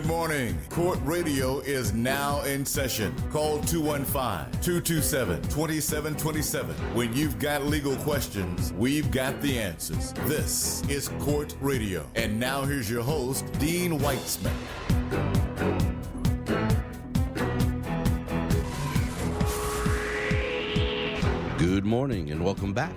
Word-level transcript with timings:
Good 0.00 0.08
morning. 0.08 0.58
Court 0.70 0.98
Radio 1.04 1.58
is 1.58 1.92
now 1.92 2.40
in 2.44 2.64
session. 2.64 3.14
Call 3.30 3.60
215 3.60 4.50
227 4.62 5.42
2727. 5.42 6.74
When 6.94 7.12
you've 7.14 7.38
got 7.38 7.66
legal 7.66 7.94
questions, 7.96 8.72
we've 8.72 9.10
got 9.10 9.38
the 9.42 9.58
answers. 9.58 10.14
This 10.24 10.82
is 10.88 11.08
Court 11.18 11.54
Radio. 11.60 12.08
And 12.14 12.40
now 12.40 12.62
here's 12.62 12.88
your 12.88 13.02
host, 13.02 13.44
Dean 13.58 13.98
Weitzman. 13.98 14.56
Good 21.58 21.84
morning 21.84 22.30
and 22.30 22.42
welcome 22.42 22.72
back. 22.72 22.94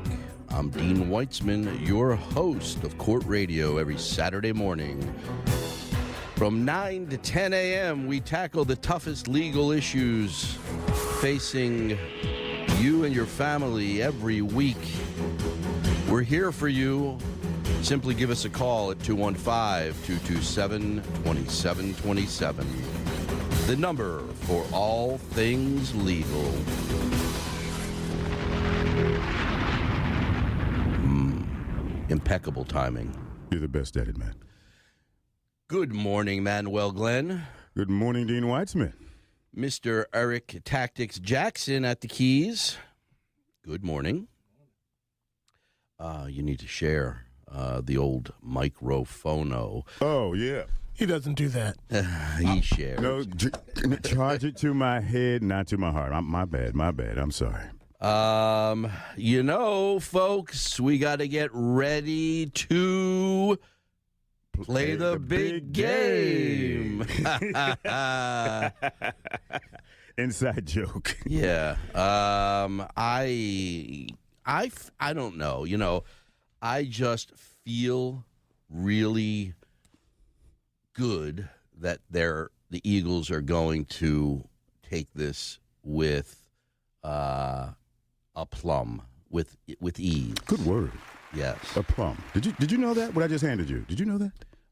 I'm 0.48 0.70
Dean 0.70 1.08
Weitzman, 1.10 1.86
your 1.86 2.16
host 2.16 2.86
of 2.86 2.98
Court 2.98 3.24
Radio 3.26 3.78
every 3.78 3.98
Saturday 3.98 4.54
morning. 4.54 5.02
From 6.44 6.66
9 6.66 7.08
to 7.08 7.18
10 7.18 7.54
a.m., 7.54 8.06
we 8.06 8.20
tackle 8.20 8.66
the 8.66 8.76
toughest 8.76 9.30
legal 9.30 9.72
issues 9.72 10.58
facing 11.22 11.98
you 12.80 13.06
and 13.06 13.16
your 13.16 13.26
family 13.26 14.02
every 14.02 14.42
week. 14.42 14.76
We're 16.10 16.22
here 16.22 16.52
for 16.52 16.68
you. 16.68 17.18
Simply 17.82 18.14
give 18.14 18.30
us 18.30 18.44
a 18.44 18.50
call 18.50 18.92
at 18.92 19.02
215 19.04 19.94
227 20.04 20.96
2727. 20.96 22.68
The 23.68 23.78
number 23.78 24.22
for 24.42 24.66
all 24.74 25.20
things 25.20 25.96
legal. 25.96 26.44
Hmm. 31.00 31.46
Impeccable 32.10 32.66
timing. 32.66 33.18
You're 33.50 33.62
the 33.62 33.70
best 33.70 33.96
at 33.96 34.10
it, 34.10 34.18
man. 34.18 34.36
Good 35.74 35.92
morning, 35.92 36.44
Manuel 36.44 36.92
Glenn. 36.92 37.48
Good 37.76 37.90
morning, 37.90 38.28
Dean 38.28 38.44
Weitzman. 38.44 38.94
Mr. 39.58 40.06
Eric 40.14 40.62
Tactics 40.64 41.18
Jackson 41.18 41.84
at 41.84 42.02
the 42.02 42.08
keys. 42.08 42.78
Good 43.66 43.84
morning. 43.84 44.28
Uh, 45.98 46.28
you 46.30 46.44
need 46.44 46.60
to 46.60 46.68
share 46.68 47.26
uh, 47.52 47.82
the 47.84 47.98
old 47.98 48.34
microphono. 48.48 49.82
Oh, 50.00 50.34
yeah. 50.34 50.66
He 50.94 51.08
doesn't 51.08 51.34
do 51.34 51.48
that. 51.48 51.78
he 52.40 52.62
shares. 52.62 53.00
No, 53.00 53.24
j- 53.24 53.50
charge 54.04 54.44
it 54.44 54.56
to 54.58 54.76
my 54.76 55.00
head, 55.00 55.42
not 55.42 55.66
to 55.70 55.78
my 55.80 55.92
heart. 55.92 56.14
I'm, 56.14 56.26
my 56.26 56.46
bad, 56.46 56.76
my 56.76 56.92
bad. 56.92 57.18
I'm 57.18 57.32
sorry. 57.32 57.66
Um, 58.00 58.92
you 59.18 59.42
know, 59.42 60.00
folks, 60.00 60.80
we 60.80 61.00
got 61.00 61.18
to 61.18 61.28
get 61.28 61.50
ready 61.52 62.46
to 62.46 63.58
play 64.54 64.96
the, 64.96 65.20
big, 65.20 65.74
game. 65.74 67.06
Inside 70.18 70.66
joke. 70.66 71.18
yeah. 71.26 71.78
Um, 71.94 72.86
I, 72.96 74.08
I, 74.46 74.72
I 75.00 75.14
don't 75.14 75.38
know. 75.38 75.64
You 75.64 75.78
know, 75.78 76.04
I 76.62 76.84
just 76.84 77.32
feel 77.66 78.26
really 78.70 79.54
good 80.94 81.50
that 81.80 82.00
they're 82.10 82.50
the 82.70 82.82
Eagles 82.90 83.30
are 83.30 83.42
going 83.42 83.86
to 83.86 84.48
take 84.90 85.08
this 85.14 85.60
with 85.84 86.50
uh, 87.04 87.70
a 88.36 88.46
plum 88.46 89.02
with 89.30 89.58
with 89.80 90.00
ease. 90.00 90.36
Good 90.46 90.66
word. 90.66 90.92
Yes. 91.36 91.58
A 91.76 91.84
plum. 91.84 92.18
Did 92.34 92.46
you 92.46 92.52
did 92.54 92.72
you 92.72 92.78
know 92.78 92.94
that? 92.94 93.14
What 93.14 93.24
I 93.24 93.28
just 93.28 93.44
handed 93.44 93.70
you? 93.70 93.80
Did 93.88 94.00
you 94.00 94.06
know 94.06 94.18
that? 94.18 94.32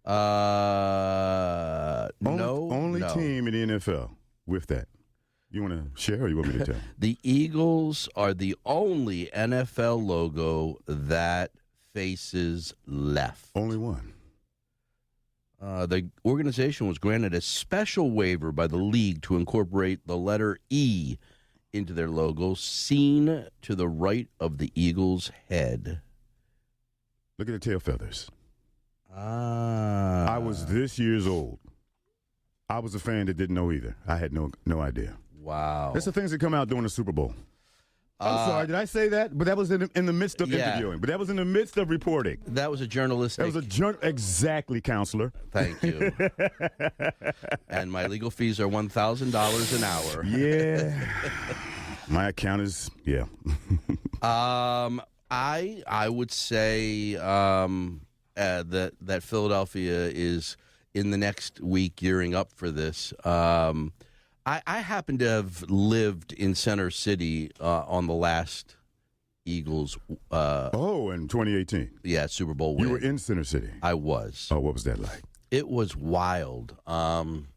Uh, 0.09 2.07
Only, 2.25 2.37
no. 2.37 2.69
Only 2.71 2.99
no. 3.01 3.13
team 3.13 3.47
in 3.47 3.53
the 3.53 3.79
NFL 3.79 4.09
with 4.45 4.67
that. 4.67 4.87
You 5.51 5.61
want 5.63 5.73
to 5.73 6.01
share 6.01 6.21
or 6.23 6.27
you 6.29 6.37
want 6.37 6.47
me 6.47 6.59
to 6.59 6.65
tell? 6.65 6.81
The 6.97 7.17
Eagles 7.23 8.07
are 8.15 8.33
the 8.33 8.55
only 8.65 9.29
NFL 9.35 10.05
logo 10.05 10.79
that 10.87 11.51
faces 11.93 12.73
left. 12.87 13.49
only 13.55 13.77
one. 13.77 14.13
Uh, 15.61 15.85
the 15.85 16.09
organization 16.25 16.87
was 16.87 16.97
granted 16.97 17.33
a 17.35 17.41
special 17.41 18.11
waiver 18.11 18.51
by 18.51 18.65
the 18.65 18.77
league 18.77 19.21
to 19.21 19.35
incorporate 19.35 19.99
the 20.07 20.17
letter 20.17 20.57
E 20.69 21.17
into 21.73 21.93
their 21.93 22.09
logo, 22.09 22.55
seen 22.55 23.45
to 23.61 23.75
the 23.75 23.87
right 23.87 24.27
of 24.39 24.57
the 24.57 24.71
Eagles' 24.73 25.31
head. 25.49 26.01
Look 27.41 27.49
at 27.49 27.53
the 27.59 27.69
tail 27.71 27.79
feathers. 27.79 28.29
Ah. 29.11 30.27
I 30.31 30.37
was 30.37 30.67
this 30.67 30.99
years 30.99 31.25
old. 31.25 31.57
I 32.69 32.77
was 32.77 32.93
a 32.93 32.99
fan 32.99 33.25
that 33.25 33.35
didn't 33.35 33.55
know 33.55 33.71
either. 33.71 33.95
I 34.07 34.17
had 34.17 34.31
no 34.31 34.51
no 34.67 34.79
idea. 34.79 35.17
Wow. 35.39 35.89
That's 35.91 36.05
the 36.05 36.11
things 36.11 36.29
that 36.29 36.37
come 36.39 36.53
out 36.53 36.67
during 36.67 36.83
the 36.83 36.89
Super 36.89 37.11
Bowl. 37.11 37.33
I'm 38.19 38.35
Uh, 38.35 38.45
sorry, 38.45 38.67
did 38.67 38.75
I 38.75 38.85
say 38.85 39.07
that? 39.07 39.35
But 39.35 39.45
that 39.45 39.57
was 39.57 39.71
in 39.71 39.79
the, 39.79 39.89
in 39.95 40.05
the 40.05 40.13
midst 40.13 40.39
of 40.41 40.51
Yeah. 40.51 40.69
interviewing. 40.73 40.99
But 40.99 41.07
that 41.09 41.17
was 41.17 41.31
in 41.31 41.35
the 41.37 41.43
midst 41.45 41.77
of 41.77 41.89
reporting. 41.89 42.37
That 42.45 42.69
was 42.69 42.79
a 42.79 42.85
journalistic. 42.85 43.39
That 43.43 43.55
was 43.55 43.55
a 43.65 43.67
jour- 43.67 43.97
exactly, 44.03 44.79
counselor. 44.79 45.33
Thank 45.49 45.81
you. 45.81 46.11
and 47.69 47.91
my 47.91 48.05
legal 48.05 48.29
fees 48.29 48.59
are 48.59 48.67
one 48.67 48.87
thousand 48.87 49.31
dollars 49.31 49.73
an 49.73 49.83
hour. 49.83 50.23
Yeah. 50.25 50.93
My 52.07 52.27
account 52.27 52.61
is 52.61 52.91
yeah. 53.03 53.23
Um, 54.21 55.01
I 55.31 55.81
I 55.87 56.09
would 56.09 56.31
say 56.31 57.15
um, 57.15 58.01
uh, 58.35 58.63
that 58.67 58.93
that 59.01 59.23
Philadelphia 59.23 60.07
is 60.13 60.57
in 60.93 61.09
the 61.11 61.17
next 61.17 61.61
week 61.61 61.95
gearing 61.95 62.35
up 62.35 62.51
for 62.51 62.69
this. 62.69 63.13
Um, 63.23 63.93
I, 64.45 64.61
I 64.67 64.79
happen 64.79 65.17
to 65.19 65.29
have 65.29 65.63
lived 65.69 66.33
in 66.33 66.53
Center 66.55 66.89
City 66.91 67.51
uh, 67.61 67.83
on 67.87 68.07
the 68.07 68.13
last 68.13 68.75
Eagles, 69.45 69.97
uh, 70.31 70.69
Oh, 70.73 71.11
in 71.11 71.27
2018, 71.27 71.91
yeah, 72.03 72.25
Super 72.27 72.53
Bowl 72.53 72.75
win. 72.75 72.85
you 72.87 72.91
were 72.91 72.99
in 72.99 73.17
Center 73.17 73.43
City. 73.43 73.69
I 73.81 73.93
was. 73.93 74.47
Oh, 74.51 74.59
what 74.59 74.73
was 74.73 74.83
that 74.83 74.99
like? 74.99 75.21
It 75.51 75.67
was 75.67 75.95
wild. 75.95 76.75
Um, 76.87 77.47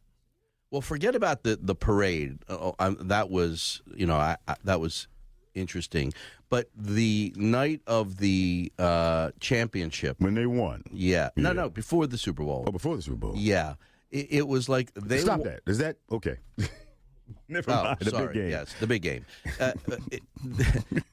well, 0.70 0.80
forget 0.80 1.14
about 1.16 1.42
the 1.42 1.58
the 1.60 1.74
parade. 1.74 2.38
Uh, 2.48 2.72
um, 2.78 2.98
that 3.00 3.30
was 3.30 3.82
you 3.94 4.06
know 4.06 4.16
I, 4.16 4.36
I, 4.46 4.54
that 4.64 4.78
was 4.80 5.08
interesting. 5.54 6.12
But 6.50 6.68
the 6.76 7.32
night 7.36 7.80
of 7.86 8.18
the 8.18 8.72
uh, 8.78 9.30
championship, 9.40 10.16
When 10.20 10.34
they 10.34 10.46
won. 10.46 10.82
yeah, 10.92 11.30
no, 11.36 11.50
Yeah. 11.50 11.52
no, 11.54 11.68
before 11.70 12.06
the 12.06 12.18
Super 12.18 12.44
Bowl, 12.44 12.64
Oh, 12.66 12.72
before 12.72 12.96
the 12.96 13.02
Super 13.02 13.16
Bowl. 13.16 13.34
yeah, 13.36 13.74
it, 14.10 14.26
it 14.30 14.48
was 14.48 14.68
like 14.68 14.92
they 14.94 15.18
Stop 15.18 15.40
wa- 15.40 15.44
that. 15.46 15.60
Is 15.66 15.78
that 15.78 15.96
okay? 16.12 16.36
Never 17.48 17.70
Oh, 17.70 17.84
mind. 17.84 17.98
The 18.00 18.10
sorry. 18.10 18.26
big 18.28 18.34
game. 18.34 18.50
Yes, 18.50 18.74
the 18.80 18.86
big 18.86 19.02
game. 19.02 19.24
Uh, 19.58 19.72
uh, 19.90 19.96
it, 20.12 20.22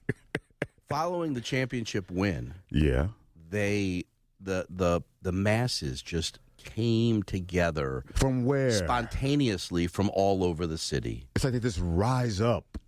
following 0.90 1.34
the 1.34 1.42
championship 1.42 2.10
win, 2.12 2.54
Yeah. 2.70 3.08
they 3.50 4.06
the 4.40 4.66
the 4.70 5.02
the 5.22 5.32
masses 5.32 6.02
just 6.02 6.40
came 6.58 7.24
together 7.24 8.04
From 8.14 8.46
where? 8.46 8.72
spontaneously 8.72 9.88
from 9.88 10.10
all 10.14 10.44
over 10.44 10.68
the 10.68 10.78
city. 10.78 11.28
it's 11.36 11.44
like 11.44 11.54
they 11.54 11.60
just 11.60 11.80
rise 11.82 12.40
up. 12.42 12.66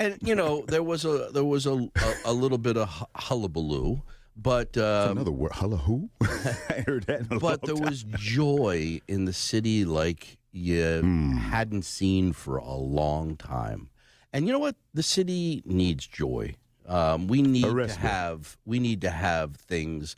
And 0.00 0.16
you 0.22 0.34
know, 0.34 0.64
there 0.66 0.82
was 0.82 1.04
a 1.04 1.28
there 1.32 1.44
was 1.44 1.66
a 1.66 1.72
a, 1.74 2.14
a 2.26 2.32
little 2.32 2.58
bit 2.58 2.76
of 2.76 2.88
hullabaloo, 3.14 4.02
but 4.34 4.76
um, 4.78 5.12
Another 5.18 5.30
word. 5.30 5.52
Who? 5.52 6.08
I 6.22 6.82
heard 6.86 7.04
that. 7.06 7.28
But 7.38 7.62
there 7.62 7.74
time. 7.74 7.84
was 7.84 8.02
joy 8.04 9.00
in 9.06 9.26
the 9.26 9.32
city 9.34 9.84
like 9.84 10.38
you 10.52 11.00
Hmm. 11.02 11.36
hadn't 11.36 11.84
seen 11.84 12.32
for 12.32 12.56
a 12.56 12.74
long 12.74 13.36
time. 13.36 13.90
And 14.32 14.46
you 14.46 14.52
know 14.52 14.58
what? 14.58 14.76
The 14.94 15.02
city 15.02 15.62
needs 15.66 16.06
joy. 16.06 16.54
Um, 16.88 17.28
we 17.28 17.42
need 17.42 17.64
to 17.64 17.70
respite. 17.72 18.00
have 18.00 18.56
we 18.64 18.78
need 18.80 19.00
to 19.02 19.10
have 19.10 19.56
things 19.56 20.16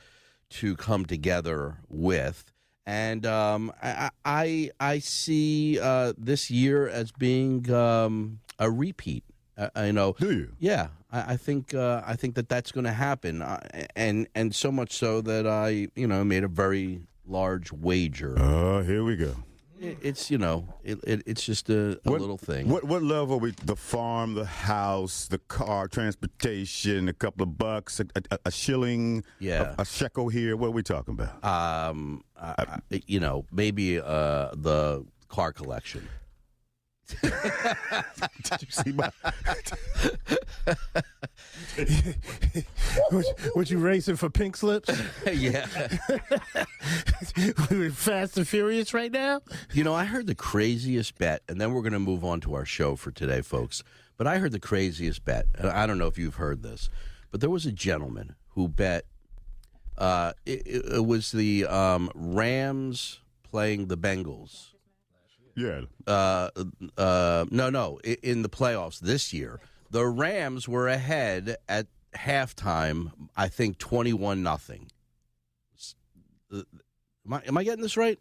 to 0.61 0.77
come 0.77 1.05
together 1.07 1.79
with. 1.89 2.53
And 2.87 3.27
um, 3.27 3.73
I, 3.83 4.11
I 4.25 4.71
I 4.81 4.99
see 5.01 5.79
uh, 5.81 6.13
this 6.17 6.51
year 6.51 6.89
as 6.89 7.11
being 7.13 7.71
um, 7.73 8.41
a 8.59 8.71
repeat. 8.71 9.25
Uh, 9.59 9.69
you 9.85 9.93
know, 9.93 10.15
Do 10.19 10.33
you? 10.33 10.53
yeah, 10.59 10.89
I, 11.11 11.35
I 11.35 11.37
think 11.37 11.75
uh, 11.75 12.03
I 12.07 12.17
think 12.17 12.35
that 12.37 12.49
that's 12.49 12.73
going 12.73 12.85
to 12.85 12.93
happen, 12.93 13.43
uh, 13.43 13.61
and 13.95 14.27
and 14.35 14.55
so 14.55 14.73
much 14.73 14.93
so 14.93 15.21
that 15.21 15.47
I 15.47 15.89
you 15.95 16.07
know 16.07 16.25
made 16.25 16.43
a 16.45 16.49
very 16.49 17.03
large 17.27 17.71
wager. 17.73 18.35
Oh, 18.39 18.83
here 18.83 19.05
we 19.05 19.17
go. 19.17 19.35
It, 19.79 19.99
it's 20.01 20.31
you 20.31 20.39
know 20.39 20.73
it, 20.85 20.99
it, 21.05 21.23
it's 21.27 21.45
just 21.45 21.69
a, 21.69 21.99
a 22.07 22.11
What- 22.11 22.21
little 22.21 22.39
thing. 22.39 22.69
What 22.69 22.85
what 22.85 23.03
level 23.03 23.35
are 23.35 23.39
we? 23.39 23.51
The 23.51 23.77
farm, 23.77 24.35
the 24.35 24.47
house, 24.47 25.27
the 25.29 25.39
car, 25.39 25.87
transportation, 25.89 27.09
a 27.09 27.13
couple 27.13 27.43
of 27.43 27.59
bucks, 27.59 28.01
a, 28.01 28.07
a, 28.31 28.39
a 28.47 28.51
shilling, 28.51 29.23
Yeah. 29.39 29.75
a, 29.79 29.85
shekel 29.85 30.29
here. 30.29 30.57
What 30.57 30.69
are 30.69 30.71
we 30.71 30.83
talking 30.83 31.15
about? 31.15 31.45
Um, 31.45 32.23
I- 32.41 32.81
you 33.07 33.21
know 33.21 33.45
maybe 33.53 33.99
uh, 34.01 34.51
the 34.55 35.05
car 35.29 35.53
collection. 35.53 36.09
Did 37.21 38.63
you 38.63 38.71
see 38.71 38.93
my? 38.93 39.11
what, 43.11 43.25
what 43.55 43.71
you 43.71 43.79
racing 43.79 44.17
for 44.17 44.31
pink 44.31 44.57
slips? 44.57 44.91
yeah. 45.33 45.67
we 47.71 47.79
were 47.79 47.91
Fast 47.91 48.37
and 48.37 48.47
Furious 48.47 48.95
right 48.95 49.13
now? 49.13 49.41
You 49.73 49.85
know, 49.85 49.95
I 49.95 50.05
heard 50.05 50.27
the 50.27 50.35
craziest 50.35 51.19
bet, 51.19 51.43
and 51.49 51.61
then 51.61 51.73
we're 51.73 51.83
going 51.83 51.93
to 51.93 51.99
move 51.99 52.25
on 52.25 52.41
to 52.43 52.55
our 52.55 52.65
show 52.65 52.97
for 52.97 53.11
today, 53.11 53.43
folks. 53.43 53.83
But 54.17 54.27
I 54.27 54.39
heard 54.39 54.53
the 54.53 54.61
craziest 54.61 55.25
bet, 55.25 55.47
and 55.59 55.69
I 55.69 55.87
don't 55.87 55.99
know 55.99 56.07
if 56.07 56.19
you've 56.19 56.37
heard 56.37 56.63
this, 56.63 56.89
but 57.31 57.41
there 57.41 57.51
was 57.51 57.67
a 57.67 57.73
gentleman 57.73 58.37
who 58.51 58.69
bet 58.69 59.07
uh, 59.99 60.33
it, 60.47 60.63
it 60.67 61.07
was 61.07 61.33
the 61.33 61.67
um, 61.67 62.11
Rams 62.15 63.21
playing 63.43 63.87
the 63.87 63.97
Bengals. 63.97 64.72
Yeah. 65.55 65.83
Uh, 66.07 66.51
uh, 66.97 67.45
no, 67.51 67.71
no, 67.71 67.99
in 68.01 68.43
the 68.43 68.49
playoffs 68.49 69.01
this 69.01 69.33
year, 69.33 69.61
the 69.91 70.07
Rams 70.07 70.69
were 70.69 70.89
ahead 70.89 71.57
at 71.69 71.87
halftime. 72.15 73.13
I 73.37 73.49
think 73.49 73.79
twenty-one 73.79 74.43
nothing. 74.43 74.91
Am 76.53 77.33
I, 77.33 77.43
am 77.47 77.57
I 77.57 77.65
getting 77.65 77.83
this 77.83 77.97
right? 77.97 78.19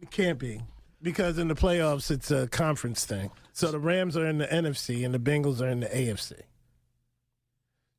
It 0.00 0.10
can't 0.10 0.38
be. 0.38 0.60
Because 1.00 1.38
in 1.38 1.48
the 1.48 1.54
playoffs, 1.54 2.10
it's 2.10 2.30
a 2.30 2.46
conference 2.48 3.04
thing. 3.04 3.30
So 3.52 3.70
the 3.72 3.80
Rams 3.80 4.16
are 4.16 4.26
in 4.26 4.38
the 4.38 4.46
NFC 4.46 5.04
and 5.04 5.12
the 5.12 5.18
Bengals 5.18 5.60
are 5.60 5.68
in 5.68 5.80
the 5.80 5.86
AFC. 5.86 6.42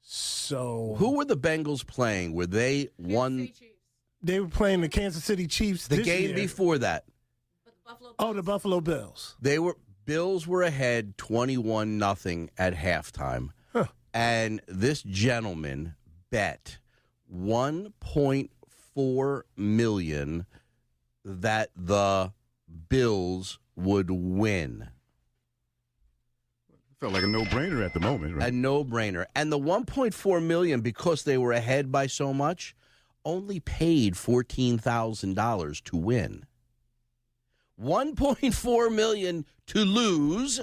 So 0.02 0.96
Who 0.98 1.18
were 1.18 1.26
the 1.26 1.38
Bengals 1.38 1.86
playing? 1.86 2.34
Were 2.34 2.46
they 2.46 2.90
one 2.98 3.50
they 4.22 4.40
were 4.40 4.48
playing 4.48 4.82
the 4.82 4.90
Kansas 4.90 5.24
City 5.24 5.48
Chiefs 5.48 5.88
the 5.88 5.98
this 5.98 6.06
game 6.06 6.30
year. 6.30 6.36
before 6.36 6.78
that? 6.78 7.04
Oh, 8.20 8.34
the 8.34 8.44
Buffalo 8.44 8.80
Bills. 8.82 9.36
They 9.42 9.60
were 9.60 9.78
Bills 10.06 10.48
were 10.48 10.64
ahead 10.64 11.18
twenty-one 11.18 11.98
nothing 11.98 12.50
at 12.58 12.74
halftime, 12.76 13.50
Huh. 13.72 13.86
and 14.14 14.62
this 14.68 15.02
gentleman 15.04 15.96
bet 16.30 16.78
one 17.28 17.94
point 18.00 18.52
four 18.94 19.46
million 19.56 20.46
that 21.26 21.70
the 21.76 22.34
Bills 22.90 23.60
would 23.76 24.10
win. 24.12 24.90
Felt 27.00 27.14
like 27.14 27.24
a 27.24 27.28
no-brainer 27.28 27.86
at 27.86 27.94
the 27.94 28.00
moment, 28.00 28.36
right? 28.36 28.50
a 28.50 28.52
no-brainer. 28.52 29.26
And 29.36 29.52
the 29.52 29.60
1.4 29.60 30.42
million 30.44 30.80
because 30.82 31.24
they 31.24 31.38
were 31.38 31.52
ahead 31.52 31.92
by 31.92 32.08
so 32.08 32.34
much 32.34 32.76
only 33.26 33.60
paid 33.60 34.14
$14,000 34.16 35.84
to 35.84 35.98
win. 35.98 36.46
1.4 37.84 38.94
million 38.94 39.46
to 39.68 39.80
lose 39.86 40.62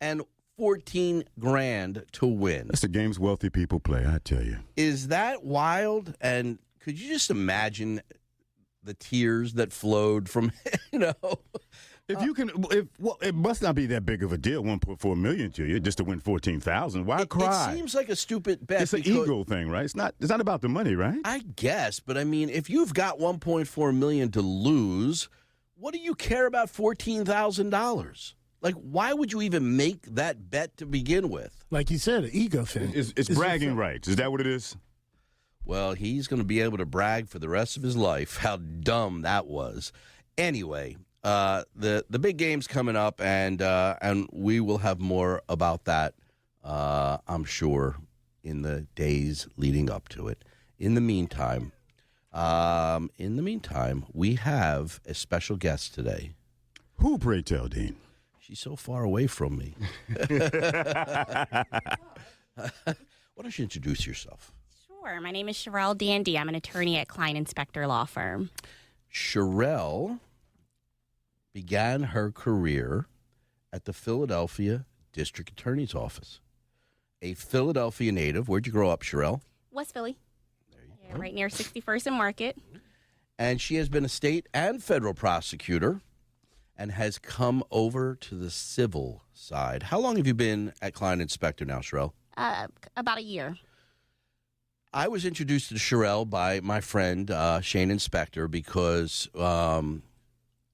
and 0.00 0.22
14 0.56 1.24
grand 1.38 2.04
to 2.12 2.26
win. 2.26 2.68
That's 2.68 2.82
the 2.82 2.88
games 2.88 3.18
wealthy 3.18 3.50
people 3.50 3.80
play. 3.80 4.04
I 4.06 4.18
tell 4.22 4.42
you. 4.42 4.58
Is 4.76 5.08
that 5.08 5.44
wild? 5.44 6.14
And 6.20 6.58
could 6.80 6.98
you 7.00 7.08
just 7.08 7.30
imagine 7.30 8.02
the 8.82 8.94
tears 8.94 9.54
that 9.54 9.72
flowed 9.72 10.28
from, 10.28 10.52
you 10.92 10.98
know, 10.98 11.14
If 12.06 12.22
you 12.22 12.34
can, 12.34 12.50
if 12.70 12.86
well, 13.00 13.16
it 13.22 13.34
must 13.34 13.62
not 13.62 13.74
be 13.74 13.86
that 13.86 14.04
big 14.04 14.22
of 14.22 14.30
a 14.30 14.36
deal. 14.36 14.62
One 14.62 14.78
point 14.78 15.00
four 15.00 15.16
million 15.16 15.50
to 15.52 15.64
you 15.64 15.80
just 15.80 15.96
to 15.98 16.04
win 16.04 16.20
fourteen 16.20 16.60
thousand. 16.60 17.06
Why 17.06 17.22
it, 17.22 17.30
cry? 17.30 17.70
it 17.72 17.76
seems 17.76 17.94
like 17.94 18.10
a 18.10 18.16
stupid 18.16 18.66
bet. 18.66 18.82
it's 18.82 18.92
an 18.92 19.00
ego 19.06 19.42
thing, 19.42 19.70
right? 19.70 19.86
It's 19.86 19.96
not. 19.96 20.14
It's 20.20 20.28
not 20.28 20.42
about 20.42 20.60
the 20.60 20.68
money, 20.68 20.96
right? 20.96 21.18
I 21.24 21.38
guess, 21.56 22.00
but 22.00 22.18
I 22.18 22.24
mean, 22.24 22.50
if 22.50 22.68
you've 22.68 22.92
got 22.92 23.18
1.4 23.18 23.96
million 23.96 24.30
to 24.32 24.42
lose, 24.42 25.30
what 25.84 25.92
do 25.92 26.00
you 26.00 26.14
care 26.14 26.46
about 26.46 26.72
$14,000? 26.72 28.34
Like, 28.62 28.74
why 28.76 29.12
would 29.12 29.34
you 29.34 29.42
even 29.42 29.76
make 29.76 30.14
that 30.14 30.50
bet 30.50 30.78
to 30.78 30.86
begin 30.86 31.28
with? 31.28 31.62
Like 31.70 31.90
you 31.90 31.98
said, 31.98 32.24
an 32.24 32.30
ego 32.32 32.64
thing. 32.64 32.92
It's, 32.94 33.10
it's 33.18 33.28
It's 33.28 33.38
bragging 33.38 33.76
rights. 33.76 34.08
Is 34.08 34.16
that 34.16 34.32
what 34.32 34.40
it 34.40 34.46
is? 34.46 34.78
Well, 35.66 35.92
he's 35.92 36.26
going 36.26 36.40
to 36.40 36.46
be 36.46 36.62
able 36.62 36.78
to 36.78 36.86
brag 36.86 37.28
for 37.28 37.38
the 37.38 37.50
rest 37.50 37.76
of 37.76 37.82
his 37.82 37.98
life 37.98 38.38
how 38.38 38.56
dumb 38.56 39.22
that 39.22 39.46
was. 39.46 39.92
Anyway, 40.38 40.96
uh, 41.22 41.64
the 41.76 42.06
the 42.08 42.18
big 42.18 42.38
game's 42.38 42.66
coming 42.66 42.96
up, 42.96 43.20
and 43.20 43.60
uh, 43.60 43.96
and 44.00 44.26
we 44.32 44.60
will 44.60 44.78
have 44.78 45.00
more 45.00 45.42
about 45.50 45.84
that. 45.84 46.14
Uh, 46.64 47.18
I'm 47.28 47.44
sure 47.44 47.96
in 48.42 48.62
the 48.62 48.86
days 48.94 49.48
leading 49.58 49.90
up 49.90 50.08
to 50.10 50.28
it. 50.28 50.44
In 50.78 50.94
the 50.94 51.02
meantime, 51.02 51.72
um, 52.34 53.10
in 53.16 53.36
the 53.36 53.42
meantime, 53.42 54.04
we 54.12 54.34
have 54.34 55.00
a 55.06 55.14
special 55.14 55.56
guest 55.56 55.94
today. 55.94 56.32
Who, 56.96 57.18
pray 57.18 57.42
tell, 57.42 57.68
Dean? 57.68 57.96
She's 58.40 58.60
so 58.60 58.76
far 58.76 59.04
away 59.04 59.26
from 59.26 59.56
me. 59.56 59.74
Why 60.16 61.64
don't 63.40 63.58
you 63.58 63.62
introduce 63.62 64.06
yourself? 64.06 64.52
Sure. 64.86 65.20
My 65.20 65.30
name 65.30 65.48
is 65.48 65.56
Sharell 65.56 65.96
Dandy. 65.96 66.36
I'm 66.36 66.48
an 66.48 66.54
attorney 66.54 66.98
at 66.98 67.08
Kline 67.08 67.44
& 67.46 67.46
Specter 67.46 67.86
Law 67.86 68.04
Firm. 68.04 68.50
Sharell 69.12 70.18
began 71.54 72.02
her 72.02 72.30
career 72.30 73.06
at 73.72 73.84
the 73.84 73.92
Philadelphia 73.92 74.84
District 75.12 75.50
Attorney's 75.50 75.94
Office. 75.94 76.40
A 77.22 77.34
Philadelphia 77.34 78.12
native. 78.12 78.48
Where'd 78.48 78.66
you 78.66 78.72
grow 78.72 78.90
up, 78.90 79.02
Sharell? 79.02 79.40
West 79.70 79.94
Philly. 79.94 80.18
Right 81.16 81.34
near 81.34 81.48
61st 81.48 82.06
and 82.06 82.16
Market. 82.16 82.58
And 83.38 83.60
she 83.60 83.76
has 83.76 83.88
been 83.88 84.04
a 84.04 84.08
state 84.08 84.48
and 84.54 84.82
federal 84.82 85.14
prosecutor 85.14 86.00
and 86.76 86.92
has 86.92 87.18
come 87.18 87.62
over 87.70 88.14
to 88.16 88.34
the 88.34 88.50
civil 88.50 89.22
side. 89.32 89.84
How 89.84 89.98
long 89.98 90.16
have 90.16 90.26
you 90.26 90.34
been 90.34 90.72
at 90.82 90.94
Kline 90.94 91.26
& 91.28 91.28
Specter 91.28 91.64
now, 91.64 91.78
Sharell? 91.78 92.12
Uh, 92.36 92.66
about 92.96 93.18
a 93.18 93.22
year. 93.22 93.56
I 94.92 95.08
was 95.08 95.24
introduced 95.24 95.70
to 95.70 95.74
Sharell 95.74 96.28
by 96.28 96.60
my 96.60 96.80
friend 96.80 97.30
uh, 97.30 97.60
Shanin 97.60 98.00
Specter 98.00 98.46
because, 98.48 99.28
um, 99.34 100.02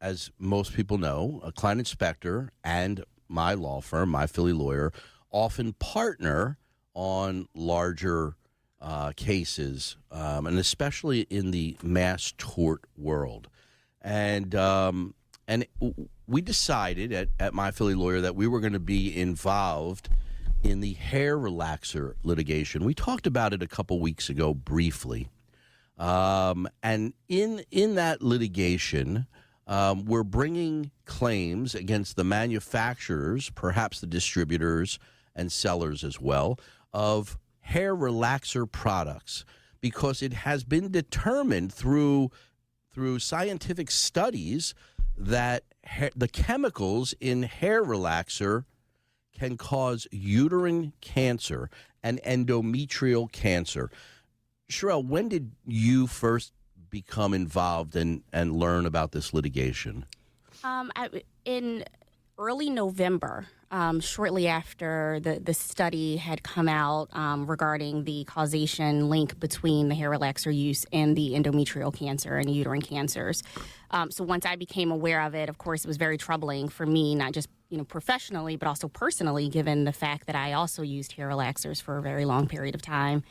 as 0.00 0.30
most 0.38 0.74
people 0.74 0.98
know, 0.98 1.40
a 1.44 1.52
Kline 1.52 1.82
& 1.84 1.86
Specter 1.86 2.50
and 2.62 3.04
my 3.28 3.54
law 3.54 3.80
firm, 3.80 4.10
my 4.10 4.26
Philly 4.26 4.52
lawyer, 4.52 4.92
often 5.30 5.72
partner 5.74 6.58
on 6.94 7.46
larger 7.54 8.34
uh, 8.80 9.12
cases, 9.16 9.96
um, 10.10 10.46
and 10.46 10.58
especially 10.58 11.22
in 11.22 11.50
the 11.50 11.76
mass 11.82 12.32
tort 12.38 12.82
world. 12.96 13.48
And 14.02 14.54
um, 14.54 15.14
and 15.46 15.66
we 16.26 16.40
decided 16.40 17.12
at, 17.12 17.28
at 17.38 17.54
my 17.54 17.70
Philly 17.70 17.94
lawyer 17.94 18.20
that 18.20 18.36
we 18.36 18.46
were 18.46 18.60
going 18.60 18.72
to 18.72 18.78
be 18.78 19.18
involved 19.18 20.08
in 20.62 20.80
the 20.80 20.92
hair 20.94 21.36
relaxer 21.36 22.14
litigation. 22.22 22.84
We 22.84 22.94
talked 22.94 23.26
about 23.26 23.52
it 23.52 23.62
a 23.62 23.66
couple 23.66 24.00
weeks 24.00 24.28
ago 24.28 24.54
briefly. 24.54 25.28
Um, 25.98 26.68
and 26.82 27.12
in 27.28 27.62
in 27.70 27.96
that 27.96 28.22
litigation, 28.22 29.26
um, 29.66 30.06
we're 30.06 30.24
bringing 30.24 30.90
claims 31.04 31.74
against 31.74 32.16
the 32.16 32.24
manufacturers, 32.24 33.50
perhaps 33.50 34.00
the 34.00 34.06
distributors 34.06 34.98
and 35.36 35.52
sellers 35.52 36.02
as 36.02 36.20
well, 36.20 36.58
of 36.92 37.38
hair 37.70 37.94
relaxer 37.94 38.70
products, 38.70 39.44
because 39.80 40.22
it 40.22 40.32
has 40.32 40.64
been 40.64 40.90
determined 40.90 41.72
through 41.72 42.30
through 42.92 43.18
scientific 43.20 43.90
studies 43.90 44.74
that 45.16 45.62
ha- 45.86 46.10
the 46.16 46.26
chemicals 46.28 47.14
in 47.20 47.44
hair 47.44 47.84
relaxer 47.84 48.64
can 49.32 49.56
cause 49.56 50.08
uterine 50.10 50.92
cancer 51.00 51.70
and 52.02 52.20
endometrial 52.26 53.30
cancer. 53.30 53.90
Sharell, 54.68 55.06
when 55.06 55.28
did 55.28 55.52
you 55.66 56.06
first 56.06 56.52
become 56.90 57.32
involved 57.32 57.94
and, 57.94 58.22
and 58.32 58.56
learn 58.56 58.86
about 58.86 59.12
this 59.12 59.32
litigation? 59.32 60.04
Um, 60.64 60.90
I, 60.96 61.08
in 61.44 61.84
early 62.40 62.70
November, 62.70 63.46
um, 63.70 64.00
shortly 64.00 64.48
after 64.48 65.20
the, 65.20 65.38
the 65.38 65.52
study 65.52 66.16
had 66.16 66.42
come 66.42 66.68
out 66.68 67.08
um, 67.12 67.46
regarding 67.46 68.04
the 68.04 68.24
causation 68.24 69.10
link 69.10 69.38
between 69.38 69.90
the 69.90 69.94
hair 69.94 70.10
relaxer 70.10 70.52
use 70.52 70.86
and 70.90 71.14
the 71.14 71.34
endometrial 71.34 71.94
cancer 71.94 72.38
and 72.38 72.48
uterine 72.48 72.80
cancers. 72.80 73.42
Um, 73.90 74.10
so 74.10 74.24
once 74.24 74.46
I 74.46 74.56
became 74.56 74.90
aware 74.90 75.20
of 75.20 75.34
it, 75.34 75.50
of 75.50 75.58
course, 75.58 75.84
it 75.84 75.86
was 75.86 75.98
very 75.98 76.16
troubling 76.16 76.70
for 76.70 76.86
me, 76.86 77.14
not 77.14 77.32
just 77.32 77.48
you 77.68 77.76
know 77.76 77.84
professionally, 77.84 78.56
but 78.56 78.66
also 78.66 78.88
personally, 78.88 79.50
given 79.50 79.84
the 79.84 79.92
fact 79.92 80.26
that 80.26 80.34
I 80.34 80.54
also 80.54 80.82
used 80.82 81.12
hair 81.12 81.28
relaxers 81.28 81.80
for 81.80 81.98
a 81.98 82.02
very 82.02 82.24
long 82.24 82.48
period 82.48 82.74
of 82.74 82.80
time. 82.80 83.22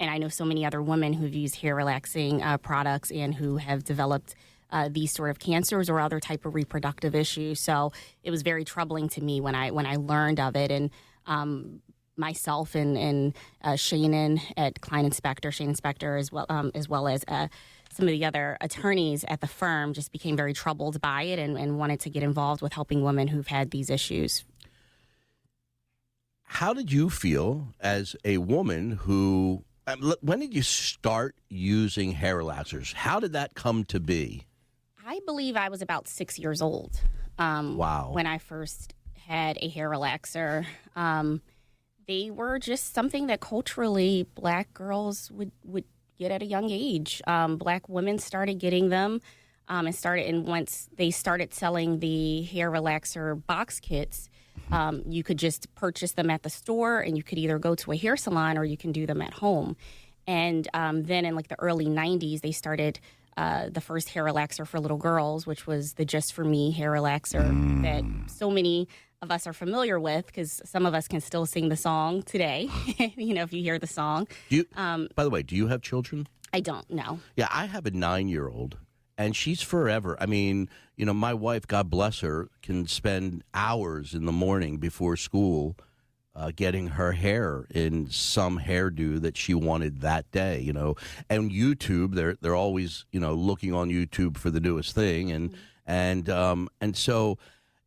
And 0.00 0.10
I 0.10 0.18
know 0.18 0.28
so 0.28 0.44
many 0.44 0.64
other 0.64 0.82
women 0.82 1.12
who've 1.12 1.34
used 1.34 1.56
hair 1.56 1.76
relaxing 1.76 2.42
uh, 2.42 2.56
products 2.56 3.12
and 3.12 3.34
who 3.34 3.58
have 3.58 3.84
developed 3.84 4.34
uh, 4.70 4.88
these 4.90 5.12
sort 5.12 5.30
of 5.30 5.38
cancers 5.38 5.88
or 5.88 6.00
other 6.00 6.20
type 6.20 6.44
of 6.44 6.54
reproductive 6.54 7.14
issues. 7.14 7.60
So 7.60 7.92
it 8.22 8.30
was 8.30 8.42
very 8.42 8.64
troubling 8.64 9.08
to 9.10 9.20
me 9.20 9.40
when 9.40 9.54
I 9.54 9.70
when 9.70 9.86
I 9.86 9.96
learned 9.96 10.40
of 10.40 10.56
it. 10.56 10.70
And 10.70 10.90
um, 11.26 11.80
myself 12.16 12.74
and 12.74 12.96
and 12.96 13.36
uh, 13.62 13.72
Shanin 13.72 14.40
at 14.56 14.80
Klein 14.80 15.04
Inspector, 15.04 15.48
Shanin 15.50 15.76
Specter, 15.76 16.16
as 16.16 16.30
well 16.30 16.46
um, 16.48 16.70
as 16.74 16.88
well 16.88 17.08
as 17.08 17.24
uh, 17.28 17.48
some 17.92 18.06
of 18.06 18.12
the 18.12 18.24
other 18.24 18.56
attorneys 18.60 19.24
at 19.28 19.40
the 19.40 19.46
firm 19.46 19.92
just 19.92 20.10
became 20.12 20.36
very 20.36 20.52
troubled 20.52 21.00
by 21.00 21.22
it 21.22 21.38
and, 21.38 21.56
and 21.56 21.78
wanted 21.78 22.00
to 22.00 22.10
get 22.10 22.22
involved 22.22 22.60
with 22.62 22.72
helping 22.72 23.02
women 23.02 23.28
who've 23.28 23.46
had 23.46 23.70
these 23.70 23.88
issues. 23.90 24.44
How 26.42 26.74
did 26.74 26.92
you 26.92 27.10
feel 27.10 27.74
as 27.80 28.16
a 28.24 28.38
woman 28.38 28.92
who? 28.92 29.64
um, 29.86 30.14
When 30.20 30.40
did 30.40 30.54
you 30.54 30.62
start 30.62 31.34
using 31.48 32.12
hair 32.12 32.36
relaxers? 32.36 32.92
How 32.94 33.18
did 33.18 33.32
that 33.32 33.54
come 33.54 33.84
to 33.84 33.98
be? 33.98 34.46
I 35.06 35.20
believe 35.26 35.56
I 35.56 35.68
was 35.68 35.82
about 35.82 36.08
six 36.08 36.38
years 36.38 36.62
old. 36.62 37.00
Um, 37.38 37.76
Wow. 37.76 38.10
When 38.12 38.26
I 38.26 38.38
first 38.38 38.94
had 39.26 39.58
a 39.60 39.68
hair 39.68 39.90
relaxer, 39.90 40.64
um, 40.96 41.42
they 42.06 42.30
were 42.30 42.58
just 42.58 42.94
something 42.94 43.26
that 43.26 43.40
culturally 43.40 44.26
black 44.34 44.72
girls 44.72 45.30
would 45.30 45.52
would 45.64 45.84
get 46.18 46.30
at 46.30 46.42
a 46.42 46.46
young 46.46 46.70
age. 46.70 47.20
Um, 47.26 47.56
black 47.56 47.88
women 47.88 48.18
started 48.18 48.58
getting 48.58 48.88
them, 48.88 49.20
um, 49.68 49.86
and 49.86 49.94
started 49.94 50.26
and 50.26 50.46
once 50.46 50.88
they 50.96 51.10
started 51.10 51.52
selling 51.52 51.98
the 51.98 52.42
hair 52.42 52.70
relaxer 52.70 53.44
box 53.46 53.80
kits. 53.80 54.28
Um, 54.70 55.02
you 55.06 55.22
could 55.22 55.38
just 55.38 55.74
purchase 55.74 56.12
them 56.12 56.30
at 56.30 56.42
the 56.42 56.50
store, 56.50 57.00
and 57.00 57.16
you 57.16 57.22
could 57.22 57.38
either 57.38 57.58
go 57.58 57.74
to 57.74 57.92
a 57.92 57.96
hair 57.96 58.16
salon 58.16 58.56
or 58.56 58.64
you 58.64 58.76
can 58.76 58.92
do 58.92 59.04
them 59.04 59.20
at 59.20 59.34
home. 59.34 59.76
And 60.26 60.66
um, 60.72 61.02
then 61.02 61.24
in 61.24 61.34
like 61.34 61.48
the 61.48 61.58
early 61.60 61.86
90s, 61.86 62.40
they 62.40 62.52
started 62.52 62.98
uh, 63.36 63.68
the 63.68 63.80
first 63.80 64.10
hair 64.10 64.24
relaxer 64.24 64.66
for 64.66 64.78
little 64.80 64.96
girls, 64.96 65.46
which 65.46 65.66
was 65.66 65.94
the 65.94 66.04
Just 66.04 66.32
For 66.32 66.44
Me 66.44 66.70
hair 66.70 66.90
relaxer 66.92 67.42
that 67.82 68.04
so 68.30 68.50
many 68.50 68.88
of 69.22 69.30
us 69.30 69.46
are 69.46 69.52
familiar 69.52 69.98
with 69.98 70.26
because 70.26 70.60
some 70.64 70.84
of 70.86 70.94
us 70.94 71.08
can 71.08 71.20
still 71.20 71.46
sing 71.46 71.68
the 71.68 71.76
song 71.76 72.22
today. 72.22 72.68
you 73.16 73.34
know, 73.34 73.42
if 73.42 73.52
you 73.52 73.62
hear 73.62 73.78
the 73.78 73.86
song. 73.86 74.28
Do 74.50 74.56
you, 74.56 74.66
Um, 74.76 75.08
by 75.14 75.24
the 75.24 75.30
way, 75.30 75.42
do 75.42 75.56
you 75.56 75.68
have 75.68 75.80
children? 75.82 76.28
I 76.52 76.60
don't 76.60 76.88
know. 76.90 77.20
Yeah, 77.36 77.48
I 77.50 77.66
have 77.66 77.86
a 77.86 77.90
nine 77.90 78.28
year 78.28 78.48
old, 78.48 78.76
and 79.18 79.34
she's 79.34 79.62
forever. 79.62 80.16
I 80.20 80.26
mean, 80.26 80.68
you 80.96 81.04
know, 81.04 81.14
my 81.14 81.34
wife, 81.34 81.66
God 81.66 81.90
bless 81.90 82.20
her, 82.20 82.48
can 82.62 82.86
spend 82.86 83.42
hours 83.54 84.14
in 84.14 84.26
the 84.26 84.32
morning 84.32 84.76
before 84.76 85.16
school 85.16 85.76
uh, 86.36 86.50
getting 86.54 86.88
her 86.88 87.12
hair 87.12 87.66
in 87.70 88.10
some 88.10 88.58
hairdo 88.60 89.20
that 89.20 89.36
she 89.36 89.54
wanted 89.54 90.00
that 90.00 90.30
day. 90.30 90.60
You 90.60 90.72
know, 90.72 90.96
and 91.28 91.50
YouTube, 91.50 92.14
they're 92.14 92.36
they're 92.40 92.56
always 92.56 93.06
you 93.12 93.20
know 93.20 93.34
looking 93.34 93.72
on 93.72 93.90
YouTube 93.90 94.36
for 94.36 94.50
the 94.50 94.60
newest 94.60 94.94
thing, 94.94 95.30
and 95.30 95.54
and 95.86 96.28
um, 96.28 96.68
and 96.80 96.96
so, 96.96 97.38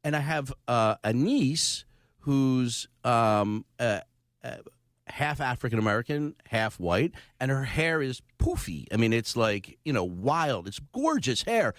and 0.04 0.16
I 0.16 0.20
have 0.20 0.54
uh, 0.68 0.96
a 1.04 1.14
niece 1.14 1.86
who's 2.20 2.88
um, 3.04 3.66
uh, 3.80 4.02
uh, 4.44 4.58
half 5.08 5.42
African 5.42 5.80
American, 5.80 6.36
half 6.50 6.80
white, 6.80 7.14
and 7.40 7.52
her 7.52 7.64
hair 7.64 8.02
is 8.02 8.22
poofy. 8.40 8.86
I 8.92 8.98
mean, 8.98 9.14
it's 9.14 9.36
like, 9.36 9.78
you 9.86 9.94
know, 9.94 10.04
wild. 10.04 10.68
It's 10.68 10.80
gorgeous 10.94 11.44
hair. 11.44 11.74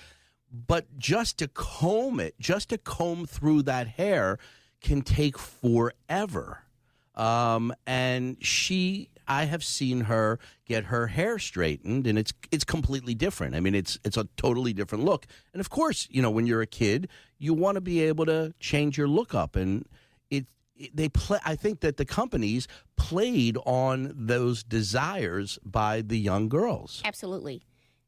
But 0.50 0.98
just 0.98 1.38
to 1.38 1.48
comb 1.48 2.20
it, 2.20 2.34
just 2.40 2.70
to 2.70 2.78
comb 2.78 3.26
through 3.26 3.62
that 3.64 3.86
hair 3.86 4.38
can 4.80 5.02
take 5.02 5.38
forever. 5.38 6.62
Um, 7.14 7.74
and 7.86 8.36
she 8.40 9.10
I 9.26 9.44
have 9.44 9.62
seen 9.62 10.02
her 10.02 10.38
get 10.64 10.84
her 10.84 11.08
hair 11.08 11.38
straightened 11.38 12.06
and 12.06 12.18
it's 12.18 12.32
it's 12.50 12.64
completely 12.64 13.14
different. 13.14 13.54
I 13.54 13.60
mean 13.60 13.74
it's 13.74 13.98
it's 14.04 14.16
a 14.16 14.28
totally 14.36 14.72
different 14.72 15.04
look. 15.04 15.26
And 15.52 15.60
of 15.60 15.68
course, 15.68 16.06
you 16.10 16.22
know, 16.22 16.30
when 16.30 16.46
you're 16.46 16.62
a 16.62 16.66
kid, 16.66 17.08
you 17.38 17.54
want 17.54 17.74
to 17.74 17.80
be 17.80 18.00
able 18.02 18.24
to 18.26 18.54
change 18.60 18.96
your 18.96 19.08
look 19.08 19.34
up 19.34 19.56
and 19.56 19.84
it 20.30 20.46
it- 20.76 20.94
they 20.96 21.08
play 21.08 21.38
I 21.44 21.56
think 21.56 21.80
that 21.80 21.96
the 21.96 22.04
companies 22.04 22.68
played 22.96 23.58
on 23.66 24.12
those 24.16 24.62
desires 24.62 25.58
by 25.64 26.02
the 26.02 26.18
young 26.18 26.48
girls. 26.48 27.02
Absolutely. 27.04 27.62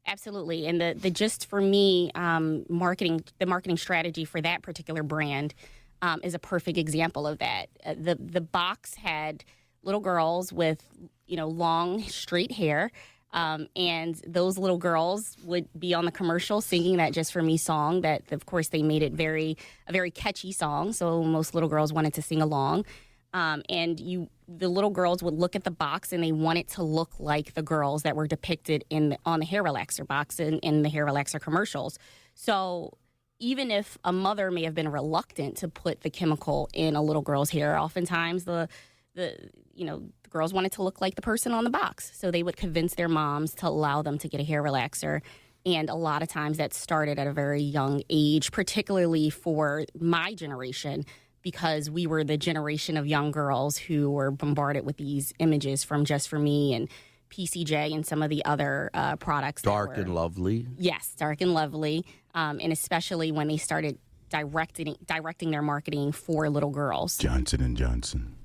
Absolutely. 0.07 0.65
And 0.65 0.81
the, 0.81 0.95
the 0.97 1.11
just 1.11 1.47
for 1.47 1.61
me 1.61 2.11
um, 2.15 2.65
marketing, 2.67 3.23
the 3.37 3.45
marketing 3.45 3.77
strategy 3.77 4.25
for 4.25 4.41
that 4.41 4.63
particular 4.63 5.03
brand 5.03 5.53
um, 6.01 6.19
is 6.23 6.33
a 6.33 6.39
perfect 6.39 6.77
example 6.77 7.27
of 7.27 7.39
that. 7.39 7.69
Uh, 7.85 7.95
the 7.97 8.15
the 8.15 8.41
box 8.41 8.95
had 8.95 9.43
little 9.83 10.01
girls 10.01 10.51
with 10.51 10.85
you 11.25 11.37
know 11.37 11.47
long 11.47 12.01
straight 12.03 12.51
hair. 12.51 12.91
Um, 13.33 13.67
and 13.77 14.19
those 14.27 14.57
little 14.57 14.77
girls 14.77 15.37
would 15.45 15.69
be 15.79 15.93
on 15.93 16.03
the 16.03 16.11
commercial 16.11 16.59
singing 16.59 16.97
that 16.97 17.13
"Just 17.13 17.31
for 17.31 17.41
Me" 17.41 17.55
song. 17.55 18.01
That, 18.01 18.23
of 18.31 18.45
course, 18.45 18.67
they 18.67 18.83
made 18.83 19.03
it 19.03 19.13
very 19.13 19.57
a 19.87 19.93
very 19.93 20.11
catchy 20.11 20.51
song. 20.51 20.91
So 20.91 21.23
most 21.23 21.53
little 21.53 21.69
girls 21.69 21.93
wanted 21.93 22.13
to 22.15 22.21
sing 22.21 22.41
along. 22.41 22.85
Um, 23.33 23.63
and 23.69 23.99
you, 23.99 24.29
the 24.47 24.67
little 24.67 24.89
girls 24.89 25.23
would 25.23 25.33
look 25.33 25.55
at 25.55 25.63
the 25.63 25.71
box 25.71 26.11
and 26.11 26.21
they 26.21 26.33
wanted 26.33 26.67
to 26.69 26.83
look 26.83 27.11
like 27.19 27.53
the 27.53 27.61
girls 27.61 28.03
that 28.03 28.15
were 28.15 28.27
depicted 28.27 28.83
in 28.89 29.17
on 29.25 29.39
the 29.39 29.45
hair 29.45 29.63
relaxer 29.63 30.05
box 30.05 30.39
in, 30.39 30.59
in 30.59 30.81
the 30.81 30.89
hair 30.89 31.05
relaxer 31.05 31.39
commercials. 31.39 31.97
So 32.35 32.97
even 33.41 33.71
if 33.71 33.97
a 34.05 34.13
mother 34.13 34.51
may 34.51 34.63
have 34.63 34.75
been 34.75 34.89
reluctant 34.89 35.57
to 35.57 35.67
put 35.67 36.01
the 36.01 36.09
chemical 36.09 36.69
in 36.73 36.95
a 36.95 37.01
little 37.01 37.23
girl's 37.23 37.49
hair, 37.49 37.77
oftentimes 37.77 38.45
the 38.45 38.69
the 39.15 39.35
you 39.73 39.83
know 39.83 40.03
the 40.23 40.29
girls 40.29 40.53
wanted 40.53 40.71
to 40.73 40.83
look 40.83 41.01
like 41.01 41.15
the 41.15 41.21
person 41.21 41.51
on 41.51 41.65
the 41.65 41.69
box, 41.69 42.11
so 42.13 42.31
they 42.31 42.43
would 42.43 42.55
convince 42.55 42.95
their 42.95 43.09
moms 43.09 43.53
to 43.55 43.67
allow 43.67 44.01
them 44.01 44.17
to 44.19 44.29
get 44.29 44.39
a 44.39 44.43
hair 44.43 44.63
relaxer. 44.63 45.21
And 45.65 45.89
a 45.89 45.95
lot 45.95 46.23
of 46.23 46.29
times 46.29 46.57
that 46.57 46.73
started 46.73 47.19
at 47.19 47.27
a 47.27 47.33
very 47.33 47.61
young 47.61 48.01
age, 48.09 48.51
particularly 48.51 49.29
for 49.29 49.85
my 49.99 50.33
generation, 50.33 51.05
because 51.41 51.89
we 51.89 52.07
were 52.07 52.23
the 52.23 52.37
generation 52.37 52.97
of 52.97 53.05
young 53.05 53.31
girls 53.31 53.77
who 53.77 54.09
were 54.09 54.31
bombarded 54.31 54.85
with 54.85 54.97
these 54.97 55.33
images 55.39 55.83
from 55.83 56.05
Just 56.05 56.29
For 56.29 56.39
Me 56.39 56.73
and 56.73 56.89
PCJ 57.31 57.93
and 57.95 58.05
some 58.05 58.21
of 58.21 58.29
the 58.29 58.43
other 58.45 58.89
uh, 58.93 59.15
products. 59.15 59.61
Dark 59.63 59.89
were- 59.97 60.03
and 60.03 60.13
lovely. 60.13 60.67
Yes, 60.77 61.13
dark 61.17 61.41
and 61.41 61.53
lovely, 61.53 62.05
um, 62.35 62.59
and 62.61 62.71
especially 62.71 63.31
when 63.31 63.47
they 63.47 63.57
started 63.57 63.97
directing 64.29 64.95
directing 65.05 65.51
their 65.51 65.61
marketing 65.61 66.11
for 66.11 66.49
little 66.49 66.69
girls. 66.69 67.17
Johnson 67.17 67.61
and 67.61 67.75
Johnson. 67.75 68.35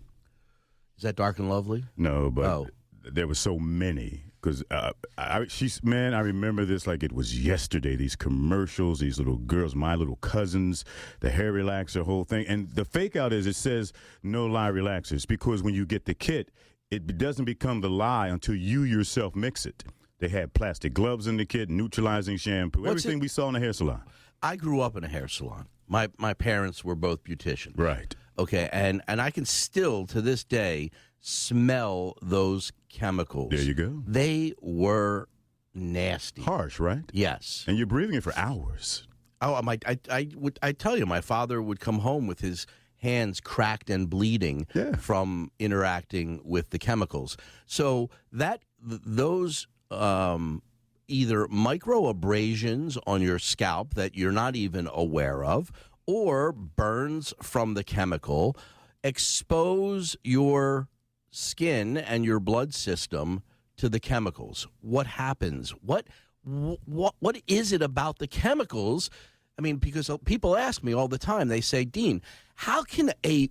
Is 0.97 1.03
that 1.03 1.17
dark 1.17 1.39
and 1.39 1.49
lovely? 1.51 1.85
No, 1.97 2.31
but 2.31 2.45
Oh. 2.47 2.67
there 3.05 3.27
were 3.29 3.35
so 3.35 3.59
many. 3.59 4.23
Because 4.41 4.63
uh, 4.71 4.93
I, 5.19 5.47
she's 5.49 5.83
man, 5.83 6.15
I 6.15 6.21
remember 6.21 6.65
this 6.65 6.87
like 6.87 7.03
it 7.03 7.13
was 7.13 7.37
yesterday. 7.45 7.97
These 7.97 8.15
commercials, 8.15 9.01
these 9.01 9.19
little 9.19 9.39
girls, 9.39 9.75
my 9.75 9.97
little 9.97 10.17
cousins, 10.17 10.85
the 11.21 11.31
hair 11.31 11.53
relaxer, 11.53 12.03
whole 12.05 12.23
thing. 12.25 12.47
And 12.47 12.71
the 12.71 12.85
fake 12.85 13.17
out 13.17 13.33
is 13.33 13.47
it 13.47 13.57
says 13.57 13.93
no 14.23 14.47
lye 14.47 14.71
relaxers 14.71 15.27
because 15.27 15.63
when 15.65 15.75
you 15.75 15.85
get 15.85 16.05
the 16.05 16.15
kit, 16.15 16.51
it 16.91 17.19
doesn't 17.19 17.45
become 17.45 17.81
the 17.81 17.91
lye 17.91 18.29
until 18.29 18.55
you 18.55 18.83
yourself 18.83 19.35
mix 19.35 19.67
it. 19.67 19.85
They 20.19 20.29
had 20.29 20.55
plastic 20.55 20.95
gloves 20.95 21.27
in 21.27 21.37
the 21.37 21.45
kit, 21.45 21.69
neutralizing 21.69 22.37
shampoo, 22.39 22.83
What's 22.83 22.91
everything 23.05 23.19
it- 23.19 23.23
we 23.23 23.29
saw 23.29 23.49
in 23.49 23.55
the 23.55 23.61
hair 23.61 23.73
salon. 23.73 24.03
I 24.43 24.57
grew 24.57 24.81
up 24.81 24.97
in 24.97 25.05
a 25.05 25.09
hair 25.09 25.29
salon. 25.29 25.67
My 25.89 26.09
my 26.19 26.35
parents 26.35 26.85
were 26.85 26.95
both 26.95 27.25
beauticians. 27.25 27.79
Right. 27.79 28.15
Okay, 28.39 28.69
and 28.73 29.03
and 29.09 29.21
I 29.21 29.31
can 29.31 29.45
still 29.45 30.07
to 30.07 30.21
this 30.21 30.45
day 30.45 30.91
smell 31.21 32.15
those 32.23 32.73
chemicals. 32.89 33.51
There 33.51 33.63
you 33.63 33.75
go. 33.75 34.03
They 34.07 34.53
were 34.61 35.29
nasty. 35.75 36.43
Harsh, 36.43 36.79
right? 36.79 37.05
Yes. 37.13 37.65
And 37.67 37.77
you're 37.79 37.87
breathing 37.87 38.17
it 38.17 38.23
for 38.23 38.37
hours. 38.37 39.07
Oh, 39.43 39.61
my, 39.63 39.79
I, 39.87 39.99
I 40.11 40.29
would, 40.35 40.59
I 40.63 40.73
tell 40.73 40.97
you, 40.97 41.05
my 41.05 41.21
father 41.21 41.61
would 41.61 41.79
come 41.81 41.99
home 41.99 42.27
with 42.27 42.41
his 42.41 42.67
hands 42.99 43.41
cracked 43.41 43.91
and 43.91 44.09
bleeding 44.11 44.67
Yeah. 44.75 44.97
from 44.97 45.51
interacting 45.59 46.41
with 46.45 46.71
the 46.71 46.79
chemicals. 46.79 47.37
So 47.67 48.11
that 48.33 48.63
th- 48.89 49.01
those 49.05 49.67
um, 49.91 50.63
either 51.09 51.47
micro 51.49 52.07
abrasions 52.09 52.99
on 53.07 53.23
your 53.23 53.39
scalp 53.39 53.95
that 53.95 54.17
you're 54.17 54.33
not 54.33 54.57
even 54.57 54.89
aware 54.93 55.45
of, 55.45 55.71
or 56.07 56.53
burns 56.53 57.33
from 57.43 57.75
the 57.75 57.85
chemical, 57.85 58.57
expose 59.05 60.17
your 60.25 60.89
skin 61.31 61.97
and 61.97 62.25
your 62.25 62.41
blood 62.41 62.73
system 62.75 63.43
to 63.77 63.89
the 63.89 64.01
chemicals. 64.01 64.67
What 64.81 65.07
happens? 65.07 65.71
What 65.71 66.07
what 66.45 67.15
what 67.19 67.41
is 67.47 67.73
it 67.73 67.83
about 67.83 68.19
the 68.19 68.27
chemicals? 68.29 69.11
I 69.59 69.63
mean, 69.63 69.77
because 69.77 70.11
people 70.25 70.57
ask 70.57 70.83
me 70.83 70.93
all 70.93 71.09
the 71.09 71.19
time. 71.19 71.49
They 71.49 71.61
say, 71.61 71.85
"Dean, 71.85 72.23
how 72.55 72.83
can 72.83 73.13
a 73.25 73.51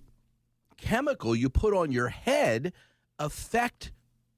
chemical 0.76 1.34
you 1.34 1.48
put 1.48 1.74
on 1.74 1.90
your 1.90 2.08
head 2.08 2.72
affect 3.18 3.92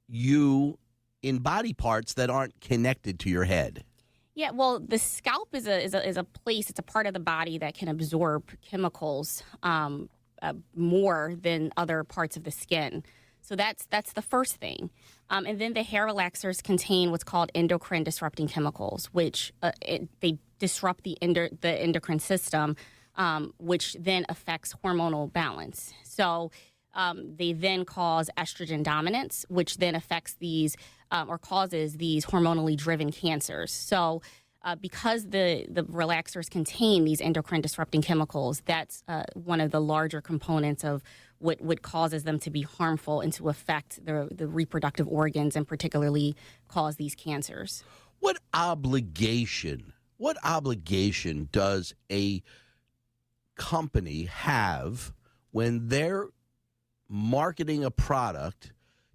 you 0.09 0.79
in 1.23 1.39
body 1.39 1.75
parts 1.75 2.15
that 2.15 2.31
aren't 2.31 2.61
connected 2.61 3.19
to 3.21 3.31
your 3.31 3.45
head?" 3.45 3.85
Yeah, 4.35 4.53
well, 4.53 4.79
the 4.79 4.99
scalp 4.99 5.49
is 5.53 5.67
a 5.67 5.83
is 5.83 5.95
a, 5.95 6.09
is 6.09 6.17
a 6.17 6.25
place. 6.25 6.71
It's 6.71 6.79
a 6.79 6.83
part 6.83 7.07
of 7.07 7.13
the 7.13 7.21
body 7.21 7.59
that 7.59 7.75
can 7.75 7.89
absorb 7.89 8.45
chemicals 8.63 9.43
um, 9.63 10.09
uh, 10.41 10.55
more 10.75 11.35
than 11.41 11.73
other 11.77 12.05
parts 12.05 12.37
of 12.37 12.45
the 12.45 12.53
skin. 12.53 13.03
So 13.41 13.57
that's 13.57 13.87
that's 13.87 14.13
the 14.13 14.23
first 14.23 14.57
thing. 14.57 14.91
Um, 15.31 15.45
and 15.45 15.61
then 15.61 15.75
the 15.75 15.83
hair 15.83 16.07
relaxers 16.07 16.63
contain 16.63 17.11
what's 17.11 17.25
called 17.25 17.51
endocrine 17.55 18.05
disrupting 18.05 18.49
chemicals, 18.49 19.07
which 19.07 19.53
uh, 19.63 19.73
it, 19.83 20.09
they 20.21 20.39
disrupt 20.59 21.05
the 21.05 21.17
endo- 21.23 21.49
the 21.61 21.71
endocrine 21.71 22.19
system, 22.19 22.77
um, 23.17 23.53
which 23.59 23.97
then 23.99 24.25
affects 24.29 24.75
hormonal 24.85 25.33
balance. 25.33 25.93
So 26.05 26.51
um, 26.95 27.37
they 27.37 27.53
then 27.53 27.85
cause 27.85 28.31
estrogen 28.37 28.83
dominance, 28.83 29.47
which 29.49 29.79
then 29.79 29.95
affects 29.95 30.35
these 30.35 30.77
um, 31.11 31.31
or 31.31 31.39
causes 31.39 31.97
these 31.97 32.27
hormonally 32.27 32.77
driven 32.77 33.13
cancers. 33.13 33.73
So, 33.73 34.21
uh, 34.63 34.75
because 34.75 35.29
the, 35.29 35.65
the 35.69 35.85
relaxers 35.85 36.51
contain 36.51 37.05
these 37.05 37.21
endocrine 37.21 37.61
disrupting 37.61 38.03
chemicals, 38.03 38.61
that's 38.67 39.05
uh, 39.07 39.23
one 39.35 39.61
of 39.61 39.71
the 39.71 39.81
larger 39.81 40.21
components 40.21 40.85
of 40.85 41.03
what, 41.39 41.61
what 41.61 41.83
causes 41.83 42.25
them 42.25 42.41
to 42.41 42.51
be 42.51 42.63
harmful 42.63 43.21
and 43.21 43.33
to 43.35 43.49
affect 43.49 44.05
the, 44.05 44.29
the 44.33 44.49
reproductive 44.49 45.07
organs 45.07 45.55
and 45.55 45.67
particularly 45.67 46.35
cause 46.67 46.97
these 46.97 47.15
cancers. 47.15 47.85
What 48.19 48.39
obligation, 48.53 49.93
what 50.19 50.37
obligation 50.45 51.49
does 51.53 51.95
a 52.11 52.43
company 53.57 54.25
have 54.25 55.13
when 55.53 55.89
they're 55.89 56.27
marketing 57.09 57.85
a 57.85 57.91
product 57.91 58.73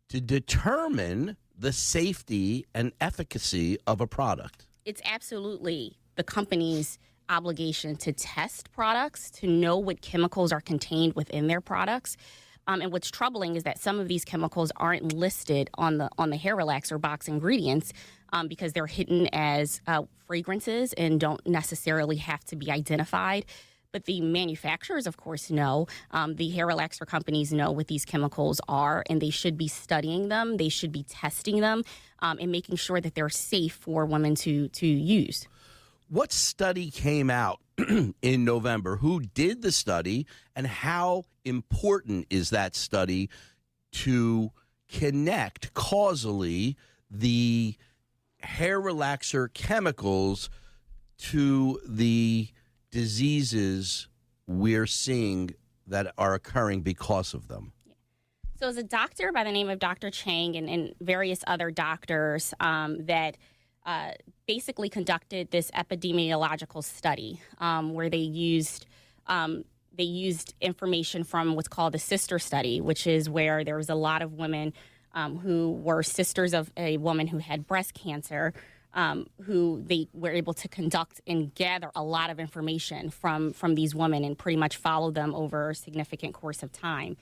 to 0.10 0.20
determine 0.20 1.38
the 1.58 1.72
safety 1.72 2.66
and 2.74 2.92
efficacy 3.00 3.78
of 3.86 4.02
a 4.02 4.08
product? 4.08 4.66
It's 4.86 5.02
absolutely 5.06 5.98
the 6.16 6.24
company's 6.24 6.98
obligation 7.30 7.96
to 7.98 8.12
test 8.12 8.72
products, 8.72 9.30
to 9.32 9.48
know 9.48 9.78
what 9.78 10.02
chemicals 10.02 10.52
are 10.52 10.62
contained 10.62 11.14
within 11.14 11.48
their 11.48 11.62
products. 11.62 12.18
Um, 12.68 12.82
and 12.82 12.92
what's 12.92 13.12
troubling 13.12 13.56
is 13.56 13.64
that 13.64 13.80
some 13.80 14.00
of 14.00 14.08
these 14.08 14.24
chemicals 14.24 14.72
aren't 14.78 15.14
listed 15.14 15.70
on 15.76 15.98
the 15.98 16.10
on 16.18 16.30
the 16.30 16.38
hair 16.38 16.56
relaxer 16.56 17.00
box 17.00 17.28
ingredients 17.28 17.94
um, 18.32 18.48
because 18.48 18.74
they're 18.74 18.88
hidden 18.88 19.28
as 19.34 19.82
uh, 19.88 20.04
fragrances 20.26 20.94
and 20.94 21.20
don't 21.20 21.46
necessarily 21.48 22.18
have 22.18 22.44
to 22.46 22.56
be 22.56 22.72
identified. 22.72 23.46
But 23.92 24.06
the 24.06 24.22
manufacturers, 24.22 25.06
of 25.06 25.18
course, 25.18 25.52
know. 25.52 25.86
Um, 26.10 26.36
the 26.36 26.50
hair 26.50 26.66
relaxer 26.66 27.06
companies 27.06 27.54
know 27.54 27.72
what 27.72 27.88
these 27.88 28.06
chemicals 28.06 28.60
are, 28.68 29.04
and 29.08 29.22
they 29.22 29.30
should 29.30 29.56
be 29.56 29.68
studying 29.68 30.30
them. 30.30 30.58
They 30.58 30.70
should 30.70 30.92
be 30.92 31.04
testing 31.04 31.60
them 31.60 31.84
um, 32.18 32.40
and 32.42 32.52
making 32.52 32.78
sure 32.78 33.00
that 33.00 33.14
they're 33.14 33.30
safe 33.30 33.74
for 33.74 34.06
women 34.08 34.34
to 34.36 34.70
to 34.70 34.88
use. 34.88 35.48
What 36.10 36.32
study 36.32 36.90
came 36.90 37.30
out 37.30 37.60
in 37.78 38.46
November? 38.46 38.98
Who 38.98 39.22
did 39.22 39.62
the 39.62 39.72
study, 39.72 40.26
and 40.56 40.66
how 40.66 41.26
important 41.46 42.28
is 42.30 42.50
that 42.50 42.76
study 42.76 43.30
to 43.92 44.52
connect 44.90 45.74
causally 45.74 46.78
the 47.10 47.76
hair 48.40 48.82
relaxer 48.82 49.52
chemicals 49.54 50.50
to 51.18 51.80
the 51.88 52.48
diseases 52.92 54.08
we're 54.48 54.88
seeing 54.88 55.52
that 55.88 56.14
are 56.18 56.34
occurring 56.34 56.82
because 56.82 57.34
of 57.34 57.48
them? 57.48 57.72
So, 58.60 58.68
as 58.68 58.78
a 58.78 58.84
doctor 58.84 59.32
by 59.32 59.44
the 59.44 59.52
name 59.52 59.70
of 59.70 59.80
Dr. 59.80 60.10
Chang 60.10 60.56
and, 60.56 60.70
and 60.70 60.94
various 61.02 61.44
other 61.48 61.72
doctors 61.72 62.54
um, 62.60 63.06
that 63.06 63.38
uh, 63.86 64.12
basically 64.48 64.90
conducted 64.90 65.52
this 65.52 65.70
epidemiological 65.72 66.84
study 66.84 67.42
um, 67.60 67.94
where 67.94 68.10
they 68.10 68.18
used 68.18 68.86
um, 69.28 69.66
they 69.94 70.04
used 70.04 70.54
information 70.62 71.24
from 71.24 71.56
what's 71.56 71.68
called 71.68 71.94
the 71.94 72.00
sister 72.00 72.40
study, 72.40 72.82
which 72.82 73.08
is 73.08 73.30
where 73.30 73.64
there 73.64 73.78
was 73.78 73.90
a 73.90 73.96
lot 73.96 74.22
of 74.22 74.34
women 74.34 74.74
um, 75.14 75.38
who 75.38 75.72
were 75.72 76.02
sisters 76.02 76.54
of 76.54 76.72
a 76.76 76.98
woman 76.98 77.28
who 77.28 77.38
had 77.38 77.68
breast 77.68 77.94
cancer 77.94 78.54
um, 78.94 79.28
who 79.44 79.84
they 79.86 80.08
were 80.14 80.30
able 80.30 80.54
to 80.54 80.68
conduct 80.68 81.22
and 81.26 81.54
gather 81.56 81.90
a 81.96 82.04
lot 82.04 82.30
of 82.30 82.40
information 82.40 83.10
from 83.10 83.54
from 83.54 83.76
these 83.76 83.96
women 83.96 84.24
and 84.24 84.38
pretty 84.38 84.58
much 84.58 84.78
follow 84.78 85.12
them 85.12 85.34
over 85.34 85.72
a 85.72 85.76
significant 85.76 86.34
course 86.34 86.64
of 86.64 86.72
time, 86.72 87.18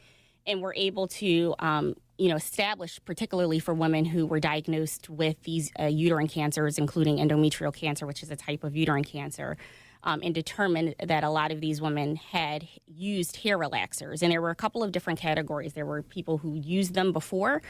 and 0.45 0.61
were 0.61 0.73
able 0.75 1.07
to 1.07 1.55
um, 1.59 1.95
you 2.17 2.29
know 2.29 2.35
establish 2.35 2.99
particularly 3.05 3.59
for 3.59 3.73
women 3.73 4.05
who 4.05 4.25
were 4.25 4.39
diagnosed 4.39 5.09
with 5.09 5.41
these 5.43 5.71
uh, 5.79 5.85
uterine 5.85 6.27
cancers, 6.27 6.77
including 6.77 7.17
endometrial 7.17 7.73
cancer, 7.73 8.05
which 8.05 8.21
is 8.21 8.31
a 8.31 8.35
type 8.35 8.63
of 8.63 8.75
uterine 8.75 9.03
cancer. 9.03 9.57
Um, 10.03 10.21
and 10.23 10.33
determined 10.33 10.95
that 11.03 11.23
a 11.23 11.29
lot 11.29 11.51
of 11.51 11.61
these 11.61 11.79
women 11.79 12.15
had 12.15 12.67
used 12.87 13.37
hair 13.37 13.55
relaxers. 13.55 14.23
And 14.23 14.31
there 14.31 14.41
were 14.41 14.49
a 14.49 14.55
couple 14.55 14.83
of 14.83 14.91
different 14.91 15.19
categories. 15.19 15.73
There 15.73 15.85
were 15.85 16.01
people 16.01 16.39
who 16.39 16.55
used 16.55 16.95
them 16.95 17.11
before, 17.11 17.61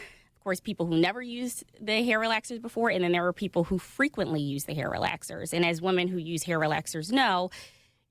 of 0.42 0.44
course, 0.44 0.60
people 0.60 0.88
who 0.88 0.98
never 0.98 1.22
used 1.22 1.66
the 1.80 2.04
hair 2.04 2.20
relaxers 2.20 2.60
before, 2.60 2.90
and 2.90 3.04
then 3.04 3.12
there 3.12 3.22
were 3.22 3.32
people 3.32 3.66
who 3.66 3.78
frequently 3.78 4.42
use 4.42 4.64
the 4.64 4.74
hair 4.74 4.90
relaxers. 4.90 5.54
And 5.54 5.64
as 5.64 5.84
women 5.84 6.08
who 6.08 6.18
use 6.18 6.44
hair 6.44 6.60
relaxers 6.60 7.12
know, 7.12 7.52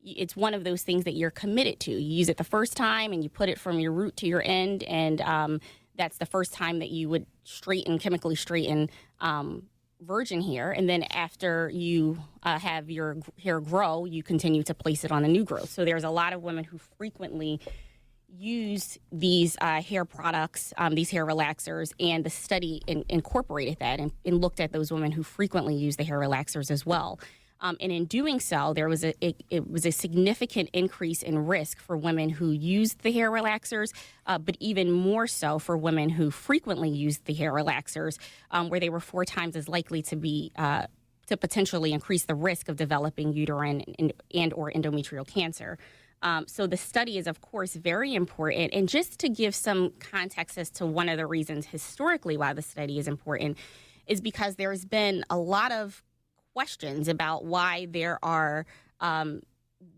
it's 0.01 0.37
one 0.37 0.55
of 0.55 0.63
those 0.63 0.85
things 0.85 1.03
that 1.05 1.15
you're 1.15 1.33
committed 1.33 1.81
to. 1.81 1.91
You 1.91 2.19
use 2.19 2.29
it 2.29 2.37
the 2.37 2.45
first 2.45 2.77
time 2.77 3.13
and 3.13 3.25
you 3.25 3.29
put 3.29 3.49
it 3.49 3.59
from 3.59 3.81
your 3.81 3.91
root 3.91 4.17
to 4.19 4.29
your 4.29 4.43
end, 4.45 4.85
and 4.85 5.21
um, 5.23 5.61
that's 5.97 6.19
the 6.19 6.27
first 6.27 6.53
time 6.53 6.79
that 6.79 6.91
you 6.91 7.09
would 7.09 7.27
straighten, 7.43 7.99
chemically 7.99 8.37
straighten 8.37 8.91
um, 9.21 9.65
virgin 10.01 10.41
hair. 10.41 10.73
And 10.73 10.89
then 10.89 11.05
after 11.05 11.71
you 11.71 12.19
uh, 12.43 12.59
have 12.59 12.91
your 12.91 13.19
hair 13.43 13.61
grow, 13.61 14.05
you 14.05 14.23
continue 14.23 14.63
to 14.65 14.75
place 14.75 15.05
it 15.05 15.13
on 15.13 15.25
a 15.25 15.29
new 15.29 15.45
growth. 15.45 15.71
So 15.71 15.85
there's 15.85 16.05
a 16.05 16.11
lot 16.11 16.33
of 16.33 16.43
women 16.43 16.65
who 16.65 16.79
frequently 16.99 17.61
use 18.37 18.99
these 19.11 19.57
uh, 19.61 19.83
hair 19.83 20.05
products, 20.05 20.73
um, 20.79 20.95
these 20.95 21.11
hair 21.11 21.27
relaxers, 21.27 21.93
and 21.99 22.25
the 22.25 22.31
study 22.31 22.81
in, 22.87 23.05
incorporated 23.09 23.79
that 23.81 23.99
and, 23.99 24.13
and, 24.25 24.41
looked 24.41 24.61
at 24.61 24.73
those 24.73 24.93
women 24.93 25.11
who 25.11 25.23
frequently 25.23 25.75
use 25.75 25.97
the 25.97 26.05
hair 26.05 26.19
relaxers 26.19 26.71
as 26.71 26.87
well. 26.87 27.19
Um, 27.61 27.77
and 27.81 27.93
in 27.93 28.07
doing 28.07 28.41
so, 28.41 28.73
there 28.75 28.89
was 28.89 29.05
a 29.05 29.15
it, 29.21 29.43
it, 29.51 29.71
was 29.71 29.85
a 29.85 29.91
significant 29.91 30.71
increase 30.73 31.23
in 31.23 31.47
risk 31.47 31.79
for 31.79 31.97
women 31.97 32.31
who 32.31 32.51
used 32.51 33.03
the 33.03 33.13
hair 33.13 33.31
relaxers, 33.31 33.93
uh, 34.27 34.39
but 34.39 34.57
even 34.61 34.91
more 34.91 35.27
so 35.27 35.59
for 35.59 35.77
women 35.77 36.09
who 36.11 36.31
frequently 36.31 36.89
used 36.89 37.27
the 37.27 37.35
hair 37.35 37.53
relaxers, 37.53 38.19
um, 38.51 38.71
where 38.71 38.81
they 38.81 38.89
were 38.89 39.01
four 39.01 39.25
times 39.25 39.57
as 39.57 39.69
likely 39.69 40.01
to 40.03 40.17
be 40.17 40.53
uh, 40.57 40.87
to 41.27 41.37
potentially 41.37 41.93
increase 41.93 42.25
the 42.25 42.35
risk 42.35 42.69
of 42.69 42.77
developing 42.77 43.33
uterine 43.33 43.83
and, 43.99 44.13
and 44.35 44.53
or 44.55 44.71
endometrial 44.73 45.27
cancer. 45.27 45.79
Um, 46.23 46.47
so 46.49 46.67
the 46.67 46.77
study 46.77 47.19
is, 47.19 47.27
of 47.27 47.41
course, 47.41 47.75
very 47.75 48.15
important. 48.15 48.75
And 48.75 48.89
just 48.89 49.19
to 49.21 49.29
give 49.29 49.55
some 49.55 49.93
context 50.01 50.59
as 50.59 50.71
to 50.73 50.87
one 50.87 51.09
of 51.09 51.17
the 51.17 51.27
reasons 51.27 51.67
historically 51.67 52.37
why 52.37 52.53
the 52.53 52.63
study 52.63 52.99
is 52.99 53.09
important 53.09 53.57
is 54.07 54.21
because 54.21 54.57
there's 54.57 54.85
been 54.85 55.25
a 55.31 55.39
lot 55.39 55.73
of 55.73 56.03
questions 56.55 57.09
about 57.09 57.45
why 57.45 57.87
there 57.91 58.19
are 58.23 58.67
um, 59.01 59.43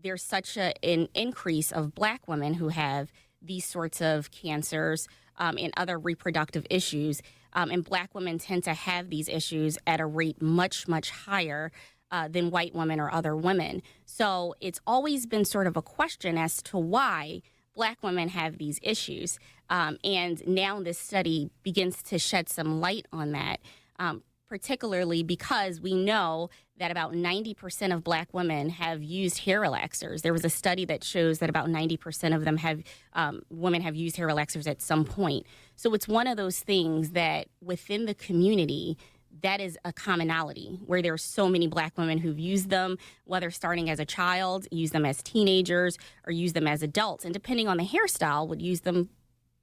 there's 0.01 0.23
such 0.23 0.55
a, 0.57 0.73
an 0.85 1.09
increase 1.13 1.71
of 1.71 1.93
Black 1.93 2.27
women 2.27 2.55
who 2.55 2.69
have 2.69 3.11
these 3.41 3.65
sorts 3.65 4.01
of 4.01 4.31
cancers 4.31 5.07
um, 5.37 5.57
and 5.57 5.73
other 5.75 5.99
reproductive 5.99 6.65
issues. 6.69 7.21
Um, 7.51 7.69
and 7.69 7.83
Black 7.83 8.15
women 8.15 8.39
tend 8.39 8.63
to 8.63 8.73
have 8.73 9.09
these 9.09 9.27
issues 9.27 9.77
at 9.85 9.99
a 9.99 10.05
rate 10.05 10.41
much, 10.41 10.87
much 10.87 11.11
higher 11.11 11.71
uh, 12.11 12.27
than 12.27 12.51
white 12.51 12.73
women 12.73 12.99
or 12.99 13.11
other 13.11 13.35
women. 13.35 13.81
So 14.05 14.55
it's 14.61 14.79
always 14.85 15.25
been 15.25 15.45
sort 15.45 15.67
of 15.67 15.75
a 15.75 15.81
question 15.81 16.37
as 16.37 16.61
to 16.63 16.77
why 16.77 17.41
black 17.75 18.03
women 18.03 18.29
have 18.29 18.59
these 18.59 18.79
issues. 18.83 19.39
Um, 19.69 19.97
and 20.03 20.45
now 20.47 20.79
this 20.79 20.99
study 20.99 21.49
begins 21.63 22.03
to 22.03 22.19
shed 22.19 22.49
some 22.49 22.79
light 22.79 23.07
on 23.11 23.31
that, 23.31 23.59
um, 23.97 24.21
particularly 24.53 25.23
because 25.23 25.81
we 25.81 25.95
know 25.95 26.47
that 26.77 26.91
about 26.91 27.11
90% 27.11 27.91
of 27.91 28.03
black 28.03 28.31
women 28.35 28.69
have 28.69 29.01
used 29.01 29.39
hair 29.39 29.59
relaxers. 29.59 30.21
There 30.21 30.31
was 30.31 30.45
a 30.45 30.49
study 30.49 30.85
that 30.85 31.03
shows 31.03 31.39
that 31.39 31.49
about 31.49 31.69
90% 31.69 32.35
of 32.35 32.45
them 32.45 32.57
have, 32.57 32.83
um, 33.13 33.41
women 33.49 33.81
have 33.81 33.95
used 33.95 34.15
hair 34.15 34.27
relaxers 34.27 34.67
at 34.67 34.79
some 34.79 35.05
point. 35.05 35.47
So 35.75 35.95
it's 35.95 36.07
one 36.07 36.27
of 36.27 36.37
those 36.37 36.59
things 36.59 37.13
that 37.13 37.47
within 37.63 38.05
the 38.05 38.13
community, 38.13 38.95
that 39.41 39.59
is 39.59 39.75
a 39.85 39.91
commonality 39.91 40.77
where 40.85 41.01
there 41.01 41.13
are 41.13 41.17
so 41.17 41.49
many 41.49 41.65
black 41.65 41.97
women 41.97 42.19
who've 42.19 42.37
used 42.37 42.69
them, 42.69 42.99
whether 43.25 43.49
starting 43.49 43.89
as 43.89 43.99
a 43.99 44.05
child, 44.05 44.67
use 44.69 44.91
them 44.91 45.03
as 45.03 45.23
teenagers, 45.23 45.97
or 46.27 46.31
use 46.31 46.53
them 46.53 46.67
as 46.67 46.83
adults. 46.83 47.25
And 47.25 47.33
depending 47.33 47.67
on 47.67 47.77
the 47.77 47.87
hairstyle, 47.87 48.47
would 48.47 48.61
use 48.61 48.81
them 48.81 49.09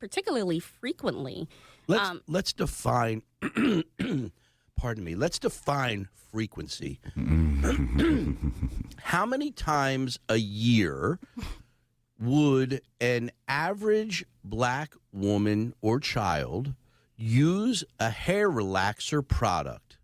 particularly 0.01 0.59
frequently. 0.59 1.49
Let's, 1.87 2.09
um, 2.09 2.23
let's 2.27 2.53
define, 2.53 3.23
pardon 4.81 5.05
me, 5.05 5.15
let's 5.15 5.39
define 5.39 6.09
frequency. 6.33 7.01
How 9.03 9.27
many 9.27 9.51
times 9.51 10.19
a 10.27 10.39
year 10.39 11.19
would 12.19 12.81
an 12.99 13.31
average 13.47 14.25
black 14.43 14.95
woman 15.13 15.75
or 15.83 16.01
child 16.01 16.73
use 17.15 17.85
a 17.99 18.09
hair 18.09 18.51
relaxer 18.51 19.27
product 19.27 19.99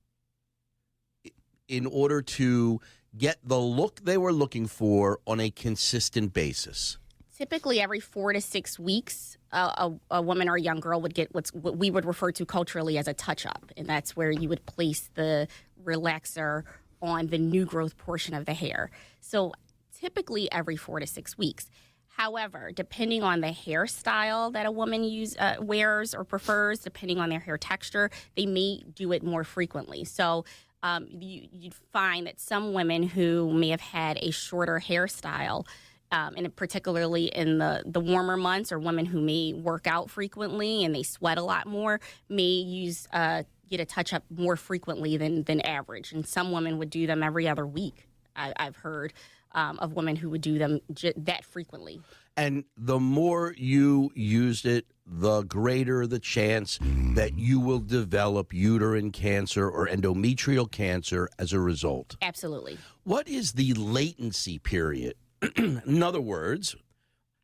in 1.69 1.87
order 1.87 2.21
to 2.21 2.79
get 3.17 3.39
the 3.43 3.59
look 3.59 4.05
they 4.05 4.19
were 4.19 4.33
looking 4.33 4.67
for 4.67 5.21
on 5.27 5.41
a 5.41 5.51
consistent 5.51 6.35
basis? 6.35 6.99
Typically, 7.35 7.81
every 7.81 8.01
four 8.01 8.35
to 8.35 8.43
six 8.43 8.79
weeks, 8.79 9.36
a, 9.53 9.93
a, 10.11 10.23
woman 10.23 10.49
or 10.49 10.57
a 10.57 10.61
young 10.61 10.81
girl 10.81 11.01
would 11.01 11.15
get 11.15 11.35
what's 11.35 11.53
what 11.53 11.77
we 11.77 11.91
would 11.91 12.05
refer 12.05 12.33
to 12.33 12.45
culturally 12.45 12.99
as 12.99 13.09
a 13.09 13.15
touch 13.15 13.47
up, 13.47 13.71
and 13.77 13.87
that's 13.87 14.17
where 14.17 14.31
you 14.31 14.49
would 14.49 14.67
place 14.67 15.09
the 15.15 15.49
relaxer 15.85 16.65
on 17.01 17.29
the 17.29 17.39
new 17.39 17.65
growth 17.65 17.97
portion 17.97 18.35
of 18.35 18.47
the 18.47 18.55
hair. 18.55 18.91
So, 19.21 19.53
typically, 19.99 20.51
every 20.51 20.77
four 20.77 21.01
to 21.01 21.07
six 21.07 21.39
weeks. 21.39 21.71
However, 22.17 22.73
depending 22.73 23.23
on 23.23 23.43
the 23.43 23.49
hairstyle 23.49 24.51
that 24.55 24.65
a 24.65 24.71
woman 24.71 25.05
use 25.05 25.37
uh, 25.37 25.57
wears 25.61 26.15
or 26.15 26.25
prefers, 26.25 26.79
depending 26.79 27.19
on 27.19 27.29
their 27.29 27.41
hair 27.41 27.59
texture, 27.59 28.11
they 28.37 28.47
may 28.47 28.83
do 28.95 29.13
it 29.13 29.23
more 29.23 29.45
frequently. 29.45 30.05
So 30.05 30.47
um, 30.83 31.09
you, 31.11 31.47
you'd 31.53 31.75
find 31.93 32.27
that 32.27 32.41
some 32.41 32.73
women 32.73 33.03
who 33.03 33.53
may 33.53 33.69
have 33.69 33.83
had 33.83 34.19
a 34.23 34.31
shorter 34.31 34.83
hairstyle, 34.85 35.67
um, 36.13 36.35
and 36.37 36.55
particularly 36.55 37.27
in 37.27 37.59
the, 37.59 37.83
the 37.87 38.01
warmer 38.01 38.37
months, 38.37 38.73
or 38.73 38.79
women 38.79 39.07
who 39.07 39.21
may 39.21 39.53
work 39.53 39.87
out 39.87 40.11
frequently 40.11 40.85
and 40.85 40.95
they 40.95 41.03
sweat 41.03 41.39
a 41.39 41.43
lot 41.43 41.67
more, 41.67 42.01
may 42.29 42.43
use 42.43 43.09
uh, 43.13 43.43
get 43.69 43.81
a 43.81 43.85
touch 43.85 44.13
up 44.13 44.25
more 44.31 44.57
frequently 44.57 45.17
than 45.17 45.43
than 45.45 45.61
average. 45.63 46.13
And 46.13 46.27
some 46.27 46.53
women 46.53 46.79
would 46.79 46.91
do 46.91 47.07
them 47.07 47.23
every 47.23 47.49
other 47.49 47.67
week. 47.67 48.09
I, 48.35 48.53
I've 48.57 48.77
heard 48.77 49.13
um, 49.53 49.79
of 49.79 49.95
women 49.95 50.17
who 50.17 50.31
would 50.31 50.43
do 50.43 50.59
them 50.59 50.81
j- 50.93 51.15
that 51.17 51.45
frequently. 51.45 52.01
And 52.37 52.65
the 52.77 53.01
more 53.01 53.55
you 53.57 54.11
used 54.15 54.67
it, 54.67 54.87
the 55.07 55.43
greater 55.43 56.07
the 56.07 56.19
chance 56.19 56.79
that 57.15 57.39
you 57.39 57.61
will 57.61 57.79
develop 57.79 58.53
uterine 58.53 59.11
cancer 59.11 59.71
or 59.71 59.89
endometrial 59.89 60.71
cancer 60.71 61.31
as 61.39 61.55
a 61.55 61.61
result. 61.61 62.17
Absolutely. 62.21 62.77
What 63.05 63.27
is 63.27 63.53
the 63.53 63.73
latency 63.73 64.59
period? 64.59 65.15
In 65.57 66.03
other 66.03 66.21
words, 66.21 66.77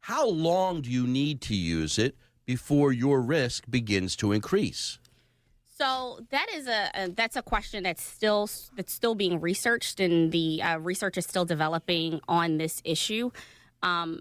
how 0.00 0.28
long 0.28 0.82
do 0.82 0.90
you 0.90 1.06
need 1.06 1.40
to 1.42 1.54
use 1.54 1.98
it 1.98 2.16
before 2.44 2.92
your 2.92 3.20
risk 3.20 3.64
begins 3.70 4.16
to 4.16 4.32
increase? 4.32 4.98
So 5.78 6.20
that 6.30 6.46
is 6.54 6.66
a, 6.68 6.90
a 6.94 7.08
that's 7.08 7.36
a 7.36 7.42
question 7.42 7.82
that's 7.82 8.02
still 8.02 8.48
that's 8.76 8.92
still 8.92 9.14
being 9.14 9.40
researched, 9.40 10.00
and 10.00 10.30
the 10.30 10.62
uh, 10.62 10.78
research 10.78 11.18
is 11.18 11.26
still 11.26 11.44
developing 11.44 12.20
on 12.28 12.58
this 12.58 12.80
issue. 12.84 13.30
Um, 13.82 14.20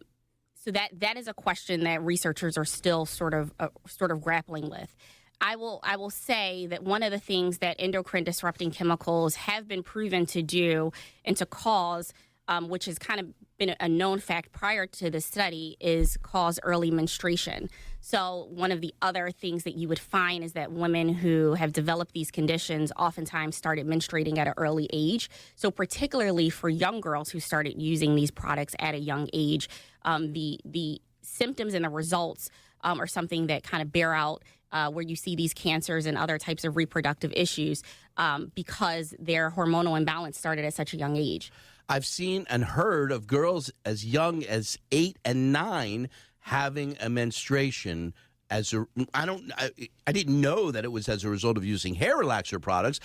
so 0.55 0.71
that 0.71 0.99
that 0.99 1.17
is 1.17 1.27
a 1.27 1.33
question 1.33 1.83
that 1.83 2.03
researchers 2.03 2.57
are 2.57 2.65
still 2.65 3.05
sort 3.05 3.33
of 3.33 3.53
uh, 3.59 3.67
sort 3.87 4.11
of 4.11 4.21
grappling 4.21 4.69
with. 4.69 4.95
I 5.39 5.55
will 5.55 5.79
I 5.83 5.97
will 5.97 6.09
say 6.09 6.67
that 6.67 6.83
one 6.83 7.03
of 7.03 7.11
the 7.11 7.19
things 7.19 7.59
that 7.59 7.75
endocrine 7.79 8.23
disrupting 8.23 8.71
chemicals 8.71 9.35
have 9.35 9.67
been 9.67 9.83
proven 9.83 10.25
to 10.27 10.41
do 10.41 10.91
and 11.25 11.35
to 11.37 11.45
cause 11.45 12.13
um, 12.47 12.67
which 12.67 12.87
is 12.87 12.99
kind 12.99 13.19
of 13.19 13.27
been 13.61 13.75
a 13.79 13.87
known 13.87 14.17
fact 14.17 14.51
prior 14.51 14.87
to 14.87 15.11
the 15.11 15.21
study, 15.21 15.77
is 15.79 16.17
cause 16.23 16.59
early 16.63 16.89
menstruation. 16.89 17.69
So, 17.99 18.47
one 18.49 18.71
of 18.71 18.81
the 18.81 18.91
other 19.03 19.29
things 19.29 19.65
that 19.65 19.75
you 19.75 19.87
would 19.87 19.99
find 19.99 20.43
is 20.43 20.53
that 20.53 20.71
women 20.71 21.09
who 21.13 21.53
have 21.53 21.71
developed 21.71 22.13
these 22.13 22.31
conditions 22.31 22.91
oftentimes 22.97 23.55
started 23.55 23.85
menstruating 23.85 24.39
at 24.39 24.47
an 24.47 24.55
early 24.57 24.89
age. 24.91 25.29
So, 25.55 25.69
particularly 25.69 26.49
for 26.49 26.69
young 26.69 27.01
girls 27.01 27.29
who 27.29 27.39
started 27.39 27.79
using 27.79 28.15
these 28.15 28.31
products 28.31 28.75
at 28.79 28.95
a 28.95 28.99
young 28.99 29.29
age, 29.31 29.69
um, 30.05 30.33
the 30.33 30.59
the 30.65 30.99
symptoms 31.21 31.75
and 31.75 31.85
the 31.85 31.89
results 31.89 32.49
um, 32.83 32.99
are 32.99 33.05
something 33.05 33.45
that 33.45 33.61
kind 33.61 33.83
of 33.83 33.91
bear 33.91 34.11
out 34.11 34.41
uh, 34.71 34.89
where 34.89 35.03
you 35.03 35.15
see 35.15 35.35
these 35.35 35.53
cancers 35.53 36.07
and 36.07 36.17
other 36.17 36.39
types 36.39 36.63
of 36.63 36.75
reproductive 36.75 37.31
issues 37.35 37.83
um, 38.17 38.51
because 38.55 39.13
their 39.19 39.51
hormonal 39.51 39.95
imbalance 39.97 40.37
started 40.37 40.65
at 40.65 40.73
such 40.73 40.93
a 40.93 40.97
young 40.97 41.15
age. 41.15 41.51
I've 41.91 42.05
seen 42.05 42.45
and 42.49 42.63
heard 42.63 43.11
of 43.11 43.27
girls 43.27 43.69
as 43.85 44.05
young 44.05 44.45
as 44.45 44.77
eight 44.93 45.19
and 45.25 45.51
nine 45.51 46.07
having 46.39 46.95
a 47.01 47.09
menstruation 47.09 48.13
as 48.49 48.73
a 48.73 48.85
I 49.13 49.25
don't 49.25 49.51
I, 49.57 49.71
I 50.07 50.13
didn't 50.13 50.39
know 50.39 50.71
that 50.71 50.85
it 50.85 50.91
was 50.91 51.09
as 51.09 51.25
a 51.25 51.29
result 51.29 51.57
of 51.57 51.65
using 51.65 51.95
hair 51.95 52.17
relaxer 52.17 52.61
products, 52.61 53.01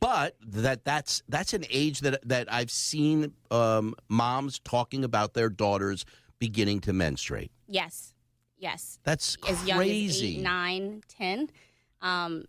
but 0.00 0.36
that 0.46 0.84
that's 0.84 1.22
that's 1.28 1.52
an 1.52 1.64
age 1.70 2.00
that 2.00 2.26
that 2.26 2.50
I've 2.50 2.70
seen 2.70 3.34
um, 3.50 3.94
moms 4.08 4.58
talking 4.60 5.04
about 5.04 5.34
their 5.34 5.50
daughters 5.50 6.06
beginning 6.38 6.80
to 6.80 6.94
menstruate. 6.94 7.50
Yes, 7.68 8.14
yes. 8.56 8.98
That's 9.04 9.36
as 9.46 9.62
young 9.66 9.78
as 9.78 9.86
crazy. 9.86 10.36
eight, 10.38 10.42
nine, 10.42 11.02
ten. 11.06 11.50
Um, 12.00 12.44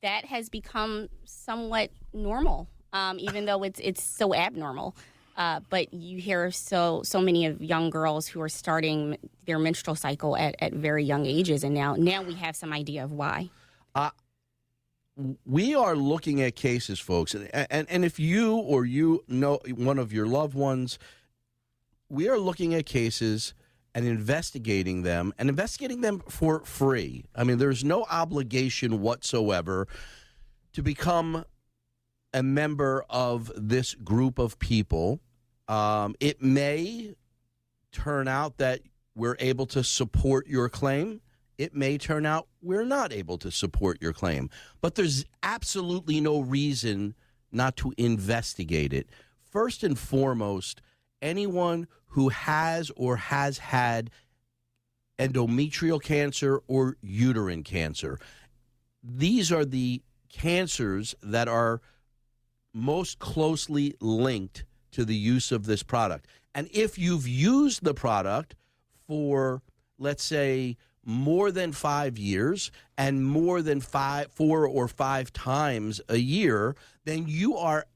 that 0.00 0.24
has 0.24 0.48
become 0.48 1.08
somewhat 1.24 1.90
normal, 2.14 2.68
um, 2.94 3.18
even 3.18 3.44
though 3.44 3.62
it's 3.62 3.80
it's 3.82 4.02
so 4.02 4.34
abnormal. 4.34 4.96
Uh, 5.38 5.60
but 5.70 5.94
you 5.94 6.18
hear 6.18 6.50
so 6.50 7.00
so 7.04 7.20
many 7.20 7.46
of 7.46 7.62
young 7.62 7.90
girls 7.90 8.26
who 8.26 8.40
are 8.40 8.48
starting 8.48 9.16
their 9.46 9.60
menstrual 9.60 9.94
cycle 9.94 10.36
at, 10.36 10.56
at 10.58 10.72
very 10.72 11.04
young 11.04 11.24
ages, 11.26 11.62
and 11.62 11.72
now 11.72 11.94
now 11.94 12.20
we 12.22 12.34
have 12.34 12.56
some 12.56 12.72
idea 12.72 13.04
of 13.04 13.12
why. 13.12 13.48
we 15.46 15.76
are 15.76 15.94
looking 15.94 16.42
at 16.42 16.56
cases, 16.56 16.98
folks, 16.98 17.34
and, 17.34 17.48
and 17.52 17.88
and 17.88 18.04
if 18.04 18.18
you 18.18 18.56
or 18.56 18.84
you 18.84 19.22
know 19.28 19.60
one 19.76 20.00
of 20.00 20.12
your 20.12 20.26
loved 20.26 20.54
ones, 20.54 20.98
we 22.08 22.28
are 22.28 22.38
looking 22.38 22.74
at 22.74 22.84
cases 22.84 23.54
and 23.94 24.06
investigating 24.06 25.02
them 25.02 25.32
and 25.38 25.48
investigating 25.48 26.00
them 26.00 26.20
for 26.28 26.64
free. 26.64 27.24
I 27.36 27.44
mean, 27.44 27.58
there's 27.58 27.84
no 27.84 28.06
obligation 28.10 29.00
whatsoever 29.00 29.86
to 30.72 30.82
become 30.82 31.44
a 32.34 32.42
member 32.42 33.04
of 33.08 33.52
this 33.56 33.94
group 33.94 34.38
of 34.40 34.58
people. 34.58 35.20
Um, 35.68 36.14
it 36.18 36.42
may 36.42 37.14
turn 37.92 38.26
out 38.26 38.58
that 38.58 38.80
we're 39.14 39.36
able 39.38 39.66
to 39.66 39.84
support 39.84 40.46
your 40.46 40.68
claim. 40.68 41.20
It 41.58 41.74
may 41.74 41.98
turn 41.98 42.24
out 42.24 42.48
we're 42.62 42.84
not 42.84 43.12
able 43.12 43.36
to 43.38 43.50
support 43.50 44.00
your 44.00 44.12
claim. 44.12 44.48
But 44.80 44.94
there's 44.94 45.24
absolutely 45.42 46.20
no 46.20 46.40
reason 46.40 47.14
not 47.50 47.76
to 47.78 47.92
investigate 47.98 48.92
it. 48.92 49.08
First 49.50 49.82
and 49.82 49.98
foremost, 49.98 50.80
anyone 51.20 51.88
who 52.06 52.28
has 52.28 52.90
or 52.96 53.16
has 53.16 53.58
had 53.58 54.10
endometrial 55.18 56.00
cancer 56.00 56.62
or 56.68 56.96
uterine 57.02 57.64
cancer, 57.64 58.18
these 59.02 59.50
are 59.50 59.64
the 59.64 60.02
cancers 60.28 61.14
that 61.22 61.48
are 61.48 61.80
most 62.72 63.18
closely 63.18 63.94
linked 64.00 64.64
to 64.92 65.04
the 65.04 65.14
use 65.14 65.52
of 65.52 65.66
this 65.66 65.82
product. 65.82 66.26
And 66.54 66.68
if 66.72 66.98
you've 66.98 67.28
used 67.28 67.84
the 67.84 67.94
product 67.94 68.54
for, 69.06 69.62
let's 69.98 70.24
say, 70.24 70.76
more 71.04 71.50
than 71.50 71.72
five 71.72 72.18
years 72.18 72.70
and 72.96 73.24
more 73.24 73.62
than 73.62 73.80
five, 73.80 74.30
four 74.30 74.66
or 74.66 74.88
five 74.88 75.32
times 75.32 76.00
a 76.08 76.18
year, 76.18 76.76
then 77.04 77.24
you 77.26 77.56
are, 77.56 77.86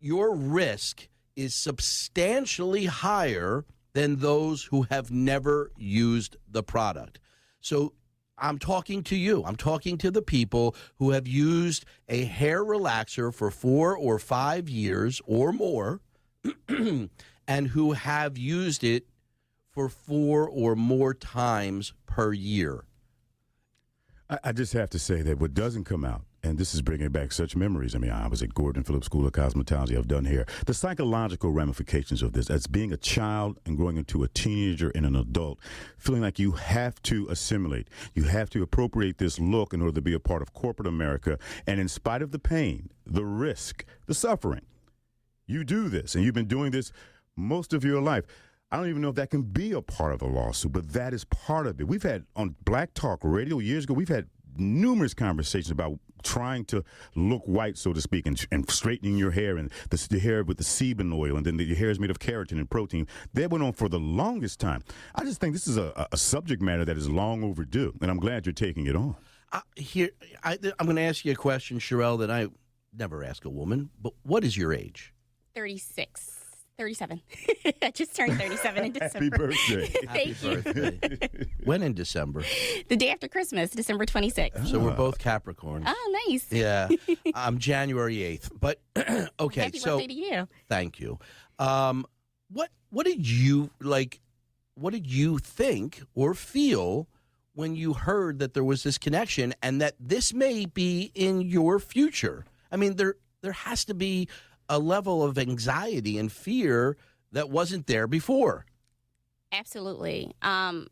your 0.00 0.34
risk 0.34 1.08
is 1.36 1.54
substantially 1.54 2.86
higher 2.86 3.64
than 3.92 4.16
those 4.16 4.64
who 4.64 4.86
have 4.90 5.10
never 5.10 5.70
used 5.76 6.36
the 6.48 6.62
product. 6.62 7.18
So 7.60 7.92
I'm 8.38 8.58
talking 8.58 9.02
to 9.04 9.16
you. 9.16 9.44
I'm 9.44 9.56
talking 9.56 9.98
to 9.98 10.10
the 10.10 10.22
people 10.22 10.74
who 10.96 11.10
have 11.10 11.26
used 11.26 11.84
a 12.08 12.24
hair 12.24 12.64
relaxer 12.64 13.34
for 13.34 13.50
four 13.50 13.96
or 13.96 14.18
five 14.18 14.68
years 14.68 15.20
or 15.26 15.52
more 15.52 16.00
and 17.48 17.68
who 17.68 17.92
have 17.92 18.38
used 18.38 18.84
it 18.84 19.06
for 19.70 19.88
four 19.88 20.48
or 20.48 20.74
more 20.74 21.14
times 21.14 21.92
per 22.06 22.32
year. 22.32 22.84
I, 24.28 24.38
I 24.44 24.52
just 24.52 24.72
have 24.72 24.90
to 24.90 24.98
say 24.98 25.22
that 25.22 25.38
what 25.38 25.54
doesn't 25.54 25.84
come 25.84 26.04
out, 26.04 26.22
and 26.42 26.58
this 26.58 26.74
is 26.74 26.82
bringing 26.82 27.10
back 27.10 27.32
such 27.32 27.54
memories. 27.54 27.94
I 27.94 27.98
mean, 27.98 28.10
I 28.10 28.26
was 28.28 28.42
at 28.42 28.54
Gordon 28.54 28.82
Phillips 28.82 29.06
School 29.06 29.26
of 29.26 29.32
Cosmetology. 29.32 29.96
I've 29.96 30.08
done 30.08 30.24
hair. 30.24 30.46
The 30.66 30.74
psychological 30.74 31.50
ramifications 31.50 32.22
of 32.22 32.32
this, 32.32 32.48
as 32.48 32.66
being 32.66 32.92
a 32.92 32.96
child 32.96 33.58
and 33.66 33.76
growing 33.76 33.96
into 33.96 34.22
a 34.22 34.28
teenager 34.28 34.90
and 34.94 35.04
an 35.04 35.16
adult, 35.16 35.58
feeling 35.98 36.22
like 36.22 36.38
you 36.38 36.52
have 36.52 37.00
to 37.04 37.28
assimilate, 37.28 37.88
you 38.14 38.24
have 38.24 38.48
to 38.50 38.62
appropriate 38.62 39.18
this 39.18 39.38
look 39.38 39.74
in 39.74 39.82
order 39.82 39.94
to 39.94 40.02
be 40.02 40.14
a 40.14 40.20
part 40.20 40.42
of 40.42 40.52
corporate 40.54 40.88
America. 40.88 41.38
And 41.66 41.78
in 41.78 41.88
spite 41.88 42.22
of 42.22 42.30
the 42.30 42.38
pain, 42.38 42.90
the 43.04 43.24
risk, 43.24 43.84
the 44.06 44.14
suffering, 44.14 44.62
you 45.50 45.64
do 45.64 45.88
this, 45.88 46.14
and 46.14 46.24
you've 46.24 46.34
been 46.34 46.46
doing 46.46 46.70
this 46.70 46.92
most 47.36 47.72
of 47.72 47.84
your 47.84 48.00
life. 48.00 48.24
I 48.72 48.76
don't 48.76 48.88
even 48.88 49.02
know 49.02 49.08
if 49.08 49.16
that 49.16 49.30
can 49.30 49.42
be 49.42 49.72
a 49.72 49.82
part 49.82 50.12
of 50.14 50.22
a 50.22 50.26
lawsuit, 50.26 50.72
but 50.72 50.92
that 50.92 51.12
is 51.12 51.24
part 51.24 51.66
of 51.66 51.80
it. 51.80 51.88
We've 51.88 52.02
had 52.02 52.24
on 52.36 52.54
Black 52.64 52.94
Talk 52.94 53.20
Radio 53.22 53.58
years 53.58 53.84
ago, 53.84 53.94
we've 53.94 54.08
had 54.08 54.28
numerous 54.56 55.14
conversations 55.14 55.70
about 55.70 55.98
trying 56.22 56.64
to 56.66 56.84
look 57.16 57.42
white, 57.46 57.78
so 57.78 57.92
to 57.92 58.00
speak, 58.00 58.26
and, 58.26 58.44
and 58.52 58.70
straightening 58.70 59.16
your 59.16 59.30
hair 59.30 59.56
and 59.56 59.70
the, 59.88 60.06
the, 60.10 60.18
hair 60.18 60.44
with 60.44 60.58
the 60.58 60.64
sebum 60.64 61.12
oil, 61.14 61.36
and 61.36 61.46
then 61.46 61.56
the, 61.56 61.64
your 61.64 61.76
hair 61.76 61.90
is 61.90 61.98
made 61.98 62.10
of 62.10 62.18
keratin 62.18 62.52
and 62.52 62.70
protein. 62.70 63.06
That 63.34 63.50
went 63.50 63.64
on 63.64 63.72
for 63.72 63.88
the 63.88 63.98
longest 63.98 64.60
time. 64.60 64.84
I 65.14 65.24
just 65.24 65.40
think 65.40 65.52
this 65.52 65.66
is 65.66 65.76
a, 65.76 66.06
a 66.12 66.16
subject 66.16 66.62
matter 66.62 66.84
that 66.84 66.96
is 66.96 67.08
long 67.08 67.42
overdue, 67.42 67.94
and 68.00 68.10
I'm 68.10 68.20
glad 68.20 68.46
you're 68.46 68.52
taking 68.52 68.86
it 68.86 68.94
on. 68.94 69.16
Uh, 69.52 69.60
here, 69.74 70.10
I, 70.44 70.58
I'm 70.78 70.86
going 70.86 70.96
to 70.96 71.02
ask 71.02 71.24
you 71.24 71.32
a 71.32 71.36
question, 71.36 71.78
Sharell, 71.78 72.20
that 72.20 72.30
I 72.30 72.48
never 72.96 73.24
ask 73.24 73.44
a 73.44 73.50
woman, 73.50 73.90
but 74.00 74.12
what 74.22 74.44
is 74.44 74.56
your 74.56 74.72
age? 74.72 75.12
36. 75.54 76.36
37. 76.78 77.20
I 77.82 77.90
just 77.90 78.16
turned 78.16 78.38
37 78.38 78.84
in 78.84 78.92
December. 78.92 79.24
Happy 79.24 79.28
birthday. 79.28 79.86
Thank 80.06 80.36
Happy 80.38 80.48
you. 80.48 80.62
birthday. 80.62 81.46
when 81.64 81.82
in 81.82 81.92
December? 81.92 82.42
The 82.88 82.96
day 82.96 83.10
after 83.10 83.28
Christmas, 83.28 83.70
December 83.70 84.06
26th. 84.06 84.66
So 84.66 84.78
we're 84.78 84.92
both 84.92 85.18
Capricorns. 85.18 85.84
Oh, 85.86 86.22
nice. 86.28 86.50
Yeah, 86.50 86.88
I'm 87.34 87.58
January 87.58 88.16
8th. 88.16 88.50
But 88.58 88.80
okay, 89.40 89.60
Happy 89.60 89.78
so 89.78 89.98
birthday 89.98 90.06
to 90.06 90.14
you. 90.14 90.48
thank 90.68 90.98
you. 91.00 91.18
Um, 91.58 92.06
what 92.50 92.70
what 92.88 93.04
did 93.04 93.28
you 93.28 93.70
like? 93.80 94.20
what 94.80 94.92
did 94.92 95.06
you 95.06 95.38
think 95.38 96.02
or 96.14 96.34
feel 96.34 97.06
when 97.54 97.76
you 97.76 97.92
heard 97.92 98.38
that 98.38 98.54
there 98.54 98.64
was 98.64 98.82
this 98.82 98.96
connection 98.96 99.54
and 99.62 99.80
that 99.80 99.94
this 100.00 100.32
may 100.32 100.64
be 100.64 101.12
in 101.14 101.42
your 101.42 101.78
future? 101.78 102.46
I 102.72 102.76
mean, 102.76 102.96
there 102.96 103.16
there 103.42 103.52
has 103.52 103.84
to 103.86 103.94
be 103.94 104.28
a 104.70 104.78
level 104.78 105.22
of 105.22 105.36
anxiety 105.36 106.16
and 106.16 106.32
fear 106.32 106.96
that 107.32 107.50
wasn't 107.50 107.86
there 107.86 108.06
before. 108.06 108.64
Absolutely. 109.52 110.32
Um, 110.40 110.86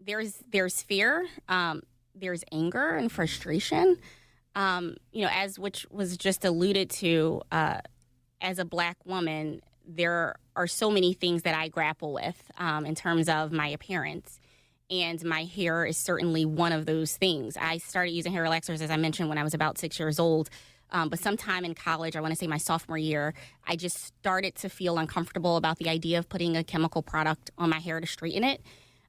there's 0.00 0.42
there's 0.50 0.82
fear. 0.82 1.28
Um, 1.48 1.82
there's 2.14 2.42
anger 2.50 2.96
and 2.96 3.12
frustration. 3.12 3.98
Um, 4.54 4.96
you 5.12 5.22
know, 5.22 5.30
as 5.30 5.58
which 5.58 5.86
was 5.90 6.16
just 6.16 6.44
alluded 6.44 6.90
to. 6.90 7.42
Uh, 7.52 7.80
as 8.40 8.58
a 8.58 8.64
black 8.64 8.96
woman, 9.04 9.60
there 9.86 10.36
are 10.56 10.66
so 10.66 10.90
many 10.90 11.12
things 11.12 11.42
that 11.42 11.54
I 11.54 11.68
grapple 11.68 12.12
with 12.12 12.50
um, 12.56 12.86
in 12.86 12.94
terms 12.94 13.28
of 13.28 13.52
my 13.52 13.68
appearance. 13.68 14.40
And 14.90 15.22
my 15.24 15.44
hair 15.44 15.84
is 15.84 15.98
certainly 15.98 16.46
one 16.46 16.72
of 16.72 16.86
those 16.86 17.16
things. 17.16 17.58
I 17.60 17.76
started 17.78 18.12
using 18.12 18.32
hair 18.32 18.42
relaxers, 18.44 18.80
as 18.80 18.90
I 18.90 18.96
mentioned, 18.96 19.28
when 19.28 19.36
I 19.36 19.42
was 19.42 19.52
about 19.52 19.76
six 19.76 19.98
years 19.98 20.18
old. 20.18 20.48
Um, 20.90 21.08
but 21.08 21.18
sometime 21.18 21.64
in 21.64 21.74
college, 21.74 22.16
I 22.16 22.20
want 22.20 22.32
to 22.32 22.36
say 22.36 22.46
my 22.46 22.58
sophomore 22.58 22.98
year, 22.98 23.34
I 23.66 23.76
just 23.76 24.04
started 24.04 24.54
to 24.56 24.68
feel 24.68 24.98
uncomfortable 24.98 25.56
about 25.56 25.78
the 25.78 25.88
idea 25.88 26.18
of 26.18 26.28
putting 26.28 26.56
a 26.56 26.64
chemical 26.64 27.02
product 27.02 27.50
on 27.58 27.70
my 27.70 27.78
hair 27.78 28.00
to 28.00 28.06
straighten 28.06 28.44
it. 28.44 28.62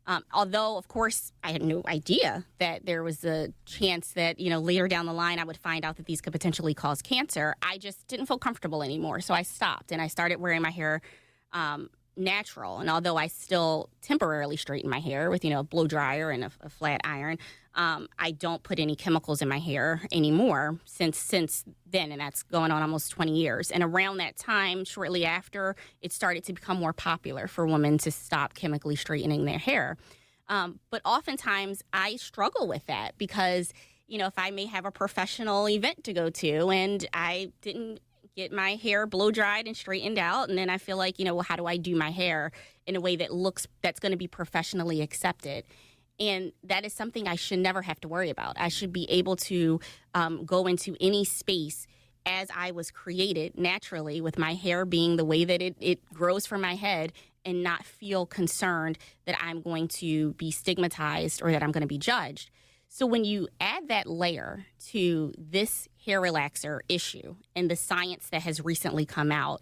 Um, 0.07 0.23
although, 0.33 0.75
of 0.75 0.87
course, 0.87 1.31
I 1.43 1.51
had 1.51 1.61
no 1.61 1.83
idea 1.87 2.43
that 2.57 2.85
there 2.85 3.03
was 3.03 3.23
a 3.23 3.53
chance 3.65 4.13
that, 4.13 4.39
you 4.39 4.49
know, 4.49 4.59
later 4.59 4.87
down 4.87 5.05
the 5.05 5.13
line 5.13 5.37
I 5.37 5.43
would 5.43 5.57
find 5.57 5.85
out 5.85 5.97
that 5.97 6.07
these 6.07 6.19
could 6.19 6.33
potentially 6.33 6.73
cause 6.73 7.03
cancer. 7.03 7.55
I 7.61 7.77
just 7.77 8.07
didn't 8.07 8.25
feel 8.25 8.39
comfortable 8.39 8.81
anymore. 8.81 9.21
So 9.21 9.35
I 9.35 9.43
stopped 9.43 9.91
and 9.91 10.01
I 10.01 10.07
started 10.07 10.39
wearing 10.39 10.63
my 10.63 10.71
hair 10.71 11.01
um, 11.53 11.91
natural. 12.17 12.79
And 12.79 12.89
although 12.89 13.17
I 13.17 13.27
still 13.27 13.89
temporarily 14.01 14.57
straighten 14.57 14.89
my 14.89 14.99
hair 14.99 15.29
with, 15.29 15.45
you 15.45 15.51
know, 15.51 15.59
a 15.59 15.63
blow 15.63 15.85
dryer 15.85 16.31
and 16.31 16.43
a, 16.43 16.51
a 16.61 16.69
flat 16.69 17.01
iron, 17.03 17.37
um, 17.75 18.07
I 18.17 18.31
don't 18.31 18.63
put 18.63 18.79
any 18.79 18.95
chemicals 18.95 19.41
in 19.41 19.47
my 19.47 19.59
hair 19.59 20.01
anymore 20.11 20.79
since 20.85 21.17
since 21.17 21.63
then, 21.89 22.11
and 22.11 22.19
that's 22.19 22.43
going 22.43 22.71
on 22.71 22.81
almost 22.81 23.11
20 23.11 23.35
years. 23.35 23.71
And 23.71 23.83
around 23.83 24.17
that 24.17 24.37
time, 24.37 24.85
shortly 24.85 25.25
after, 25.25 25.75
it 26.01 26.11
started 26.11 26.43
to 26.45 26.53
become 26.53 26.79
more 26.79 26.93
popular 26.93 27.47
for 27.47 27.65
women 27.65 27.97
to 27.99 28.11
stop 28.11 28.53
chemically 28.53 28.95
straightening 28.95 29.45
their 29.45 29.59
hair. 29.59 29.97
Um, 30.47 30.79
but 30.89 31.01
oftentimes, 31.05 31.83
I 31.93 32.15
struggle 32.15 32.67
with 32.67 32.85
that 32.87 33.17
because 33.17 33.71
you 34.07 34.17
know 34.17 34.27
if 34.27 34.37
I 34.37 34.49
may 34.51 34.65
have 34.65 34.85
a 34.85 34.91
professional 34.91 35.69
event 35.69 36.03
to 36.05 36.13
go 36.13 36.29
to 36.29 36.69
and 36.71 37.05
I 37.13 37.51
didn't 37.61 37.99
get 38.35 38.51
my 38.51 38.75
hair 38.75 39.05
blow 39.05 39.31
dried 39.31 39.67
and 39.67 39.75
straightened 39.75 40.17
out 40.17 40.47
and 40.47 40.57
then 40.57 40.69
i 40.69 40.77
feel 40.77 40.95
like 40.95 41.19
you 41.19 41.25
know 41.25 41.33
well 41.33 41.43
how 41.43 41.57
do 41.57 41.65
i 41.65 41.75
do 41.75 41.93
my 41.93 42.09
hair 42.09 42.51
in 42.87 42.95
a 42.95 43.01
way 43.01 43.15
that 43.17 43.33
looks 43.33 43.67
that's 43.81 43.99
going 43.99 44.11
to 44.11 44.17
be 44.17 44.27
professionally 44.27 45.01
accepted 45.01 45.65
and 46.19 46.51
that 46.63 46.85
is 46.85 46.93
something 46.93 47.27
i 47.27 47.35
should 47.35 47.59
never 47.59 47.81
have 47.81 47.99
to 48.01 48.07
worry 48.07 48.29
about. 48.29 48.55
I 48.59 48.69
should 48.69 48.93
be 48.93 49.09
able 49.09 49.35
to 49.37 49.79
um, 50.13 50.45
go 50.45 50.67
into 50.67 50.95
any 50.99 51.25
space 51.25 51.87
as 52.25 52.49
i 52.55 52.71
was 52.71 52.91
created 52.91 53.57
naturally 53.57 54.21
with 54.21 54.37
my 54.37 54.53
hair 54.53 54.85
being 54.85 55.15
the 55.17 55.25
way 55.25 55.45
that 55.45 55.61
it, 55.61 55.75
it 55.79 56.05
grows 56.13 56.45
from 56.45 56.61
my 56.61 56.75
head 56.75 57.13
and 57.45 57.63
not 57.63 57.85
feel 57.85 58.25
concerned 58.25 58.97
that 59.25 59.37
i'm 59.41 59.61
going 59.61 59.87
to 59.87 60.33
be 60.33 60.51
stigmatized 60.51 61.41
or 61.41 61.51
that 61.51 61.63
i'm 61.63 61.71
going 61.71 61.81
to 61.81 61.87
be 61.87 61.97
judged. 61.97 62.51
So 62.91 63.05
when 63.05 63.23
you 63.23 63.47
add 63.61 63.87
that 63.87 64.07
layer 64.07 64.65
to 64.87 65.31
this 65.37 65.87
hair 66.03 66.19
relaxer 66.19 66.79
issue 66.89 67.35
and 67.55 67.69
the 67.69 67.75
science 67.75 68.29
that 68.31 68.41
has 68.41 68.65
recently 68.65 69.05
come 69.05 69.31
out, 69.31 69.61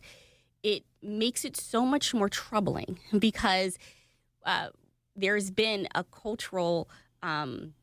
it 0.63 0.83
makes 1.03 1.43
it 1.43 1.57
so 1.57 1.85
much 1.85 2.13
more 2.13 2.29
troubling 2.29 2.99
because 3.19 3.77
uh, 4.45 4.69
there's 5.17 5.51
been 5.51 5.87
a 5.95 6.03
cultural 6.03 6.89
um, 7.23 7.73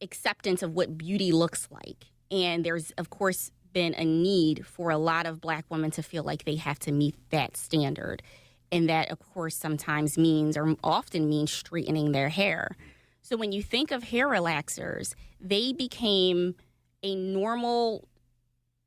acceptance 0.00 0.62
of 0.62 0.72
what 0.72 0.98
beauty 0.98 1.30
looks 1.30 1.68
like. 1.70 2.06
And 2.30 2.64
there's, 2.64 2.90
of 2.92 3.10
course, 3.10 3.52
been 3.72 3.94
a 3.94 4.04
need 4.04 4.66
for 4.66 4.90
a 4.90 4.98
lot 4.98 5.26
of 5.26 5.40
black 5.40 5.64
women 5.68 5.90
to 5.92 6.02
feel 6.02 6.24
like 6.24 6.44
they 6.44 6.56
have 6.56 6.78
to 6.80 6.92
meet 6.92 7.14
that 7.30 7.56
standard. 7.56 8.22
And 8.70 8.88
that, 8.88 9.10
of 9.10 9.18
course, 9.18 9.54
sometimes 9.54 10.16
means 10.16 10.56
or 10.56 10.74
often 10.82 11.28
means 11.28 11.52
straightening 11.52 12.12
their 12.12 12.30
hair. 12.30 12.76
So 13.20 13.36
when 13.36 13.52
you 13.52 13.62
think 13.62 13.90
of 13.90 14.04
hair 14.04 14.28
relaxers, 14.28 15.14
they 15.40 15.72
became 15.72 16.54
a 17.02 17.14
normal, 17.14 18.08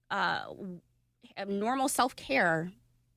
uh, 0.09 0.45
a 1.37 1.45
normal 1.45 1.87
self 1.87 2.15
care 2.15 2.71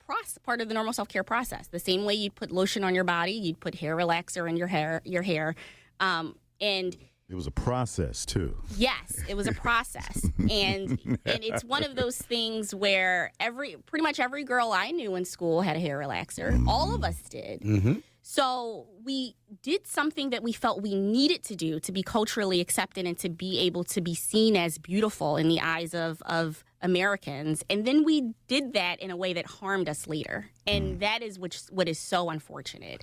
process, 0.08 0.38
part 0.38 0.60
of 0.60 0.68
the 0.68 0.74
normal 0.74 0.92
self 0.92 1.08
care 1.08 1.22
process. 1.22 1.68
The 1.68 1.78
same 1.78 2.04
way 2.04 2.14
you'd 2.14 2.34
put 2.34 2.50
lotion 2.50 2.82
on 2.82 2.94
your 2.94 3.04
body, 3.04 3.32
you'd 3.32 3.60
put 3.60 3.74
hair 3.74 3.96
relaxer 3.96 4.48
in 4.48 4.56
your 4.56 4.68
hair, 4.68 5.02
your 5.04 5.22
hair, 5.22 5.54
um, 6.00 6.36
and 6.60 6.96
it 7.28 7.34
was 7.34 7.46
a 7.46 7.50
process 7.50 8.24
too. 8.24 8.56
Yes, 8.76 9.22
it 9.28 9.36
was 9.36 9.46
a 9.46 9.52
process, 9.52 10.24
and 10.38 10.98
and 11.26 11.44
it's 11.44 11.62
one 11.62 11.84
of 11.84 11.94
those 11.94 12.16
things 12.16 12.74
where 12.74 13.32
every 13.38 13.76
pretty 13.86 14.02
much 14.02 14.18
every 14.18 14.44
girl 14.44 14.72
I 14.72 14.90
knew 14.92 15.14
in 15.14 15.24
school 15.26 15.60
had 15.60 15.76
a 15.76 15.80
hair 15.80 15.98
relaxer. 15.98 16.52
Mm-hmm. 16.52 16.68
All 16.68 16.94
of 16.94 17.04
us 17.04 17.20
did. 17.28 17.60
Mm-hmm. 17.60 17.94
So 18.22 18.86
we 19.04 19.36
did 19.62 19.86
something 19.86 20.30
that 20.30 20.42
we 20.42 20.52
felt 20.52 20.82
we 20.82 20.94
needed 20.94 21.44
to 21.44 21.56
do 21.56 21.80
to 21.80 21.92
be 21.92 22.02
culturally 22.02 22.60
accepted 22.60 23.06
and 23.06 23.18
to 23.18 23.30
be 23.30 23.58
able 23.60 23.84
to 23.84 24.00
be 24.02 24.14
seen 24.14 24.54
as 24.54 24.76
beautiful 24.76 25.38
in 25.38 25.48
the 25.48 25.60
eyes 25.60 25.94
of, 25.94 26.20
of 26.26 26.62
Americans. 26.82 27.64
And 27.68 27.86
then 27.86 28.04
we 28.04 28.34
did 28.46 28.72
that 28.74 29.00
in 29.00 29.10
a 29.10 29.16
way 29.16 29.32
that 29.32 29.46
harmed 29.46 29.88
us 29.88 30.06
later. 30.06 30.50
And 30.66 30.96
mm. 30.96 31.00
that 31.00 31.22
is 31.22 31.38
which, 31.38 31.60
what 31.70 31.88
is 31.88 31.98
so 31.98 32.30
unfortunate. 32.30 33.02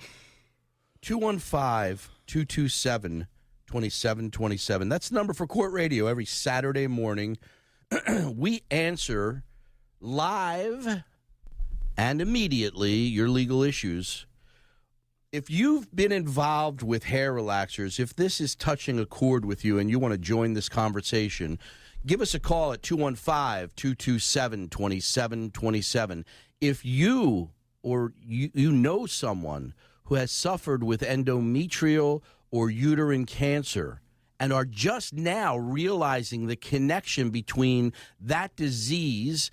215 1.02 2.10
227 2.26 3.26
2727. 3.66 4.88
That's 4.88 5.08
the 5.08 5.14
number 5.14 5.32
for 5.32 5.46
court 5.46 5.72
radio 5.72 6.06
every 6.06 6.24
Saturday 6.24 6.86
morning. 6.86 7.36
we 8.34 8.62
answer 8.70 9.44
live 10.00 11.02
and 11.96 12.20
immediately 12.20 12.94
your 12.94 13.28
legal 13.28 13.62
issues 13.62 14.26
if 15.36 15.50
you've 15.50 15.94
been 15.94 16.12
involved 16.12 16.82
with 16.82 17.04
hair 17.04 17.34
relaxers, 17.34 18.00
if 18.00 18.14
this 18.14 18.40
is 18.40 18.54
touching 18.54 18.98
a 18.98 19.04
chord 19.04 19.44
with 19.44 19.64
you 19.64 19.78
and 19.78 19.90
you 19.90 19.98
want 19.98 20.12
to 20.12 20.18
join 20.18 20.54
this 20.54 20.68
conversation, 20.68 21.58
give 22.06 22.20
us 22.20 22.34
a 22.34 22.40
call 22.40 22.72
at 22.72 22.82
215 22.82 23.70
227 23.76 24.68
2727. 24.68 26.24
If 26.60 26.84
you 26.84 27.50
or 27.82 28.12
you, 28.20 28.50
you 28.54 28.72
know 28.72 29.06
someone 29.06 29.74
who 30.04 30.14
has 30.14 30.30
suffered 30.30 30.84
with 30.84 31.00
endometrial 31.00 32.22
or 32.50 32.70
uterine 32.70 33.26
cancer 33.26 34.00
and 34.38 34.52
are 34.52 34.64
just 34.64 35.14
now 35.14 35.56
realizing 35.56 36.46
the 36.46 36.56
connection 36.56 37.30
between 37.30 37.92
that 38.20 38.54
disease 38.56 39.50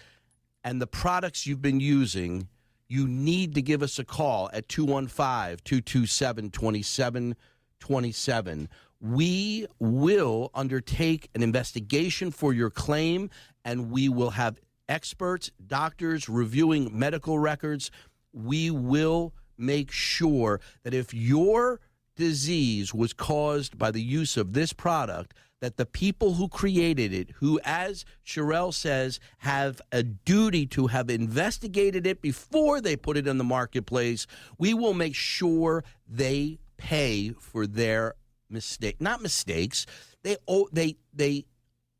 and 0.63 0.82
the 0.82 0.88
products 0.88 1.48
you've 1.48 1.62
been 1.62 1.80
using 1.80 2.48
you 2.88 3.08
need 3.08 3.56
to 3.56 3.62
give 3.62 3.82
us 3.82 3.98
a 3.98 4.04
call 4.04 4.50
at 4.54 4.68
215 4.68 5.58
227 5.63 6.52
2727. 6.52 8.70
We 9.04 9.68
will 9.80 10.50
undertake 10.54 11.30
an 11.36 11.44
investigation 11.44 12.32
for 12.32 12.54
your 12.54 12.70
claim, 12.70 13.30
and 13.66 13.92
we 13.92 14.08
will 14.08 14.30
have 14.30 14.62
experts, 14.88 15.52
doctors 15.68 16.30
reviewing 16.30 16.98
medical 16.98 17.38
records. 17.38 17.92
We 18.32 18.72
will 18.72 19.34
make 19.58 19.92
sure 19.92 20.62
that 20.84 20.94
if 20.94 21.13
your 21.13 21.82
disease 22.16 22.94
was 22.94 23.12
caused 23.12 23.78
by 23.78 23.92
the 23.92 24.02
use 24.02 24.38
of 24.38 24.54
this 24.54 24.72
product, 24.72 25.34
that 25.60 25.76
the 25.76 25.86
people 25.86 26.36
who 26.36 26.48
created 26.48 27.12
it, 27.12 27.32
who, 27.36 27.60
as 27.66 28.06
Sharell 28.26 28.74
says, 28.74 29.20
have 29.39 29.82
a 29.92 30.04
duty 30.04 30.66
to 30.68 30.88
have 30.88 31.10
investigated 31.10 32.08
it 32.08 32.22
before 32.22 32.80
they 32.80 32.96
put 32.96 33.18
it 33.18 33.28
in 33.28 33.38
the 33.38 33.44
marketplace, 33.44 34.28
we 34.58 34.74
will 34.74 34.94
make 34.94 35.16
sure 35.16 35.84
they 36.08 36.60
pay 36.78 37.32
for 37.32 37.68
their 37.68 38.16
mistake. 38.54 39.02
Not 39.02 39.22
mistakes. 39.22 39.86
They 40.24 40.38
oh, 40.48 40.70
they 40.72 40.96
they 41.13 41.46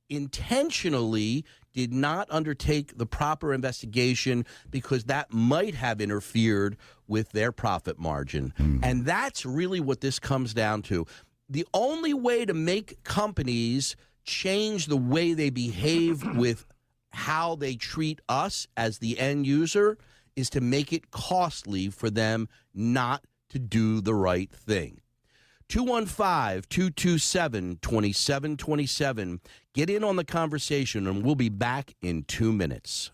intentionally 0.10 1.44
did 1.74 1.92
not 1.92 2.28
undertake 2.30 2.98
the 2.98 3.06
proper 3.06 3.54
investigation 3.54 4.46
because 4.70 5.06
that 5.06 5.34
might 5.34 5.74
have 5.74 6.00
interfered 6.00 6.78
with 7.08 7.32
their 7.32 7.52
profit 7.52 8.00
margin. 8.00 8.54
Mm. 8.60 8.80
And 8.84 9.06
that's 9.06 9.46
really 9.46 9.80
what 9.80 10.02
this 10.02 10.20
comes 10.20 10.54
down 10.54 10.84
to 10.84 11.06
the 11.50 11.66
only 11.74 12.14
way 12.14 12.46
to 12.46 12.54
make 12.54 13.04
companies 13.04 13.96
change 14.24 14.86
the 14.86 14.98
way 14.98 15.34
they 15.34 15.50
behave 15.50 16.24
with 16.36 16.66
how 17.10 17.56
they 17.56 17.76
treat 17.76 18.22
us 18.30 18.68
as 18.78 19.00
the 19.00 19.20
end 19.20 19.46
user 19.46 19.98
is 20.36 20.50
to 20.50 20.62
make 20.62 20.92
it 20.92 21.12
costly 21.12 21.90
for 21.90 22.10
them 22.10 22.48
not 22.74 23.24
to 23.50 23.60
do 23.60 24.02
the 24.02 24.16
right 24.16 24.52
thing. 24.52 25.00
215 25.74 26.62
227 26.70 27.80
2727. 27.82 29.42
Get 29.74 29.90
in 29.90 30.04
on 30.04 30.18
the 30.18 30.24
conversation, 30.24 31.08
and 31.08 31.26
we'll 31.26 31.34
be 31.34 31.50
back 31.50 31.96
in 32.00 32.26
two 32.26 32.54
minutes. 32.54 33.10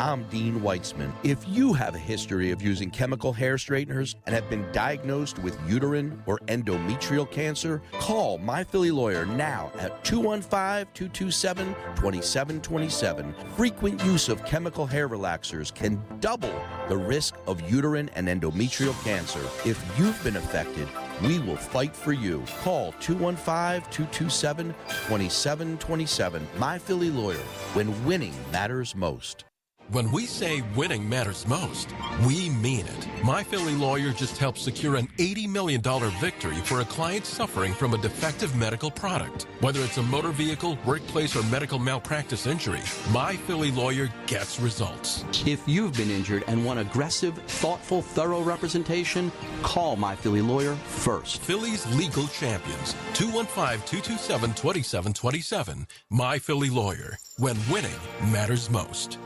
I'm 0.00 0.28
Dean 0.28 0.60
Weitzman. 0.60 1.12
If 1.24 1.38
you 1.48 1.72
have 1.72 1.96
a 1.96 1.98
history 1.98 2.52
of 2.52 2.62
using 2.62 2.88
chemical 2.88 3.32
hair 3.32 3.58
straighteners 3.58 4.14
and 4.26 4.34
have 4.34 4.48
been 4.48 4.64
diagnosed 4.70 5.40
with 5.40 5.58
uterine 5.68 6.22
or 6.24 6.38
endometrial 6.46 7.28
cancer, 7.28 7.82
call 7.94 8.38
My 8.38 8.62
Philly 8.62 8.92
Lawyer 8.92 9.26
now 9.26 9.72
at 9.80 10.04
215 10.04 10.86
227 10.94 11.74
2727. 11.96 13.34
Frequent 13.56 14.04
use 14.04 14.28
of 14.28 14.44
chemical 14.44 14.86
hair 14.86 15.08
relaxers 15.08 15.74
can 15.74 16.00
double 16.20 16.54
the 16.88 16.96
risk 16.96 17.34
of 17.48 17.60
uterine 17.68 18.08
and 18.14 18.28
endometrial 18.28 18.94
cancer. 19.02 19.40
If 19.68 19.84
you've 19.98 20.22
been 20.22 20.36
affected, 20.36 20.86
we 21.22 21.40
will 21.40 21.56
fight 21.56 21.96
for 21.96 22.12
you. 22.12 22.44
Call 22.60 22.92
215 23.00 23.90
227 23.90 24.72
2727. 25.08 26.46
My 26.56 26.78
Philly 26.78 27.10
Lawyer, 27.10 27.36
when 27.74 28.04
winning 28.04 28.34
matters 28.52 28.94
most. 28.94 29.44
When 29.90 30.12
we 30.12 30.26
say 30.26 30.62
winning 30.76 31.08
matters 31.08 31.48
most, 31.48 31.94
we 32.26 32.50
mean 32.50 32.80
it. 32.80 33.08
My 33.24 33.42
Philly 33.42 33.74
lawyer 33.74 34.12
just 34.12 34.36
helped 34.36 34.58
secure 34.58 34.96
an 34.96 35.08
$80 35.16 35.48
million 35.48 35.80
victory 36.20 36.56
for 36.56 36.82
a 36.82 36.84
client 36.84 37.24
suffering 37.24 37.72
from 37.72 37.94
a 37.94 37.98
defective 37.98 38.54
medical 38.54 38.90
product. 38.90 39.46
Whether 39.60 39.80
it's 39.80 39.96
a 39.96 40.02
motor 40.02 40.28
vehicle, 40.28 40.78
workplace, 40.84 41.34
or 41.34 41.42
medical 41.44 41.78
malpractice 41.78 42.46
injury, 42.46 42.82
My 43.12 43.34
Philly 43.34 43.70
lawyer 43.70 44.10
gets 44.26 44.60
results. 44.60 45.24
If 45.46 45.66
you've 45.66 45.96
been 45.96 46.10
injured 46.10 46.44
and 46.48 46.66
want 46.66 46.80
aggressive, 46.80 47.38
thoughtful, 47.46 48.02
thorough 48.02 48.42
representation, 48.42 49.32
call 49.62 49.96
My 49.96 50.14
Philly 50.14 50.42
lawyer 50.42 50.74
first. 50.74 51.40
Philly's 51.40 51.86
legal 51.96 52.26
champions. 52.26 52.94
215-227-2727. 53.14 55.86
My 56.10 56.38
Philly 56.38 56.68
lawyer. 56.68 57.16
When 57.38 57.56
winning 57.70 57.96
matters 58.30 58.68
most. 58.68 59.16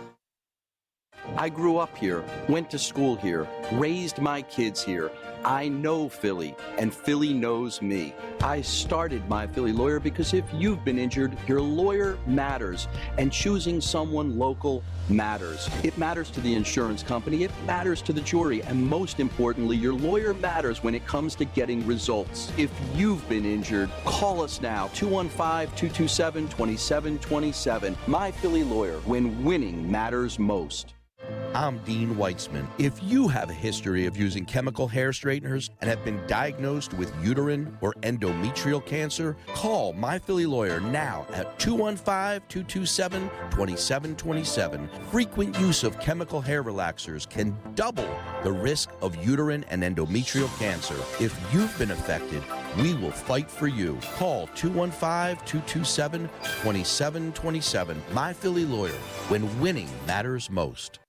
I 1.37 1.49
grew 1.49 1.79
up 1.79 1.97
here, 1.97 2.25
went 2.49 2.71
to 2.71 2.79
school 2.79 3.17
here, 3.17 3.47
raised 3.73 4.19
my 4.19 4.43
kids 4.43 4.83
here. 4.83 5.11
I 5.45 5.69
know 5.69 6.09
Philly, 6.09 6.55
and 6.79 6.95
Philly 6.95 7.33
knows 7.33 7.83
me. 7.83 8.15
I 8.43 8.61
started 8.61 9.29
my 9.29 9.47
Philly 9.47 9.73
lawyer 9.73 9.99
because 9.99 10.35
if 10.35 10.45
you've 10.53 10.85
been 10.85 10.99
injured, 10.99 11.37
your 11.49 11.61
lawyer 11.61 12.19
matters, 12.27 12.87
and 13.19 13.33
choosing 13.33 13.81
someone 13.81 14.39
local 14.39 14.85
matters. 15.09 15.69
It 15.83 15.97
matters 15.99 16.31
to 16.33 16.41
the 16.41 16.55
insurance 16.55 17.03
company, 17.03 17.45
it 17.45 17.51
matters 17.67 18.03
to 18.03 18.13
the 18.13 18.21
jury, 18.21 18.63
and 18.63 18.85
most 18.87 19.19
importantly, 19.19 19.77
your 19.77 19.95
lawyer 19.95 20.35
matters 20.35 20.83
when 20.83 20.95
it 20.95 21.07
comes 21.07 21.35
to 21.37 21.45
getting 21.45 21.85
results. 21.87 22.53
If 22.57 22.71
you've 22.95 23.27
been 23.29 23.45
injured, 23.45 23.91
call 24.05 24.43
us 24.43 24.61
now 24.61 24.89
215 24.95 25.77
227 25.77 26.49
2727. 26.49 27.97
My 28.07 28.31
Philly 28.31 28.65
lawyer, 28.65 28.99
when 29.01 29.45
winning 29.45 29.91
matters 29.91 30.39
most. 30.39 30.95
I'm 31.55 31.79
Dean 31.81 32.15
Weitzman. 32.15 32.67
If 32.79 33.03
you 33.03 33.29
have 33.29 33.51
a 33.51 33.55
history 33.55 34.07
of 34.07 34.17
using 34.17 34.47
chemical 34.47 34.89
hair 34.89 35.13
straighteners 35.13 35.69
and 35.83 35.91
have 35.91 36.03
been 36.03 36.27
diagnosed 36.27 36.95
with 36.95 37.13
uterine 37.23 37.77
or 37.83 37.93
endometrial 38.03 38.85
cancer, 38.85 39.37
call 39.49 39.93
My 39.93 40.19
Philly 40.19 40.47
Lawyer 40.47 40.81
now 40.81 41.27
at 41.35 41.59
215 41.59 42.41
227 42.49 43.29
2727. 43.51 44.89
Frequent 45.11 45.59
use 45.61 45.85
of 45.85 46.01
chemical 46.01 46.41
hair 46.41 46.65
relaxers 46.65 47.29
can 47.29 47.55
double 47.75 48.09
the 48.43 48.53
risk 48.53 48.91
of 49.03 49.15
uterine 49.23 49.65
and 49.69 49.83
endometrial 49.83 50.49
cancer. 50.59 50.97
If 51.23 51.39
you've 51.53 51.77
been 51.79 51.91
affected, 51.91 52.43
we 52.79 52.95
will 52.95 53.11
fight 53.11 53.51
for 53.51 53.69
you. 53.69 53.99
Call 54.15 54.47
215 54.55 55.37
227 55.47 56.29
2727. 56.63 58.03
My 58.15 58.33
Philly 58.33 58.65
Lawyer, 58.65 58.91
when 59.29 59.61
winning 59.61 59.91
matters 60.07 60.49
most. 60.51 61.02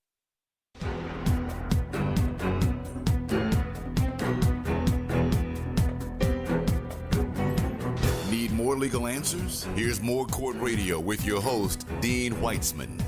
More 8.74 8.80
legal 8.80 9.06
answers? 9.06 9.68
Here's 9.76 10.00
more 10.00 10.26
Court 10.26 10.56
Radio 10.56 10.98
with 10.98 11.24
your 11.24 11.40
host, 11.40 11.86
Dean 12.00 12.34
Weitzman. 12.34 12.98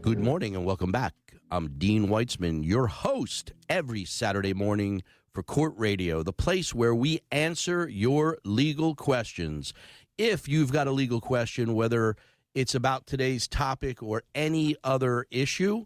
Good 0.00 0.18
morning 0.18 0.56
and 0.56 0.64
welcome 0.64 0.90
back. 0.90 1.12
I'm 1.50 1.74
Dean 1.76 2.08
Weitzman, 2.08 2.64
your 2.64 2.86
host 2.86 3.52
every 3.68 4.06
Saturday 4.06 4.54
morning 4.54 5.02
for 5.34 5.42
Court 5.42 5.74
Radio, 5.76 6.22
the 6.22 6.32
place 6.32 6.74
where 6.74 6.94
we 6.94 7.20
answer 7.30 7.86
your 7.86 8.38
legal 8.44 8.94
questions. 8.94 9.74
If 10.16 10.48
you've 10.48 10.72
got 10.72 10.86
a 10.86 10.92
legal 10.92 11.20
question, 11.20 11.74
whether 11.74 12.16
it's 12.54 12.74
about 12.74 13.06
today's 13.06 13.46
topic 13.46 14.02
or 14.02 14.22
any 14.34 14.74
other 14.82 15.26
issue, 15.30 15.84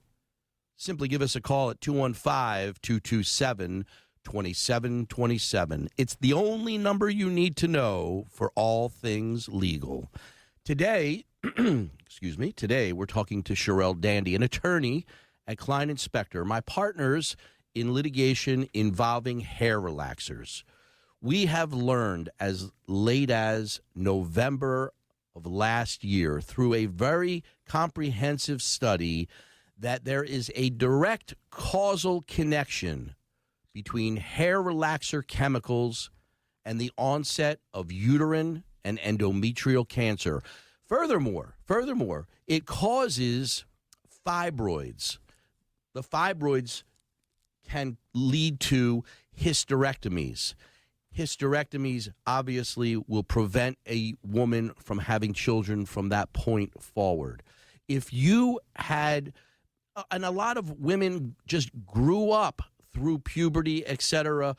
simply 0.76 1.08
give 1.08 1.22
us 1.22 1.36
a 1.36 1.40
call 1.40 1.70
at 1.70 1.80
215 1.80 2.74
227 2.82 3.86
2727. 4.24 5.88
It's 5.98 6.16
the 6.16 6.32
only 6.32 6.78
number 6.78 7.10
you 7.10 7.30
need 7.30 7.56
to 7.58 7.68
know 7.68 8.24
for 8.30 8.50
all 8.54 8.88
things 8.88 9.48
legal. 9.48 10.10
Today, 10.64 11.24
excuse 11.44 12.38
me, 12.38 12.52
today 12.52 12.92
we're 12.92 13.04
talking 13.06 13.42
to 13.42 13.52
Sharell 13.52 14.00
Dandy, 14.00 14.34
an 14.34 14.42
attorney 14.42 15.04
at 15.46 15.58
Kline 15.58 15.94
& 15.96 15.98
Specter, 15.98 16.44
my 16.44 16.60
partners 16.60 17.36
in 17.74 17.92
litigation 17.92 18.68
involving 18.72 19.40
hair 19.40 19.80
relaxers. 19.80 20.62
We 21.20 21.46
have 21.46 21.72
learned 21.72 22.30
as 22.40 22.70
late 22.86 23.30
as 23.30 23.80
November 23.94 24.92
of 25.34 25.46
last 25.46 26.04
year 26.04 26.40
through 26.40 26.74
a 26.74 26.86
very 26.86 27.42
comprehensive 27.66 28.62
study 28.62 29.28
that 29.84 30.06
there 30.06 30.24
is 30.24 30.50
a 30.54 30.70
direct 30.70 31.34
causal 31.50 32.24
connection 32.26 33.14
between 33.74 34.16
hair 34.16 34.58
relaxer 34.62 35.24
chemicals 35.24 36.10
and 36.64 36.80
the 36.80 36.90
onset 36.96 37.60
of 37.74 37.92
uterine 37.92 38.64
and 38.82 38.98
endometrial 39.00 39.86
cancer. 39.86 40.42
Furthermore, 40.86 41.56
furthermore, 41.66 42.26
it 42.46 42.64
causes 42.64 43.66
fibroids. 44.26 45.18
The 45.92 46.02
fibroids 46.02 46.82
can 47.68 47.98
lead 48.14 48.60
to 48.60 49.04
hysterectomies. 49.38 50.54
Hysterectomies 51.14 52.08
obviously 52.26 52.96
will 52.96 53.22
prevent 53.22 53.76
a 53.86 54.14
woman 54.26 54.72
from 54.78 55.00
having 55.00 55.34
children 55.34 55.84
from 55.84 56.08
that 56.08 56.32
point 56.32 56.82
forward. 56.82 57.42
If 57.86 58.14
you 58.14 58.60
had, 58.76 59.34
Uh, 59.96 60.02
and 60.10 60.24
a 60.24 60.30
lot 60.30 60.56
of 60.56 60.80
women 60.80 61.36
just 61.46 61.70
grew 61.86 62.30
up 62.30 62.62
through 62.92 63.18
puberty, 63.18 63.86
etc., 63.86 64.56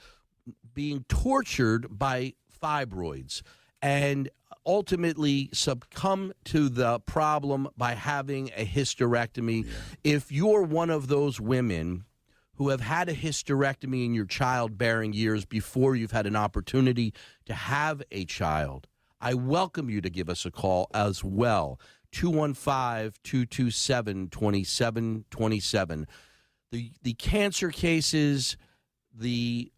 being 0.74 1.06
tortured 1.08 1.98
by 1.98 2.34
fibroids 2.62 3.42
and 3.82 4.30
ultimately 4.66 5.50
succumb 5.54 6.34
to 6.44 6.70
the 6.70 7.00
problem 7.02 7.68
by 7.78 7.94
having 7.94 8.50
a 8.56 8.66
hysterectomy. 8.66 9.68
If 10.04 10.32
you're 10.32 10.64
one 10.64 10.90
of 10.90 11.08
those 11.08 11.40
women 11.40 12.06
who 12.56 12.70
have 12.70 12.82
had 12.82 13.10
a 13.10 13.14
hysterectomy 13.14 14.06
in 14.06 14.14
your 14.14 14.26
childbearing 14.26 15.14
years 15.14 15.46
before 15.46 15.96
you've 15.96 16.12
had 16.12 16.26
an 16.26 16.36
opportunity 16.36 17.14
to 17.46 17.54
have 17.54 18.02
a 18.12 18.26
child, 18.26 18.88
I 19.22 19.34
welcome 19.34 19.90
you 19.90 20.02
to 20.02 20.10
give 20.10 20.30
us 20.30 20.46
a 20.46 20.52
call 20.52 20.90
as 20.94 21.24
well. 21.24 21.80
215 22.16 23.12
227 23.24 24.30
2727. 24.30 26.08
The 26.72 26.92
the 27.02 27.14
cancer 27.14 27.72
cases, 27.72 28.56
the 29.14 29.70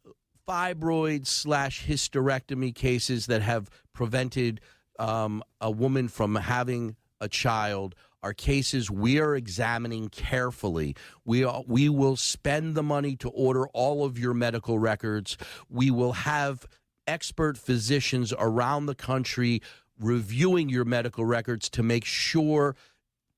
fibroid 0.48 1.26
slash 1.26 1.88
hysterectomy 1.88 2.76
cases 2.76 3.26
that 3.26 3.42
have 3.42 3.72
prevented 3.92 4.62
um, 5.00 5.42
a 5.60 5.72
woman 5.72 6.08
from 6.08 6.36
having 6.36 6.96
a 7.20 7.28
child 7.28 7.96
are 8.22 8.34
cases 8.34 8.92
we 8.92 9.20
are 9.20 9.36
examining 9.36 10.08
carefully. 10.10 10.96
We 11.26 11.44
are, 11.44 11.64
we 11.66 11.90
will 11.90 12.16
spend 12.16 12.76
the 12.76 12.84
money 12.84 13.16
to 13.18 13.30
order 13.30 13.68
all 13.70 14.06
of 14.06 14.20
your 14.20 14.36
medical 14.36 14.78
records. 14.78 15.38
We 15.70 15.90
will 15.90 16.14
have 16.14 16.68
expert 17.08 17.58
physicians 17.58 18.32
around 18.38 18.86
the 18.86 18.96
country 18.96 19.62
reviewing 20.00 20.70
your 20.70 20.86
medical 20.86 21.26
records 21.26 21.70
to 21.72 21.84
make 21.84 22.06
sure 22.06 22.76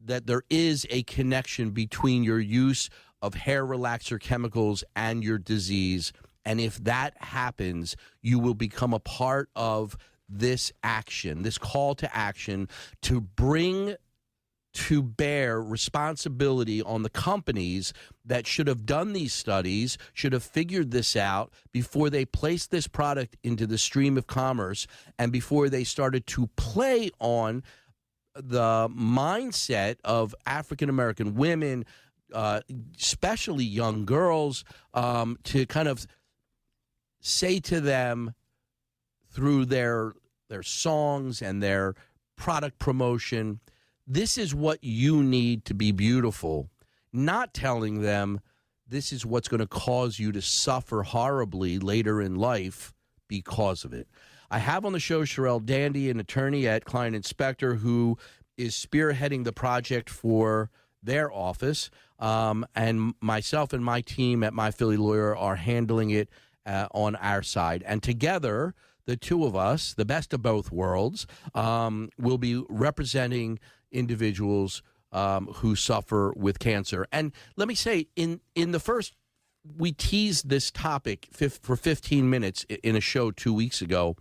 that 0.03 0.27
there 0.27 0.43
is 0.49 0.85
a 0.89 1.03
connection 1.03 1.71
between 1.71 2.23
your 2.23 2.39
use 2.39 2.89
of 3.21 3.33
hair 3.33 3.65
relaxer 3.65 4.19
chemicals 4.19 4.83
and 4.95 5.23
your 5.23 5.37
disease. 5.37 6.13
And 6.45 6.59
if 6.59 6.81
that 6.83 7.15
happens, 7.21 7.95
you 8.21 8.39
will 8.39 8.53
become 8.53 8.93
a 8.93 8.99
part 8.99 9.49
of 9.55 9.97
this 10.29 10.71
action, 10.83 11.41
this 11.41 11.57
call 11.57 11.95
to 11.95 12.15
action 12.15 12.69
to 13.01 13.19
bring 13.19 13.95
to 14.71 15.01
bear 15.01 15.61
responsibility 15.61 16.81
on 16.81 17.03
the 17.03 17.09
companies 17.09 17.93
that 18.25 18.45
should 18.45 18.67
have 18.67 18.85
done 18.85 19.13
these 19.13 19.33
studies, 19.33 19.97
should 20.13 20.33
have 20.33 20.43
figured 20.43 20.91
this 20.91 21.15
out 21.15 21.51
before 21.71 22.09
they 22.09 22.25
placed 22.25 22.69
this 22.69 22.87
product 22.87 23.35
into 23.43 23.65
the 23.65 23.77
stream 23.77 24.17
of 24.17 24.27
commerce 24.27 24.85
and 25.17 25.31
before 25.31 25.69
they 25.69 25.83
started 25.83 26.27
to 26.27 26.47
play 26.55 27.09
on 27.19 27.63
the 28.35 28.87
mindset 28.89 29.97
of 30.03 30.35
African 30.45 30.89
American 30.89 31.35
women, 31.35 31.85
uh, 32.33 32.61
especially 32.99 33.65
young 33.65 34.05
girls, 34.05 34.63
um, 34.93 35.37
to 35.43 35.65
kind 35.65 35.87
of 35.87 36.05
say 37.21 37.59
to 37.59 37.81
them 37.81 38.33
through 39.31 39.65
their 39.65 40.13
their 40.49 40.63
songs 40.63 41.41
and 41.41 41.61
their 41.61 41.95
product 42.35 42.79
promotion, 42.79 43.59
this 44.09 44.39
is 44.39 44.55
what 44.55 44.83
you 44.83 45.23
need 45.23 45.63
to 45.65 45.75
be 45.75 45.91
beautiful, 45.91 46.67
not 47.13 47.53
telling 47.53 48.01
them 48.01 48.41
this 48.87 49.13
is 49.13 49.23
what's 49.23 49.47
going 49.47 49.59
to 49.59 49.67
cause 49.67 50.17
you 50.17 50.31
to 50.31 50.41
suffer 50.41 51.03
horribly 51.03 51.77
later 51.77 52.19
in 52.19 52.35
life 52.35 52.91
because 53.27 53.85
of 53.85 53.93
it. 53.93 54.07
I 54.49 54.57
have 54.57 54.83
on 54.83 54.93
the 54.93 54.99
show 54.99 55.21
Sharell 55.21 55.63
Dandy, 55.63 56.09
an 56.09 56.19
attorney 56.19 56.67
at 56.67 56.85
Kline 56.85 57.21
& 57.21 57.23
Specter, 57.23 57.75
who 57.75 58.17
is 58.57 58.73
spearheading 58.73 59.43
the 59.43 59.53
project 59.53 60.09
for 60.09 60.71
their 61.03 61.31
office. 61.31 61.91
Um, 62.17 62.65
and 62.75 63.13
myself 63.21 63.73
and 63.73 63.85
my 63.85 64.01
team 64.01 64.43
at 64.43 64.55
My 64.55 64.71
Philly 64.71 64.97
Lawyer 64.97 65.37
are 65.37 65.55
handling 65.55 66.09
it 66.09 66.29
uh, 66.65 66.87
on 66.91 67.15
our 67.17 67.43
side. 67.43 67.83
And 67.85 68.01
together, 68.01 68.73
the 69.05 69.15
two 69.15 69.45
of 69.45 69.55
us, 69.55 69.93
the 69.93 70.05
best 70.05 70.33
of 70.33 70.41
both 70.41 70.71
worlds, 70.71 71.25
um, 71.53 72.09
will 72.17 72.37
be 72.37 72.63
representing 72.69 73.59
individuals 73.91 74.81
um, 75.11 75.47
who 75.47 75.75
suffer 75.75 76.33
with 76.35 76.59
cancer. 76.59 77.07
And 77.11 77.31
let 77.55 77.67
me 77.67 77.75
say, 77.75 78.07
in 78.15 78.41
in 78.55 78.71
the 78.71 78.79
first, 78.79 79.15
we 79.77 79.91
teased 79.91 80.49
this 80.49 80.71
topic 80.71 81.27
fif- 81.31 81.59
for 81.61 81.75
15 81.75 82.29
minutes 82.29 82.65
in 82.83 82.95
a 82.95 83.01
show 83.01 83.31
two 83.31 83.53
weeks 83.53 83.81
ago, 83.81 84.15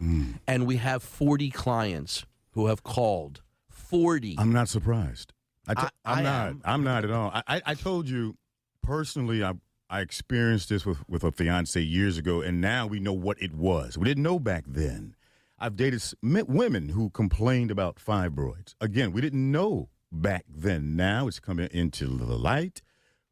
and 0.46 0.66
we 0.66 0.76
have 0.76 1.02
40 1.02 1.50
clients 1.50 2.24
who 2.52 2.66
have 2.66 2.82
called. 2.82 3.42
40. 3.70 4.34
I'm 4.38 4.52
not 4.52 4.68
surprised. 4.68 5.32
I 5.66 5.74
t- 5.74 5.80
I- 6.04 6.12
I'm 6.12 6.18
I 6.18 6.22
not. 6.22 6.48
am. 6.48 6.62
I'm 6.64 6.84
not 6.84 7.04
at 7.04 7.10
all. 7.10 7.30
I, 7.32 7.42
I, 7.46 7.62
I 7.66 7.74
told 7.74 8.08
you 8.08 8.36
personally. 8.82 9.42
I 9.44 9.52
I 9.90 10.00
experienced 10.00 10.68
this 10.68 10.84
with 10.84 10.98
with 11.08 11.24
a 11.24 11.32
fiance 11.32 11.80
years 11.80 12.18
ago, 12.18 12.40
and 12.42 12.60
now 12.60 12.86
we 12.86 13.00
know 13.00 13.14
what 13.14 13.40
it 13.40 13.54
was. 13.54 13.96
We 13.96 14.04
didn't 14.04 14.22
know 14.22 14.38
back 14.38 14.64
then. 14.66 15.14
I've 15.60 15.76
dated 15.76 16.02
women 16.22 16.90
who 16.90 17.10
complained 17.10 17.70
about 17.70 17.96
fibroids. 17.96 18.74
Again, 18.80 19.12
we 19.12 19.20
didn't 19.20 19.50
know 19.50 19.88
back 20.12 20.44
then. 20.48 20.96
Now 20.96 21.26
it's 21.26 21.40
coming 21.40 21.68
into 21.72 22.06
the 22.06 22.36
light. 22.36 22.82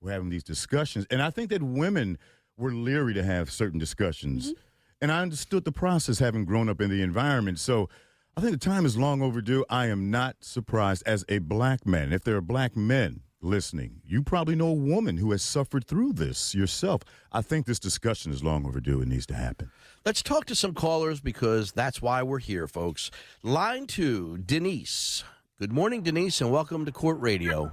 We're 0.00 0.12
having 0.12 0.28
these 0.28 0.44
discussions, 0.44 1.06
and 1.10 1.22
I 1.22 1.30
think 1.30 1.50
that 1.50 1.62
women 1.62 2.18
were 2.56 2.72
leery 2.72 3.14
to 3.14 3.22
have 3.22 3.50
certain 3.50 3.78
discussions. 3.78 4.48
Mm-hmm. 4.48 4.60
And 5.02 5.12
I 5.12 5.20
understood 5.20 5.64
the 5.64 5.72
process 5.72 6.18
having 6.18 6.44
grown 6.44 6.68
up 6.68 6.80
in 6.80 6.90
the 6.90 7.02
environment. 7.02 7.58
So 7.58 7.88
I 8.36 8.40
think 8.40 8.52
the 8.52 8.58
time 8.58 8.86
is 8.86 8.96
long 8.96 9.22
overdue. 9.22 9.64
I 9.68 9.86
am 9.86 10.10
not 10.10 10.36
surprised 10.40 11.02
as 11.06 11.24
a 11.28 11.38
black 11.38 11.86
man. 11.86 12.12
If 12.12 12.24
there 12.24 12.36
are 12.36 12.42
black 12.42 12.76
men 12.76 13.20
listening, 13.42 14.00
you 14.04 14.22
probably 14.22 14.54
know 14.54 14.68
a 14.68 14.72
woman 14.72 15.16
who 15.18 15.30
has 15.32 15.42
suffered 15.42 15.86
through 15.86 16.12
this 16.12 16.54
yourself. 16.54 17.02
I 17.32 17.42
think 17.42 17.66
this 17.66 17.78
discussion 17.78 18.32
is 18.32 18.42
long 18.42 18.66
overdue. 18.66 19.00
It 19.00 19.08
needs 19.08 19.26
to 19.26 19.34
happen. 19.34 19.70
Let's 20.04 20.22
talk 20.22 20.46
to 20.46 20.54
some 20.54 20.74
callers 20.74 21.20
because 21.20 21.72
that's 21.72 22.00
why 22.00 22.22
we're 22.22 22.38
here, 22.38 22.66
folks. 22.66 23.10
Line 23.42 23.86
two, 23.86 24.38
Denise. 24.38 25.24
Good 25.58 25.72
morning, 25.72 26.02
Denise, 26.02 26.40
and 26.40 26.50
welcome 26.50 26.84
to 26.84 26.92
Court 26.92 27.20
Radio. 27.20 27.70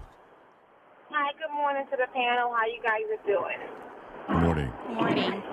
Hi, 1.09 1.31
good 1.33 1.53
morning 1.53 1.85
to 1.91 1.97
the 1.97 2.07
panel. 2.13 2.53
How 2.53 2.65
you 2.65 2.81
guys 2.81 3.03
are 3.11 3.25
doing? 3.27 3.59
Good 4.27 4.41
morning. 4.41 4.71
Good 4.87 4.95
Morning. 4.95 5.43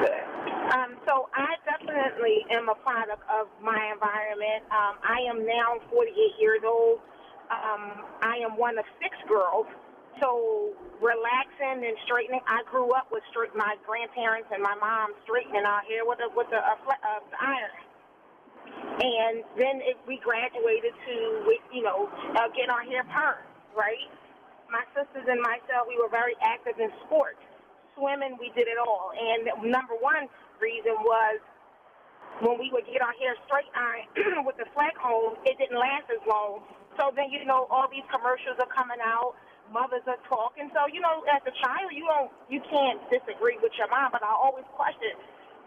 Good. 0.00 0.26
Um, 0.72 0.96
so 1.06 1.28
I 1.34 1.54
definitely 1.64 2.46
am 2.50 2.68
a 2.68 2.74
product 2.76 3.22
of 3.30 3.48
my 3.62 3.90
environment. 3.92 4.64
Um, 4.70 4.98
I 5.02 5.18
am 5.30 5.46
now 5.46 5.78
48 5.90 6.14
years 6.40 6.62
old. 6.66 7.00
Um, 7.50 8.04
I 8.22 8.42
am 8.42 8.58
one 8.58 8.78
of 8.78 8.84
six 9.02 9.14
girls. 9.28 9.66
So 10.20 10.72
relaxing 10.98 11.84
and 11.84 11.96
straightening. 12.08 12.40
I 12.48 12.64
grew 12.72 12.90
up 12.96 13.12
with 13.12 13.22
straight 13.30 13.52
my 13.54 13.76
grandparents 13.84 14.48
and 14.48 14.62
my 14.64 14.74
mom 14.80 15.12
straightening 15.28 15.64
our 15.68 15.84
hair 15.84 16.08
with 16.08 16.18
a 16.24 16.28
with 16.32 16.48
a, 16.56 16.62
a, 16.62 17.14
iron. 17.36 17.76
And 18.96 19.44
then 19.60 19.84
we 20.08 20.16
graduated 20.24 20.92
to, 21.06 21.14
you 21.72 21.84
know, 21.84 22.08
uh, 22.32 22.48
getting 22.56 22.72
our 22.72 22.82
hair 22.82 23.04
permed, 23.12 23.44
right? 23.76 24.08
My 24.72 24.82
sisters 24.96 25.28
and 25.28 25.40
myself, 25.44 25.84
we 25.86 26.00
were 26.00 26.08
very 26.08 26.34
active 26.40 26.80
in 26.80 26.88
sports. 27.06 27.38
Swimming, 27.94 28.36
we 28.40 28.48
did 28.56 28.68
it 28.68 28.80
all. 28.80 29.12
And 29.12 29.70
number 29.70 29.94
one 30.00 30.28
reason 30.60 30.96
was 31.04 31.38
when 32.40 32.58
we 32.58 32.72
would 32.72 32.84
get 32.88 33.00
our 33.00 33.14
hair 33.20 33.36
straight 33.48 33.68
ironed 33.76 34.44
with 34.48 34.56
the 34.56 34.68
flat 34.72 34.96
comb, 34.96 35.36
it 35.44 35.56
didn't 35.60 35.78
last 35.78 36.08
as 36.12 36.20
long. 36.28 36.64
So 36.98 37.12
then, 37.14 37.30
you 37.30 37.44
know, 37.44 37.68
all 37.70 37.88
these 37.90 38.06
commercials 38.12 38.58
are 38.60 38.70
coming 38.72 39.00
out. 39.02 39.36
Mothers 39.72 40.04
are 40.06 40.20
talking. 40.28 40.70
So, 40.74 40.86
you 40.90 41.00
know, 41.00 41.24
as 41.30 41.42
a 41.46 41.54
child, 41.62 41.90
you 41.92 42.06
don't, 42.06 42.30
you 42.48 42.60
can't 42.70 43.00
disagree 43.10 43.58
with 43.62 43.72
your 43.78 43.88
mom. 43.90 44.12
But 44.12 44.22
I 44.22 44.30
always 44.32 44.66
question, 44.76 45.14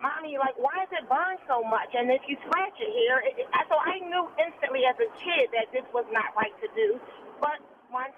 mommy, 0.02 0.38
like, 0.40 0.56
why 0.58 0.74
is 0.88 0.92
it 0.96 1.06
burn 1.10 1.38
so 1.48 1.64
much? 1.66 1.92
And 1.94 2.10
if 2.12 2.24
you 2.28 2.38
scratch 2.48 2.76
your 2.80 2.94
hair, 2.94 3.16
it, 3.26 3.36
it, 3.44 3.48
so 3.70 3.76
I 3.78 4.00
knew 4.06 4.26
instantly 4.40 4.88
as 4.88 4.96
a 5.02 5.10
kid 5.22 5.52
that 5.54 5.70
this 5.76 5.86
was 5.94 6.08
not 6.14 6.32
right 6.38 6.56
to 6.64 6.70
do. 6.76 7.00
But 7.44 7.60
once 7.92 8.16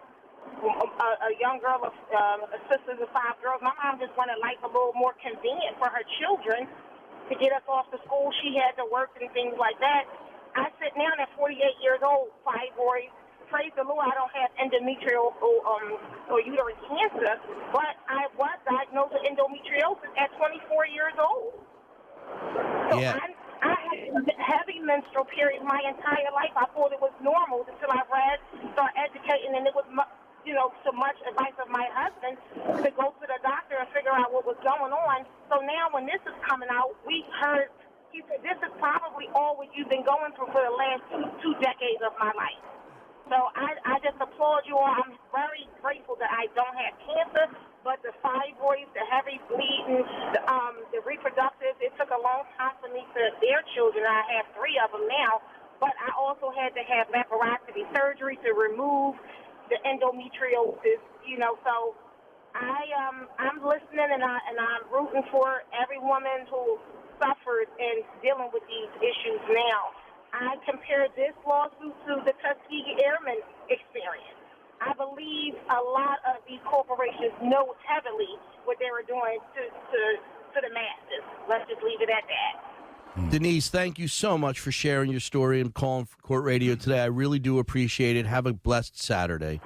a, 0.62 1.10
a 1.28 1.32
young 1.40 1.60
girl 1.62 1.82
of 1.86 1.96
um, 2.14 2.40
a 2.52 2.60
sisters 2.70 3.00
of 3.02 3.10
five 3.14 3.38
girls. 3.42 3.62
My 3.64 3.74
mom 3.82 4.00
just 4.00 4.14
wanted 4.18 4.38
life 4.42 4.60
a 4.64 4.70
little 4.70 4.94
more 4.96 5.16
convenient 5.22 5.78
for 5.80 5.90
her 5.90 6.04
children 6.22 6.68
to 7.30 7.34
get 7.40 7.54
us 7.54 7.66
off 7.70 7.90
to 7.92 8.00
school. 8.06 8.30
She 8.44 8.58
had 8.58 8.78
to 8.82 8.86
work 8.92 9.14
and 9.20 9.32
things 9.34 9.56
like 9.58 9.80
that. 9.82 10.06
I 10.56 10.68
sit 10.84 10.94
down 10.96 11.16
at 11.20 11.30
48 11.38 11.60
years 11.82 12.00
old, 12.04 12.30
fibroids. 12.46 13.14
Praise 13.50 13.72
the 13.76 13.84
Lord, 13.84 14.08
I 14.08 14.16
don't 14.16 14.32
have 14.32 14.52
endometrial 14.64 15.36
or, 15.44 15.60
um, 15.68 16.00
or 16.32 16.40
uterine 16.40 16.80
cancer, 16.88 17.36
but 17.76 18.00
I 18.08 18.32
was 18.40 18.56
diagnosed 18.64 19.12
with 19.12 19.28
endometriosis 19.28 20.08
at 20.16 20.32
24 20.40 20.88
years 20.88 21.14
old. 21.20 21.60
So 22.92 23.00
Yeah. 23.00 23.20
I, 23.20 23.28
I 23.62 23.76
had 23.92 24.00
heavy 24.40 24.80
menstrual 24.80 25.26
periods 25.26 25.64
my 25.68 25.80
entire 25.84 26.32
life. 26.34 26.56
I 26.56 26.66
thought 26.74 26.92
it 26.96 27.02
was 27.04 27.14
normal 27.22 27.68
until 27.68 27.92
I 27.92 28.04
read, 28.08 28.40
started 28.74 28.96
educating, 29.00 29.56
and 29.56 29.68
it 29.68 29.76
was, 29.76 29.86
mu- 29.92 30.12
you 30.48 30.56
know, 30.56 30.72
so 30.88 30.92
much 30.96 31.16
advice 31.28 31.56
of 31.60 31.70
my 31.70 31.86
husband 31.94 32.40
to 32.84 32.90
go 32.96 33.12
to 33.20 33.26
the 33.28 33.40
doctor 33.44 33.78
and 33.80 33.88
figure 33.92 34.16
out 34.16 34.32
what 34.34 34.46
was 34.48 34.58
going 34.64 34.92
on. 34.96 35.28
So 35.52 35.60
now 35.62 35.92
when 35.92 36.08
this 36.08 36.20
is 36.24 36.36
coming 36.48 36.70
out, 36.72 36.96
we 37.06 37.26
heard, 37.40 37.70
he 38.12 38.22
said, 38.30 38.44
this 38.44 38.60
is 38.64 38.74
probably 38.80 39.28
all 39.36 39.58
what 39.58 39.72
you've 39.76 39.90
been 39.90 40.06
going 40.06 40.32
through 40.36 40.52
for 40.52 40.64
the 40.64 40.76
last 40.76 41.04
two, 41.12 41.26
two 41.44 41.56
decades 41.64 42.04
of 42.04 42.14
my 42.20 42.32
life. 42.36 42.62
So 43.32 43.38
I, 43.56 43.76
I 43.88 43.96
just 44.04 44.20
applaud 44.20 44.68
you 44.68 44.76
all. 44.76 44.92
I'm 44.92 45.16
very 45.32 45.68
grateful 45.80 46.20
that 46.20 46.32
I 46.32 46.52
don't 46.56 46.76
have 46.76 46.94
cancer, 47.08 47.46
but 47.84 48.04
the 48.04 48.12
fibroids, 48.20 48.92
the 48.92 49.06
heavy 49.08 49.40
bleeding, 49.48 50.04
the, 50.36 50.42
um, 50.52 50.84
the 50.92 51.00
reproductive, 51.08 51.80
it 51.80 51.96
took 51.96 52.12
a 52.12 52.22
long 52.22 52.44
time 52.60 52.76
for 52.84 52.92
me 52.92 53.04
to 53.16 53.24
bear 53.40 53.64
children. 53.76 54.04
I 54.04 54.24
have 54.40 54.48
three 54.60 54.76
of 54.84 54.92
them 54.92 55.08
now, 55.08 55.40
but 55.80 55.96
I 56.00 56.12
also 56.20 56.52
had 56.52 56.76
to 56.76 56.84
have 56.84 57.08
laparoscopy 57.16 57.88
surgery 57.96 58.36
to 58.44 58.52
remove 58.52 59.16
the 59.72 59.80
endometriosis, 59.88 61.00
you 61.24 61.40
know, 61.40 61.56
so 61.64 61.96
I 62.56 62.82
um 63.08 63.28
I'm 63.40 63.60
listening 63.64 64.10
and 64.12 64.24
I 64.24 64.38
and 64.50 64.58
I'm 64.60 64.84
rooting 64.92 65.24
for 65.32 65.64
every 65.72 66.00
woman 66.00 66.48
who 66.52 66.80
suffers 67.22 67.70
and 67.78 68.02
dealing 68.26 68.50
with 68.50 68.66
these 68.66 68.90
issues 68.98 69.42
now. 69.54 69.94
I 70.34 70.58
compare 70.66 71.06
this 71.14 71.38
lawsuit 71.46 71.94
to 72.10 72.26
the 72.26 72.34
Tuskegee 72.42 72.98
Airmen 73.06 73.46
experience. 73.70 74.42
I 74.82 74.98
believe 74.98 75.54
a 75.70 75.82
lot 75.94 76.18
of 76.26 76.42
these 76.50 76.60
corporations 76.66 77.38
know 77.44 77.78
heavily 77.86 78.34
what 78.66 78.82
they 78.82 78.90
were 78.90 79.06
doing 79.06 79.38
to 79.38 79.62
to 79.70 80.02
to 80.56 80.60
the 80.66 80.74
masses. 80.74 81.24
Let's 81.48 81.70
just 81.70 81.84
leave 81.84 82.02
it 82.02 82.10
at 82.10 82.26
that. 82.26 83.30
Denise, 83.30 83.70
thank 83.70 84.00
you 84.00 84.08
so 84.08 84.38
much 84.38 84.60
for 84.60 84.72
sharing 84.72 85.12
your 85.12 85.20
story 85.20 85.60
and 85.60 85.74
calling 85.74 86.06
for 86.06 86.18
Court 86.18 86.44
Radio 86.46 86.76
today. 86.76 87.02
I 87.02 87.08
really 87.08 87.40
do 87.40 87.60
appreciate 87.60 88.16
it. 88.16 88.26
Have 88.26 88.46
a 88.46 88.54
blessed 88.54 88.98
Saturday. 88.98 89.60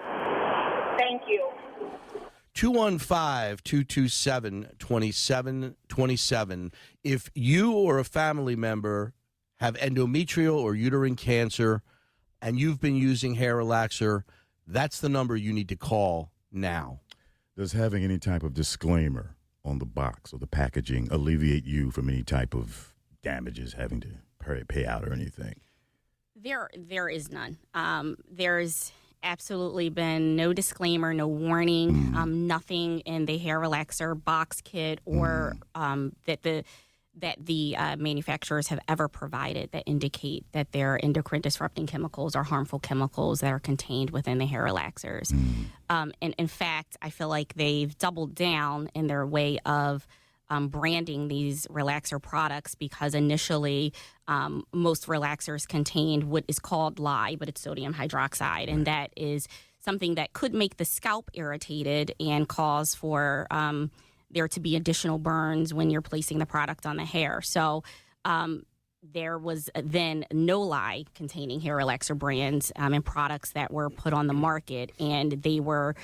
Thank 2.55 2.73
215 2.73 3.57
227 3.65 4.67
2727. 4.79 6.71
If 7.03 7.29
you 7.35 7.73
or 7.73 7.99
a 7.99 8.05
family 8.05 8.55
member 8.55 9.13
have 9.57 9.75
endometrial 9.75 10.57
or 10.57 10.73
uterine 10.73 11.17
cancer 11.17 11.83
and 12.41 12.57
you've 12.57 12.79
been 12.79 12.95
using 12.95 13.35
hair 13.35 13.57
relaxer, 13.57 14.23
that's 14.65 15.01
the 15.01 15.09
number 15.09 15.35
you 15.35 15.51
need 15.51 15.67
to 15.67 15.75
call 15.75 16.31
now. 16.49 17.01
Does 17.57 17.73
having 17.73 18.05
any 18.05 18.19
type 18.19 18.43
of 18.43 18.53
disclaimer 18.53 19.35
on 19.65 19.79
the 19.79 19.85
box 19.85 20.31
or 20.31 20.39
the 20.39 20.47
packaging 20.47 21.09
alleviate 21.11 21.65
you 21.65 21.91
from 21.91 22.09
any 22.09 22.23
type 22.23 22.55
of 22.55 22.93
damages 23.21 23.73
having 23.73 23.99
to 23.99 24.07
pay, 24.39 24.63
pay 24.67 24.85
out 24.85 25.03
or 25.03 25.11
anything? 25.11 25.55
There, 26.37 26.69
there 26.77 27.09
is 27.09 27.31
none. 27.31 27.57
Um, 27.73 28.15
there's 28.29 28.93
absolutely 29.23 29.89
been 29.89 30.35
no 30.35 30.53
disclaimer, 30.53 31.13
no 31.13 31.27
warning, 31.27 32.13
um, 32.15 32.47
nothing 32.47 32.99
in 33.01 33.25
the 33.25 33.37
hair 33.37 33.59
relaxer 33.59 34.21
box 34.21 34.61
kit 34.61 34.99
or 35.05 35.55
um, 35.73 36.13
that 36.25 36.43
the 36.43 36.63
that 37.17 37.37
the 37.45 37.75
uh, 37.77 37.95
manufacturers 37.95 38.67
have 38.67 38.79
ever 38.87 39.07
provided 39.07 39.71
that 39.71 39.83
indicate 39.85 40.45
that 40.51 40.71
there 40.73 40.93
are 40.93 40.99
endocrine 41.01 41.41
disrupting 41.41 41.87
chemicals 41.87 42.35
or 42.35 42.43
harmful 42.43 42.79
chemicals 42.79 43.39
that 43.39 43.51
are 43.51 43.59
contained 43.59 44.09
within 44.09 44.37
the 44.37 44.45
hair 44.45 44.65
relaxers. 44.65 45.33
Um, 45.89 46.11
and 46.21 46.35
in 46.37 46.47
fact, 46.47 46.97
I 47.01 47.09
feel 47.09 47.29
like 47.29 47.53
they've 47.53 47.97
doubled 47.97 48.35
down 48.35 48.89
in 48.93 49.07
their 49.07 49.25
way 49.25 49.59
of 49.65 50.05
um, 50.49 50.67
branding 50.67 51.27
these 51.27 51.67
relaxer 51.67 52.21
products 52.21 52.75
because 52.75 53.13
initially 53.13 53.93
um, 54.27 54.63
most 54.73 55.07
relaxers 55.07 55.67
contained 55.67 56.25
what 56.25 56.43
is 56.47 56.59
called 56.59 56.99
lye, 56.99 57.35
but 57.37 57.49
it's 57.49 57.61
sodium 57.61 57.93
hydroxide, 57.93 58.71
and 58.71 58.85
that 58.85 59.11
is 59.15 59.47
something 59.79 60.15
that 60.15 60.33
could 60.33 60.53
make 60.53 60.77
the 60.77 60.85
scalp 60.85 61.29
irritated 61.33 62.13
and 62.19 62.47
cause 62.47 62.95
for 62.95 63.47
um, 63.51 63.91
there 64.31 64.47
to 64.47 64.59
be 64.59 64.75
additional 64.75 65.17
burns 65.17 65.73
when 65.73 65.89
you're 65.89 66.01
placing 66.01 66.39
the 66.39 66.45
product 66.45 66.85
on 66.85 66.97
the 66.97 67.05
hair. 67.05 67.41
So 67.41 67.83
um, 68.25 68.65
there 69.13 69.37
was 69.37 69.69
then 69.75 70.25
no 70.31 70.61
lye 70.61 71.05
containing 71.13 71.61
hair 71.61 71.77
relaxer 71.77 72.17
brands 72.17 72.71
um, 72.75 72.93
and 72.93 73.05
products 73.05 73.51
that 73.51 73.71
were 73.71 73.89
put 73.89 74.13
on 74.13 74.27
the 74.27 74.33
market, 74.33 74.91
and 74.99 75.31
they 75.31 75.59
were 75.59 75.95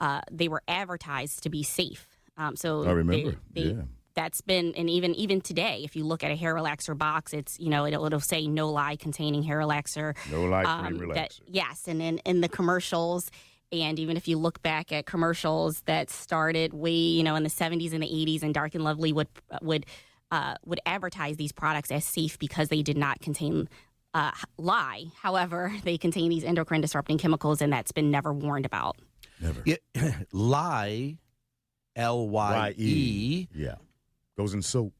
uh, 0.00 0.20
they 0.30 0.48
were 0.48 0.62
advertised 0.68 1.42
to 1.42 1.50
be 1.50 1.62
safe. 1.62 2.17
Um, 2.38 2.56
so 2.56 2.84
I 2.86 2.92
remember, 2.92 3.36
They, 3.52 3.62
they, 3.62 3.68
yeah. 3.74 3.82
That's 4.14 4.40
been 4.40 4.74
and 4.76 4.90
even 4.90 5.14
even 5.14 5.40
today, 5.40 5.82
if 5.84 5.94
you 5.94 6.04
look 6.04 6.24
at 6.24 6.32
a 6.32 6.34
hair 6.36 6.52
relaxer 6.54 6.96
box, 6.98 7.32
it's 7.32 7.60
you 7.60 7.68
know 7.68 7.86
it'll, 7.86 8.04
it'll 8.06 8.18
say 8.18 8.48
no 8.48 8.68
lye 8.70 8.96
containing 8.96 9.44
hair 9.44 9.58
relaxer. 9.58 10.16
No 10.30 10.42
lye 10.44 10.62
free 10.64 10.70
Um, 10.88 10.98
relaxer. 10.98 11.14
that- 11.14 11.40
yes, 11.46 11.86
and 11.86 12.00
then 12.00 12.18
in 12.24 12.40
the 12.40 12.48
commercials, 12.48 13.30
and 13.70 13.96
even 14.00 14.16
if 14.16 14.26
you 14.26 14.36
look 14.38 14.60
back 14.62 14.90
at 14.90 15.06
commercials 15.06 15.82
that 15.82 16.10
started 16.10 16.72
way 16.72 16.90
you 16.90 17.22
know 17.22 17.36
in 17.36 17.44
the 17.44 17.48
70s 17.50 17.92
and 17.92 18.02
the 18.02 18.08
80s, 18.08 18.42
and 18.42 18.52
Dark 18.52 18.74
and 18.74 18.82
Lovely 18.82 19.12
would 19.12 19.28
would 19.62 19.86
uh, 20.32 20.56
would 20.66 20.80
advertise 20.84 21.36
these 21.36 21.52
products 21.52 21.92
as 21.92 22.04
safe 22.04 22.40
because 22.40 22.70
they 22.70 22.82
did 22.82 22.96
not 22.96 23.20
contain 23.20 23.68
uh, 24.14 24.32
lye. 24.56 25.04
However, 25.22 25.72
they 25.84 25.96
contain 25.96 26.28
these 26.28 26.42
endocrine 26.42 26.80
disrupting 26.80 27.18
chemicals, 27.18 27.62
and 27.62 27.72
that's 27.72 27.92
been 27.92 28.10
never 28.10 28.32
warned 28.32 28.66
about. 28.66 28.96
Never. 29.40 29.62
Yeah, 29.64 29.76
lye, 30.32 31.18
L 31.98 32.28
Y 32.28 32.74
E, 32.78 33.48
Yeah. 33.54 33.74
Goes 34.38 34.54
in 34.54 34.62
soap. 34.62 34.94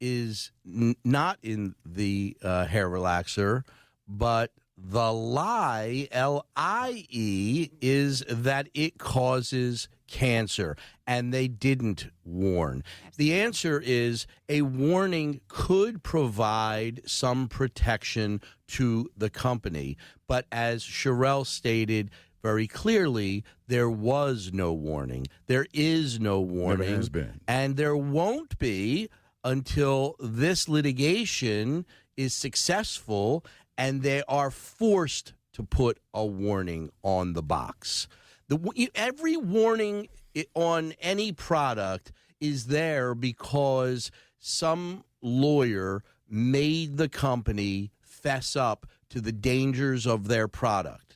is 0.00 0.52
n- 0.64 0.94
not 1.04 1.38
in 1.42 1.74
the 1.84 2.36
uh, 2.42 2.64
hair 2.66 2.88
relaxer, 2.88 3.64
but 4.06 4.52
the 4.76 5.12
lie, 5.12 6.06
L 6.12 6.46
I 6.54 7.04
E, 7.10 7.68
is 7.80 8.22
that 8.28 8.68
it 8.74 8.96
causes 8.98 9.88
cancer, 10.06 10.76
and 11.04 11.34
they 11.34 11.48
didn't 11.48 12.06
warn. 12.24 12.84
The 13.16 13.34
answer 13.34 13.82
is 13.84 14.28
a 14.48 14.62
warning 14.62 15.40
could 15.48 16.04
provide 16.04 17.00
some 17.04 17.48
protection 17.48 18.40
to 18.68 19.10
the 19.16 19.30
company, 19.30 19.96
but 20.28 20.46
as 20.52 20.84
Sharell 20.84 21.44
stated, 21.44 22.10
very 22.42 22.66
clearly, 22.66 23.44
there 23.66 23.90
was 23.90 24.50
no 24.52 24.72
warning. 24.72 25.26
There 25.46 25.66
is 25.72 26.20
no 26.20 26.40
warning. 26.40 26.94
has 26.94 27.08
been. 27.08 27.40
And 27.48 27.76
there 27.76 27.96
won't 27.96 28.58
be 28.58 29.08
until 29.44 30.16
this 30.20 30.68
litigation 30.68 31.86
is 32.16 32.34
successful 32.34 33.44
and 33.76 34.02
they 34.02 34.22
are 34.28 34.50
forced 34.50 35.32
to 35.52 35.62
put 35.62 35.98
a 36.12 36.24
warning 36.24 36.90
on 37.02 37.32
the 37.32 37.42
box. 37.42 38.08
The, 38.48 38.90
every 38.94 39.36
warning 39.36 40.08
on 40.54 40.94
any 41.00 41.32
product 41.32 42.12
is 42.40 42.66
there 42.66 43.14
because 43.14 44.10
some 44.38 45.04
lawyer 45.22 46.02
made 46.28 46.96
the 46.96 47.08
company 47.08 47.90
fess 48.00 48.56
up 48.56 48.86
to 49.10 49.20
the 49.20 49.32
dangers 49.32 50.06
of 50.06 50.28
their 50.28 50.48
product. 50.48 51.07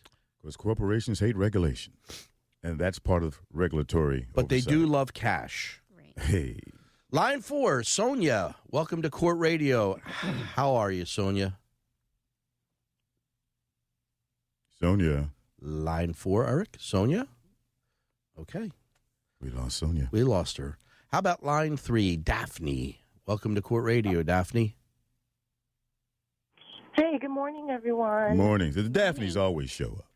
Because 0.43 0.57
corporations 0.57 1.21
hate 1.21 1.37
regulation. 1.37 1.93
And 2.65 2.79
that's 2.79 2.99
part 2.99 3.23
of 3.23 3.41
regulatory. 3.53 4.27
But 4.35 4.49
they 4.49 4.61
do 4.61 4.87
love 4.87 5.15
cash. 5.15 5.81
Hey. 6.21 6.59
Line 7.13 7.41
four, 7.43 7.83
Sonia. 7.85 8.57
Welcome 8.69 9.03
to 9.03 9.11
Court 9.11 9.39
Radio. 9.39 10.01
How 10.55 10.75
are 10.75 10.91
you, 10.91 11.05
Sonia? 11.05 11.59
Sonia. 14.81 15.31
Line 15.61 16.13
four, 16.13 16.47
Eric. 16.47 16.77
Sonia. 16.81 17.29
Okay, 18.41 18.71
We 19.41 19.51
lost 19.51 19.77
Sonia. 19.77 20.09
we 20.11 20.25
lost 20.25 20.57
her. 20.57 20.79
How 21.09 21.19
about 21.19 21.45
line 21.45 21.77
three, 21.77 22.17
Daphne? 22.17 23.05
Welcome 23.27 23.55
to 23.55 23.63
Court 23.63 23.85
Radio, 23.85 24.23
Daphne. 24.23 24.75
Hey, 26.95 27.19
good 27.21 27.31
morning, 27.31 27.69
everyone. 27.71 28.37
Mornings. 28.39 28.75
The 28.75 28.85
Daphnes 28.85 29.37
always 29.37 29.71
show 29.71 29.93
up. 29.99 30.12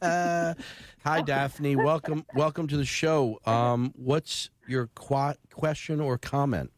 Uh, 0.00 0.54
hi, 1.04 1.20
Daphne. 1.22 1.76
Welcome, 1.76 2.24
welcome 2.34 2.66
to 2.68 2.76
the 2.76 2.84
show. 2.84 3.40
Um, 3.44 3.92
what's 3.96 4.50
your 4.66 4.88
qu- 4.94 5.34
question 5.52 6.00
or 6.00 6.18
comment? 6.18 6.70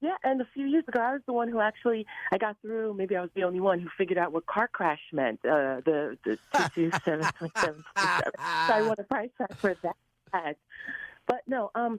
Yeah, 0.00 0.14
and 0.22 0.40
a 0.40 0.46
few 0.54 0.66
years 0.66 0.84
ago, 0.86 1.00
I 1.00 1.12
was 1.12 1.22
the 1.26 1.32
one 1.32 1.48
who 1.48 1.58
actually 1.58 2.06
I 2.30 2.38
got 2.38 2.56
through. 2.62 2.94
Maybe 2.94 3.16
I 3.16 3.20
was 3.20 3.30
the 3.34 3.42
only 3.42 3.58
one 3.58 3.80
who 3.80 3.88
figured 3.98 4.16
out 4.16 4.32
what 4.32 4.46
car 4.46 4.68
crash 4.68 5.00
meant. 5.12 5.40
Uh, 5.44 5.80
the 5.84 6.16
the 6.24 6.38
two 6.74 6.90
two 6.90 6.98
seven 7.04 7.26
point 7.38 7.52
seven. 7.58 7.84
So 7.96 8.02
I 8.74 8.82
won 8.82 8.94
a 8.98 9.02
prize 9.02 9.30
tag 9.36 9.56
for 9.56 9.74
that. 9.82 10.56
But 11.26 11.42
no, 11.48 11.70
um, 11.74 11.98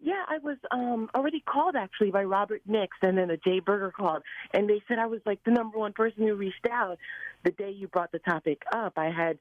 yeah, 0.00 0.24
I 0.28 0.38
was 0.38 0.56
um 0.70 1.08
already 1.14 1.40
called 1.40 1.74
actually 1.76 2.10
by 2.10 2.24
Robert 2.24 2.62
Nix, 2.66 2.96
and 3.02 3.16
then 3.16 3.30
a 3.30 3.36
Jay 3.36 3.60
Berger 3.60 3.90
called, 3.90 4.22
and 4.52 4.68
they 4.68 4.82
said 4.88 4.98
I 4.98 5.06
was 5.06 5.20
like 5.24 5.42
the 5.44 5.50
number 5.50 5.78
one 5.78 5.92
person 5.92 6.26
who 6.26 6.34
reached 6.34 6.66
out 6.70 6.98
the 7.44 7.50
day 7.50 7.70
you 7.70 7.88
brought 7.88 8.12
the 8.12 8.18
topic 8.18 8.62
up. 8.74 8.94
I 8.96 9.10
had 9.10 9.38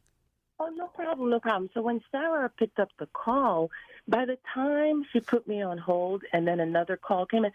Oh, 0.59 0.71
no 0.75 0.87
problem, 0.87 1.29
no 1.31 1.39
problem. 1.39 1.69
So 1.75 1.83
when 1.83 2.01
Sarah 2.11 2.51
picked 2.59 2.79
up 2.79 2.89
the 2.99 3.07
call, 3.13 3.71
by 4.09 4.25
the 4.25 4.39
time 4.55 5.05
she 5.13 5.21
put 5.21 5.47
me 5.47 5.63
on 5.63 5.77
hold 5.77 6.23
and 6.33 6.49
then 6.49 6.59
another 6.61 6.97
call 6.97 7.27
came 7.27 7.45
in, 7.45 7.53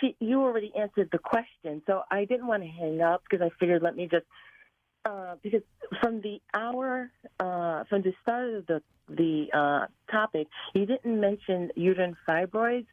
she 0.00 0.16
you 0.18 0.42
already 0.42 0.72
answered 0.78 1.10
the 1.12 1.18
question. 1.18 1.82
So 1.86 2.02
I 2.10 2.24
didn't 2.24 2.46
want 2.46 2.62
to 2.64 2.68
hang 2.68 3.00
up 3.00 3.22
because 3.22 3.44
I 3.44 3.50
figured 3.58 3.82
let 3.82 3.96
me 3.96 4.08
just 4.10 4.26
uh, 5.04 5.34
because 5.42 5.62
from 6.00 6.20
the 6.20 6.40
hour 6.54 7.10
uh, 7.40 7.84
from 7.88 8.02
the 8.02 8.12
start 8.22 8.54
of 8.54 8.66
the 8.66 8.82
the 9.08 9.46
uh, 9.52 9.86
topic, 10.10 10.48
you 10.74 10.86
didn't 10.86 11.20
mention 11.20 11.70
uterine 11.76 12.16
fibroids. 12.28 12.86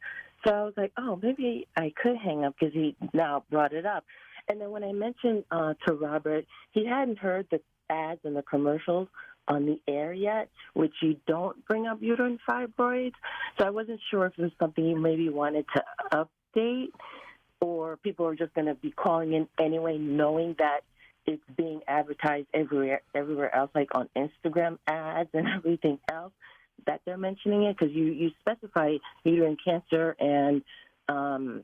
So 0.44 0.54
I 0.54 0.62
was 0.62 0.74
like, 0.76 0.92
oh, 0.96 1.18
maybe 1.22 1.66
I 1.76 1.92
could 2.00 2.16
hang 2.16 2.44
up 2.44 2.54
because 2.58 2.74
he 2.74 2.96
now 3.12 3.44
brought 3.50 3.72
it 3.72 3.86
up. 3.86 4.04
And 4.50 4.60
then 4.60 4.72
when 4.72 4.82
I 4.82 4.90
mentioned 4.90 5.44
uh, 5.52 5.74
to 5.86 5.94
Robert, 5.94 6.44
he 6.72 6.84
hadn't 6.84 7.18
heard 7.18 7.46
the 7.52 7.60
ads 7.88 8.20
and 8.24 8.34
the 8.34 8.42
commercials 8.42 9.06
on 9.46 9.64
the 9.64 9.80
air 9.86 10.12
yet, 10.12 10.48
which 10.74 10.92
you 11.00 11.16
don't 11.28 11.64
bring 11.66 11.86
up 11.86 11.98
uterine 12.00 12.40
fibroids. 12.48 13.12
So 13.58 13.66
I 13.66 13.70
wasn't 13.70 14.00
sure 14.10 14.26
if 14.26 14.32
it 14.36 14.42
was 14.42 14.50
something 14.58 14.84
you 14.84 14.98
maybe 14.98 15.28
wanted 15.28 15.66
to 15.76 15.84
update 16.56 16.88
or 17.60 17.96
people 17.98 18.26
are 18.26 18.34
just 18.34 18.52
going 18.54 18.66
to 18.66 18.74
be 18.74 18.90
calling 18.90 19.34
in 19.34 19.46
anyway, 19.64 19.98
knowing 19.98 20.56
that 20.58 20.80
it's 21.26 21.42
being 21.56 21.80
advertised 21.86 22.48
everywhere, 22.52 23.02
everywhere 23.14 23.54
else, 23.54 23.70
like 23.72 23.90
on 23.94 24.08
Instagram 24.16 24.78
ads 24.88 25.30
and 25.32 25.46
everything 25.56 26.00
else 26.10 26.32
that 26.86 27.02
they're 27.04 27.18
mentioning 27.18 27.64
it 27.64 27.76
because 27.78 27.94
you, 27.94 28.06
you 28.06 28.30
specify 28.40 28.96
uterine 29.22 29.56
cancer 29.64 30.16
and 30.18 30.62
um, 31.08 31.62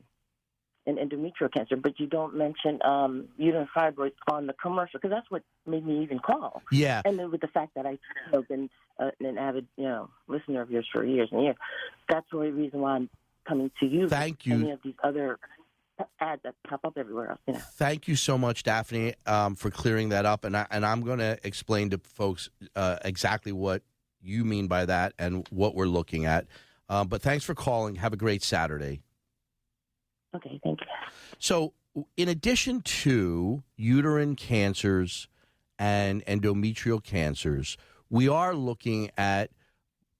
and 0.87 0.97
endometrial 0.97 1.53
cancer, 1.53 1.75
but 1.75 1.99
you 1.99 2.07
don't 2.07 2.35
mention 2.35 2.79
um, 2.83 3.25
uterine 3.37 3.67
fibroids 3.75 4.13
on 4.31 4.47
the 4.47 4.53
commercial 4.53 4.99
because 4.99 5.11
that's 5.11 5.29
what 5.29 5.43
made 5.67 5.85
me 5.85 6.01
even 6.01 6.17
call. 6.17 6.63
Yeah. 6.71 7.01
And 7.05 7.19
then 7.19 7.29
with 7.29 7.41
the 7.41 7.47
fact 7.47 7.75
that 7.75 7.85
I've 7.85 7.99
you 8.25 8.31
know, 8.31 8.41
been 8.43 8.69
uh, 8.97 9.11
an 9.19 9.37
avid, 9.37 9.67
you 9.75 9.83
know, 9.83 10.09
listener 10.27 10.61
of 10.61 10.71
yours 10.71 10.87
for 10.91 11.03
years 11.03 11.29
and 11.31 11.43
years, 11.43 11.57
that's 12.09 12.25
the 12.31 12.37
only 12.37 12.51
reason 12.51 12.79
why 12.79 12.95
I'm 12.95 13.09
coming 13.47 13.69
to 13.81 13.85
you. 13.85 14.07
Thank 14.07 14.45
you. 14.45 14.55
Any 14.55 14.71
of 14.71 14.79
these 14.83 14.95
other 15.03 15.37
ads 16.19 16.41
that 16.43 16.55
pop 16.67 16.85
up 16.85 16.97
everywhere 16.97 17.31
else. 17.31 17.39
You 17.47 17.53
know. 17.53 17.59
Thank 17.73 18.07
you 18.07 18.15
so 18.15 18.37
much, 18.37 18.63
Daphne, 18.63 19.13
um, 19.25 19.55
for 19.55 19.69
clearing 19.69 20.09
that 20.09 20.25
up, 20.25 20.45
and 20.45 20.55
I, 20.55 20.67
and 20.71 20.85
I'm 20.85 21.01
going 21.01 21.19
to 21.19 21.37
explain 21.43 21.89
to 21.89 21.97
folks 21.97 22.49
uh, 22.75 22.97
exactly 23.03 23.51
what 23.51 23.81
you 24.21 24.45
mean 24.45 24.67
by 24.67 24.85
that 24.85 25.13
and 25.19 25.47
what 25.49 25.75
we're 25.75 25.85
looking 25.85 26.25
at. 26.25 26.45
Um, 26.89 27.07
but 27.07 27.21
thanks 27.21 27.43
for 27.43 27.55
calling. 27.55 27.95
Have 27.95 28.13
a 28.13 28.17
great 28.17 28.43
Saturday. 28.43 29.01
Okay, 30.37 30.59
thank 30.63 30.81
you. 30.81 30.87
So, 31.39 31.73
in 32.15 32.27
addition 32.27 32.81
to 32.81 33.63
uterine 33.75 34.35
cancers 34.35 35.27
and 35.79 36.23
endometrial 36.25 37.03
cancers, 37.03 37.77
we 38.09 38.27
are 38.27 38.53
looking 38.53 39.09
at 39.17 39.51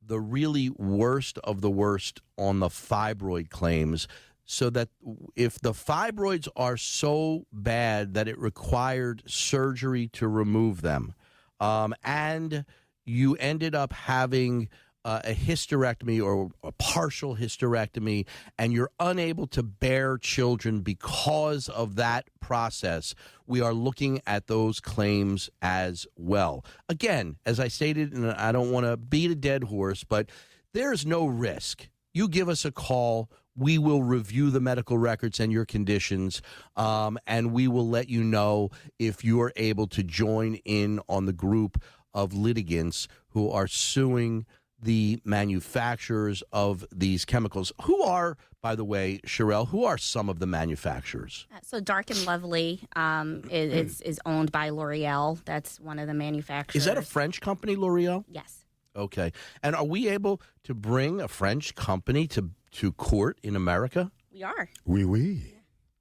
the 0.01 0.19
really 0.19 0.69
worst 0.69 1.37
of 1.39 1.61
the 1.61 1.69
worst 1.69 2.21
on 2.37 2.59
the 2.59 2.69
fibroid 2.69 3.49
claims. 3.49 4.07
So 4.49 4.69
that 4.69 4.87
if 5.35 5.59
the 5.59 5.73
fibroids 5.73 6.47
are 6.55 6.77
so 6.77 7.45
bad 7.51 8.13
that 8.13 8.29
it 8.29 8.39
required 8.39 9.23
surgery 9.25 10.07
to 10.13 10.27
remove 10.29 10.81
them, 10.81 11.13
um, 11.59 11.93
and 12.01 12.63
you 13.05 13.35
ended 13.35 13.75
up 13.75 13.91
having 13.91 14.69
uh, 15.07 15.21
a 15.23 15.33
hysterectomy 15.33 16.21
or 16.21 16.51
a 16.63 16.71
partial 16.73 17.37
hysterectomy 17.37 18.25
and 18.59 18.73
you're 18.73 18.91
unable 18.99 19.47
to 19.47 19.63
bear 19.63 20.17
children 20.17 20.81
because 20.81 21.69
of 21.69 21.95
that 21.95 22.25
process, 22.41 23.15
we 23.45 23.61
are 23.61 23.73
looking 23.73 24.19
at 24.27 24.47
those 24.47 24.81
claims 24.81 25.49
as 25.61 26.05
well. 26.17 26.65
Again, 26.89 27.37
as 27.45 27.57
I 27.57 27.69
stated, 27.69 28.11
and 28.11 28.29
I 28.29 28.51
don't 28.51 28.69
want 28.69 28.85
to 28.85 28.97
beat 28.97 29.31
a 29.31 29.35
dead 29.35 29.63
horse, 29.63 30.03
but 30.03 30.29
there's 30.73 31.05
no 31.05 31.25
risk. 31.25 31.87
You 32.13 32.27
give 32.27 32.49
us 32.49 32.65
a 32.65 32.71
call. 32.73 33.31
We 33.55 33.77
will 33.77 34.03
review 34.03 34.51
the 34.51 34.59
medical 34.59 34.97
records 34.97 35.39
and 35.39 35.53
your 35.53 35.65
conditions, 35.65 36.41
um, 36.75 37.17
and 37.25 37.53
we 37.53 37.69
will 37.69 37.87
let 37.87 38.09
you 38.09 38.25
know 38.25 38.71
if 38.99 39.23
you're 39.23 39.53
able 39.55 39.87
to 39.87 40.03
join 40.03 40.55
in 40.65 40.99
on 41.07 41.27
the 41.27 41.33
group 41.33 41.81
of 42.13 42.33
litigants 42.33 43.07
who 43.29 43.49
are 43.49 43.67
suing 43.67 44.45
the 44.81 45.19
manufacturers 45.23 46.43
of 46.51 46.85
these 46.95 47.25
chemicals. 47.25 47.71
Who 47.83 48.01
are, 48.03 48.37
by 48.61 48.75
the 48.75 48.83
way, 48.85 49.19
Sharell, 49.25 49.67
who 49.69 49.85
are 49.85 49.97
some 49.97 50.29
of 50.29 50.39
the 50.39 50.45
manufacturers? 50.45 51.47
Uh, 51.53 51.59
So 51.63 51.79
Dark 51.79 52.09
and 52.11 52.25
Lovely 52.25 52.81
um, 52.95 53.43
is, 53.49 53.73
is 53.73 54.01
is 54.01 54.19
owned 54.25 54.51
by 54.51 54.69
L'Oreal. 54.69 55.43
That's 55.45 55.79
one 55.79 55.99
of 55.99 56.07
the 56.07 56.13
manufacturers. 56.13 56.81
Is 56.81 56.85
that 56.85 56.97
a 56.97 57.01
French 57.01 57.41
company, 57.41 57.75
L'Oreal? 57.75 58.23
Yes. 58.29 58.65
Okay. 58.95 59.31
And 59.61 59.75
are 59.75 59.85
we 59.85 60.07
able 60.09 60.41
to 60.63 60.73
bring 60.73 61.21
a 61.21 61.27
French 61.27 61.75
company 61.75 62.27
to, 62.27 62.51
to 62.71 62.91
court 62.93 63.37
in 63.43 63.55
America? 63.55 64.11
We 64.33 64.43
are. 64.43 64.69
Oui, 64.85 65.03
oui. 65.03 65.53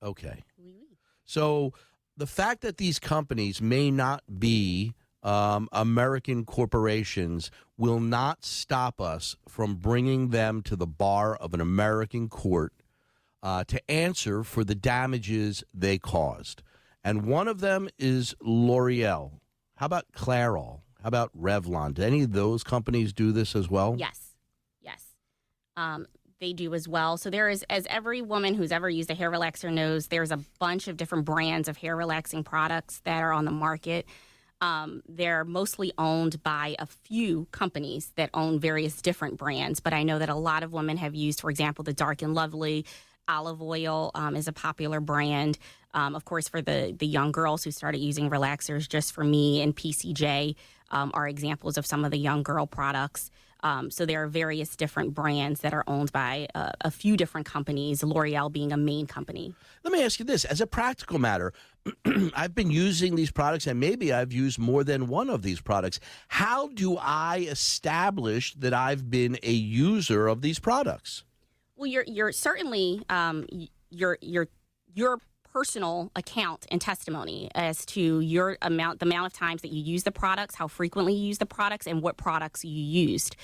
Okay. 0.03 0.43
So 1.25 1.73
the 2.17 2.27
fact 2.27 2.61
that 2.63 2.77
these 2.79 2.99
companies 2.99 3.61
may 3.61 3.91
not 3.91 4.23
be 4.39 4.95
um, 5.27 5.69
American 5.73 6.45
corporations 6.45 7.51
will 7.77 7.99
not 7.99 8.45
stop 8.45 9.01
us 9.01 9.37
from 9.49 9.75
bringing 9.75 10.29
them 10.29 10.63
to 10.63 10.77
the 10.77 10.87
bar 10.87 11.35
of 11.35 11.53
an 11.53 11.61
American 11.61 12.29
court 12.29 12.73
uh, 13.43 13.65
to 13.65 13.91
answer 13.91 14.45
for 14.45 14.63
the 14.63 14.77
damages 14.77 15.65
they 15.75 15.99
caused. 15.99 16.63
And 17.03 17.27
one 17.27 17.49
of 17.49 17.61
them 17.61 17.89
is 17.99 18.37
L'Oreal. 18.41 19.33
How 19.75 19.87
about 19.87 20.07
Clairol? 20.13 20.81
How 21.03 21.09
about 21.09 21.37
Revlon? 21.37 21.95
Do 21.95 22.03
any 22.03 22.23
of 22.23 22.33
those 22.33 22.63
companies 22.63 23.13
do 23.13 23.33
this 23.33 23.57
as 23.57 23.69
well? 23.69 23.97
Yes. 23.99 24.37
Yes. 24.81 25.05
Um, 25.77 26.07
they 26.41 26.53
do 26.53 26.73
as 26.73 26.87
well. 26.87 27.17
So 27.17 27.31
there 27.31 27.49
is, 27.49 27.65
as 27.69 27.87
every 27.91 28.23
woman 28.23 28.55
who's 28.55 28.71
ever 28.71 28.89
used 28.89 29.11
a 29.11 29.15
hair 29.15 29.31
relaxer 29.31 29.73
knows, 29.73 30.07
there's 30.07 30.31
a 30.31 30.39
bunch 30.61 30.87
of 30.87 30.97
different 30.97 31.25
brands 31.25 31.69
of 31.69 31.77
hair 31.77 31.97
relaxing 31.97 32.45
products 32.45 33.01
that 33.05 33.23
are 33.23 33.33
on 33.33 33.45
the 33.45 33.51
market. 33.51 34.07
Um, 34.61 35.03
they're 35.09 35.45
mostly 35.45 35.93
owned 35.99 36.43
by 36.43 36.77
a 36.79 36.87
few 36.87 37.47
companies 37.51 38.13
that 38.17 38.31
own 38.33 38.59
various 38.59 39.03
different 39.03 39.37
brands, 39.37 39.81
but 39.81 39.93
I 39.93 40.03
know 40.03 40.19
that 40.19 40.31
a 40.31 40.35
lot 40.35 40.63
of 40.63 40.73
women 40.73 40.97
have 40.97 41.15
used, 41.15 41.41
for 41.41 41.51
example, 41.51 41.85
the 41.85 41.93
Dark 41.93 42.23
and 42.23 42.35
Lovely. 42.35 42.87
Olive 43.29 43.61
oil 43.61 44.13
um, 44.15 44.37
is 44.37 44.47
a 44.49 44.53
popular 44.53 45.01
brand. 45.01 45.59
Um, 45.95 46.15
of 46.15 46.25
course, 46.25 46.49
for 46.49 46.63
the 46.63 46.95
the 46.97 47.07
young 47.07 47.33
girls 47.33 47.65
who 47.65 47.71
started 47.71 47.99
using 47.99 48.31
relaxers, 48.31 48.89
just 48.89 49.13
for 49.13 49.25
me 49.25 49.63
and 49.63 49.75
PCJ 49.75 50.55
um, 50.91 51.11
are 51.15 51.27
examples 51.27 51.77
of 51.77 51.87
some 51.87 52.05
of 52.05 52.11
the 52.11 52.19
young 52.19 52.43
girl 52.43 52.67
products. 52.67 53.31
Um, 53.67 53.91
so 53.91 54.07
there 54.07 54.23
are 54.23 54.29
various 54.29 54.77
different 54.77 55.13
brands 55.13 55.61
that 55.63 55.75
are 55.75 55.83
owned 55.89 56.13
by 56.13 56.47
uh, 56.55 56.71
a 56.83 56.91
few 56.91 57.17
different 57.17 57.49
companies, 57.49 58.05
L'Oreal 58.05 58.53
being 58.53 58.71
a 58.71 58.77
main 58.77 59.09
company. 59.09 59.55
Let 59.83 59.93
me 59.93 60.05
ask 60.05 60.21
you 60.21 60.25
this 60.25 60.45
as 60.45 60.61
a 60.61 60.69
practical 60.69 61.19
matter, 61.19 61.53
I've 62.37 62.55
been 62.55 62.71
using 62.71 63.17
these 63.17 63.33
products 63.33 63.67
and 63.67 63.81
maybe 63.81 64.13
I've 64.13 64.33
used 64.33 64.61
more 64.61 64.85
than 64.85 65.09
one 65.09 65.29
of 65.29 65.43
these 65.43 65.61
products. 65.61 65.99
How 66.29 66.69
do 66.69 66.97
I 66.97 67.39
establish 67.51 68.55
that 68.55 68.73
I've 68.73 69.11
been 69.11 69.37
a 69.43 69.53
user 69.53 70.29
of 70.29 70.43
these 70.43 70.61
products? 70.61 71.25
Well, 71.75 71.91
you're 71.91 72.05
you're 72.07 72.33
certainly 72.33 73.03
um, 73.11 73.47
y- 73.51 73.69
your 73.91 74.17
your 74.23 74.47
your 74.95 75.19
personal 75.57 76.13
account 76.15 76.67
and 76.71 76.83
testimony 76.83 77.51
as 77.55 77.87
to 77.87 78.21
your 78.21 78.59
amount, 78.61 79.01
the 79.01 79.07
amount 79.07 79.25
of 79.25 79.33
times 79.33 79.63
that 79.63 79.73
you 79.73 79.83
use 79.83 80.03
the 80.03 80.13
products, 80.13 80.55
how 80.55 80.69
frequently 80.69 81.15
you 81.15 81.29
use 81.29 81.39
the 81.39 81.47
products, 81.47 81.87
and 81.87 82.03
what 82.03 82.19
products 82.19 82.63
you 82.63 82.79
used. 82.79 83.37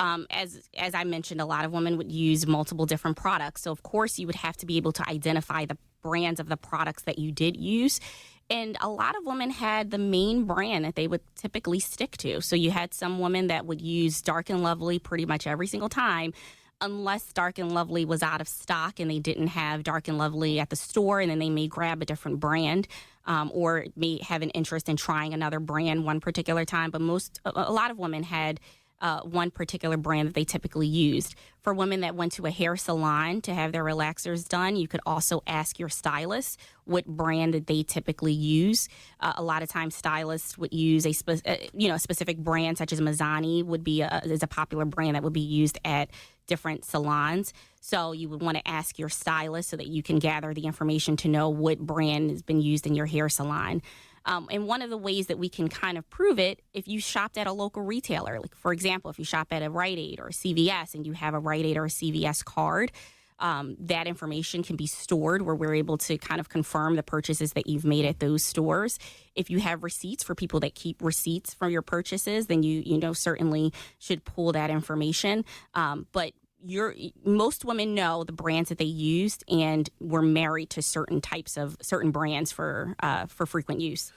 Um, 0.00 0.26
as 0.30 0.66
as 0.78 0.94
I 0.94 1.04
mentioned, 1.04 1.42
a 1.42 1.44
lot 1.44 1.66
of 1.66 1.72
women 1.72 1.98
would 1.98 2.10
use 2.10 2.46
multiple 2.46 2.86
different 2.86 3.18
products, 3.18 3.60
so 3.60 3.70
of 3.70 3.82
course 3.82 4.18
you 4.18 4.26
would 4.26 4.36
have 4.36 4.56
to 4.56 4.64
be 4.64 4.78
able 4.78 4.92
to 4.92 5.06
identify 5.10 5.66
the 5.66 5.76
brands 6.00 6.40
of 6.40 6.48
the 6.48 6.56
products 6.56 7.02
that 7.02 7.18
you 7.18 7.32
did 7.32 7.54
use. 7.54 8.00
And 8.48 8.78
a 8.80 8.88
lot 8.88 9.14
of 9.14 9.26
women 9.26 9.50
had 9.50 9.90
the 9.90 9.98
main 9.98 10.44
brand 10.44 10.86
that 10.86 10.94
they 10.94 11.06
would 11.06 11.20
typically 11.34 11.80
stick 11.80 12.16
to. 12.18 12.40
So 12.40 12.56
you 12.56 12.70
had 12.70 12.94
some 12.94 13.18
women 13.18 13.48
that 13.48 13.66
would 13.66 13.82
use 13.82 14.22
Dark 14.22 14.48
and 14.48 14.62
Lovely 14.62 14.98
pretty 14.98 15.26
much 15.26 15.46
every 15.46 15.66
single 15.66 15.90
time, 15.90 16.32
unless 16.80 17.32
Dark 17.32 17.58
and 17.58 17.72
Lovely 17.72 18.04
was 18.04 18.22
out 18.22 18.40
of 18.40 18.48
stock 18.48 19.00
and 19.00 19.10
they 19.10 19.18
didn't 19.18 19.48
have 19.48 19.82
Dark 19.82 20.08
and 20.08 20.18
Lovely 20.18 20.60
at 20.60 20.70
the 20.70 20.76
store, 20.76 21.20
and 21.20 21.30
then 21.30 21.38
they 21.38 21.50
may 21.50 21.66
grab 21.66 22.02
a 22.02 22.04
different 22.04 22.40
brand 22.40 22.86
um, 23.26 23.50
or 23.52 23.86
may 23.96 24.18
have 24.22 24.42
an 24.42 24.50
interest 24.50 24.88
in 24.88 24.96
trying 24.96 25.34
another 25.34 25.60
brand 25.60 26.04
one 26.04 26.20
particular 26.20 26.64
time. 26.64 26.90
But 26.90 27.00
most, 27.00 27.40
a, 27.44 27.72
lot 27.72 27.90
of 27.90 27.98
women 27.98 28.22
had 28.22 28.60
uh, 29.00 29.20
one 29.20 29.50
particular 29.50 29.96
brand 29.96 30.28
that 30.28 30.34
they 30.34 30.44
typically 30.44 30.86
used. 30.86 31.34
For 31.60 31.72
women 31.74 32.00
that 32.00 32.16
went 32.16 32.32
to 32.32 32.46
a 32.46 32.50
hair 32.50 32.76
salon 32.76 33.42
to 33.42 33.54
have 33.54 33.72
their 33.72 33.84
relaxers 33.84 34.48
done, 34.48 34.74
you 34.74 34.88
could 34.88 35.00
also 35.06 35.42
ask 35.46 35.78
your 35.78 35.88
stylist 35.88 36.58
what 36.84 37.06
brand 37.06 37.54
that 37.54 37.66
they 37.66 37.82
typically 37.82 38.32
use. 38.32 38.88
Uh, 39.20 39.34
a 39.36 39.42
lot 39.42 39.62
of 39.62 39.68
times, 39.68 39.94
stylists 39.94 40.56
would 40.58 40.72
use 40.72 41.06
a 41.06 41.12
spe- 41.12 41.46
uh, 41.46 41.56
you 41.74 41.88
know 41.88 41.94
a 41.94 41.98
specific 41.98 42.38
brand, 42.38 42.78
such 42.78 42.92
as 42.92 43.00
Mizani 43.00 43.62
would 43.64 43.84
be 43.84 44.00
a, 44.00 44.22
is 44.24 44.42
a 44.42 44.48
popular 44.48 44.84
brand 44.84 45.14
that 45.14 45.22
would 45.22 45.32
be 45.32 45.40
used 45.40 45.78
at 45.84 46.10
different 46.48 46.84
salons. 46.84 47.52
So 47.80 48.12
you 48.12 48.28
would 48.28 48.42
want 48.42 48.56
to 48.58 48.68
ask 48.68 48.98
your 48.98 49.08
stylist 49.08 49.70
so 49.70 49.76
that 49.76 49.86
you 49.86 50.02
can 50.02 50.18
gather 50.18 50.52
the 50.52 50.64
information 50.64 51.16
to 51.18 51.28
know 51.28 51.48
what 51.48 51.78
brand 51.78 52.30
has 52.30 52.42
been 52.42 52.60
used 52.60 52.86
in 52.86 52.96
your 52.96 53.06
hair 53.06 53.28
salon. 53.28 53.82
Um, 54.24 54.48
and 54.50 54.66
one 54.66 54.82
of 54.82 54.90
the 54.90 54.98
ways 54.98 55.28
that 55.28 55.38
we 55.38 55.48
can 55.48 55.68
kind 55.68 55.96
of 55.96 56.08
prove 56.10 56.38
it, 56.38 56.60
if 56.74 56.86
you 56.86 57.00
shopped 57.00 57.38
at 57.38 57.46
a 57.46 57.52
local 57.52 57.82
retailer, 57.82 58.40
like 58.40 58.54
for 58.54 58.72
example, 58.72 59.10
if 59.10 59.18
you 59.18 59.24
shop 59.24 59.48
at 59.52 59.62
a 59.62 59.70
Rite 59.70 59.98
Aid 59.98 60.20
or 60.20 60.26
a 60.26 60.32
CVS 60.32 60.94
and 60.94 61.06
you 61.06 61.12
have 61.12 61.32
a 61.32 61.38
Rite 61.38 61.64
Aid 61.64 61.76
or 61.76 61.86
a 61.86 61.88
CVS 61.88 62.44
card, 62.44 62.92
um, 63.38 63.76
that 63.80 64.06
information 64.06 64.62
can 64.62 64.76
be 64.76 64.86
stored 64.86 65.42
where 65.42 65.54
we're 65.54 65.74
able 65.74 65.98
to 65.98 66.18
kind 66.18 66.40
of 66.40 66.48
confirm 66.48 66.96
the 66.96 67.02
purchases 67.02 67.52
that 67.52 67.66
you've 67.66 67.84
made 67.84 68.04
at 68.04 68.20
those 68.20 68.42
stores. 68.42 68.98
If 69.34 69.50
you 69.50 69.60
have 69.60 69.82
receipts 69.82 70.22
for 70.24 70.34
people 70.34 70.60
that 70.60 70.74
keep 70.74 71.02
receipts 71.02 71.54
for 71.54 71.68
your 71.68 71.82
purchases, 71.82 72.46
then 72.46 72.62
you 72.62 72.82
you 72.84 72.98
know 72.98 73.12
certainly 73.12 73.72
should 73.98 74.24
pull 74.24 74.52
that 74.52 74.70
information. 74.70 75.44
Um, 75.74 76.06
but 76.12 76.32
you're 76.64 76.94
most 77.24 77.64
women 77.64 77.94
know 77.94 78.24
the 78.24 78.32
brands 78.32 78.68
that 78.68 78.78
they 78.78 78.84
used 78.84 79.44
and 79.48 79.88
were 80.00 80.22
married 80.22 80.70
to 80.70 80.82
certain 80.82 81.20
types 81.20 81.56
of 81.56 81.76
certain 81.80 82.10
brands 82.10 82.50
for 82.50 82.96
uh, 83.00 83.26
for 83.26 83.46
frequent 83.46 83.80
use. 83.80 84.12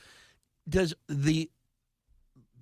Does 0.68 0.94
the 1.08 1.50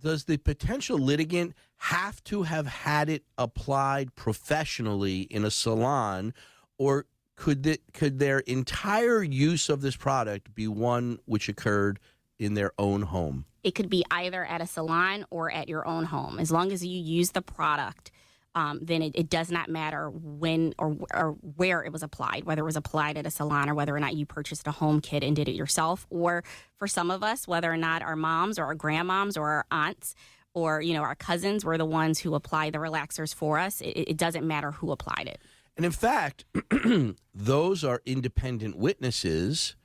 does 0.02 0.26
the 0.26 0.38
potential 0.38 0.98
litigant 0.98 1.54
have 1.78 2.24
to 2.26 2.44
have 2.44 2.68
had 2.68 3.10
it 3.10 3.24
applied 3.38 4.16
professionally 4.16 5.22
in 5.22 5.46
a 5.46 5.52
salon, 5.52 6.34
or 6.78 7.06
could 7.36 7.64
the, 7.64 7.80
could 7.94 8.20
their 8.20 8.40
entire 8.40 9.24
use 9.24 9.70
of 9.70 9.82
this 9.82 9.96
product 9.96 10.54
be 10.54 10.68
one 10.68 11.20
which 11.26 11.48
occurred 11.48 12.00
in 12.38 12.54
their 12.54 12.72
own 12.78 13.04
home? 13.04 13.46
It 13.64 13.76
could 13.76 13.90
be 13.90 14.06
either 14.12 14.46
at 14.46 14.62
a 14.62 14.68
salon 14.68 15.26
or 15.30 15.52
at 15.52 15.68
your 15.68 15.86
own 15.88 16.06
home, 16.06 16.40
as 16.40 16.52
long 16.52 16.72
as 16.72 16.86
you 16.86 17.00
use 17.00 17.32
the 17.32 17.42
product. 17.42 18.12
Um, 18.60 18.80
then 18.82 19.02
it, 19.02 19.14
it 19.16 19.30
does 19.30 19.50
not 19.50 19.70
matter 19.70 20.10
when 20.10 20.74
or, 20.78 20.98
or 21.14 21.38
where 21.56 21.82
it 21.82 21.94
was 21.94 22.04
applied, 22.04 22.44
whether 22.44 22.62
it 22.62 22.66
was 22.66 22.76
applied 22.76 23.18
at 23.18 23.26
a 23.26 23.32
salon 23.32 23.70
or 23.70 23.74
whether 23.74 23.96
or 23.96 24.02
not 24.02 24.16
you 24.16 24.26
purchased 24.26 24.68
a 24.68 24.72
home 24.72 25.00
kit 25.00 25.24
and 25.24 25.34
did 25.34 25.48
it 25.48 25.56
yourself, 25.56 26.06
or 26.10 26.44
for 26.76 26.86
some 26.88 27.10
of 27.10 27.24
us, 27.24 27.48
whether 27.48 27.72
or 27.72 27.78
not 27.78 28.02
our 28.02 28.18
moms 28.18 28.60
or 28.60 28.66
our 28.66 28.76
grandmoms 28.76 29.38
or 29.38 29.48
our 29.50 29.66
aunts 29.72 30.14
or 30.54 30.82
you 30.82 30.94
know 30.94 31.04
our 31.04 31.16
cousins 31.16 31.64
were 31.64 31.78
the 31.78 31.86
ones 31.86 32.20
who 32.20 32.36
applied 32.36 32.74
the 32.74 32.80
relaxers 32.80 33.34
for 33.34 33.58
us. 33.58 33.80
It, 33.80 34.10
it 34.12 34.18
doesn't 34.18 34.46
matter 34.46 34.72
who 34.72 34.92
applied 34.92 35.28
it. 35.28 35.40
And 35.78 35.86
in 35.86 35.94
fact, 35.94 36.44
those 37.34 37.86
are 37.86 38.02
independent 38.06 38.76
witnesses 38.76 39.78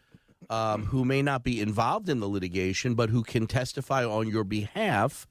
um, 0.50 0.86
who 0.86 1.04
may 1.04 1.22
not 1.22 1.44
be 1.44 1.60
involved 1.60 2.08
in 2.08 2.18
the 2.18 2.28
litigation, 2.28 2.96
but 2.96 3.10
who 3.10 3.22
can 3.22 3.46
testify 3.46 4.04
on 4.04 4.28
your 4.28 4.42
behalf 4.42 5.28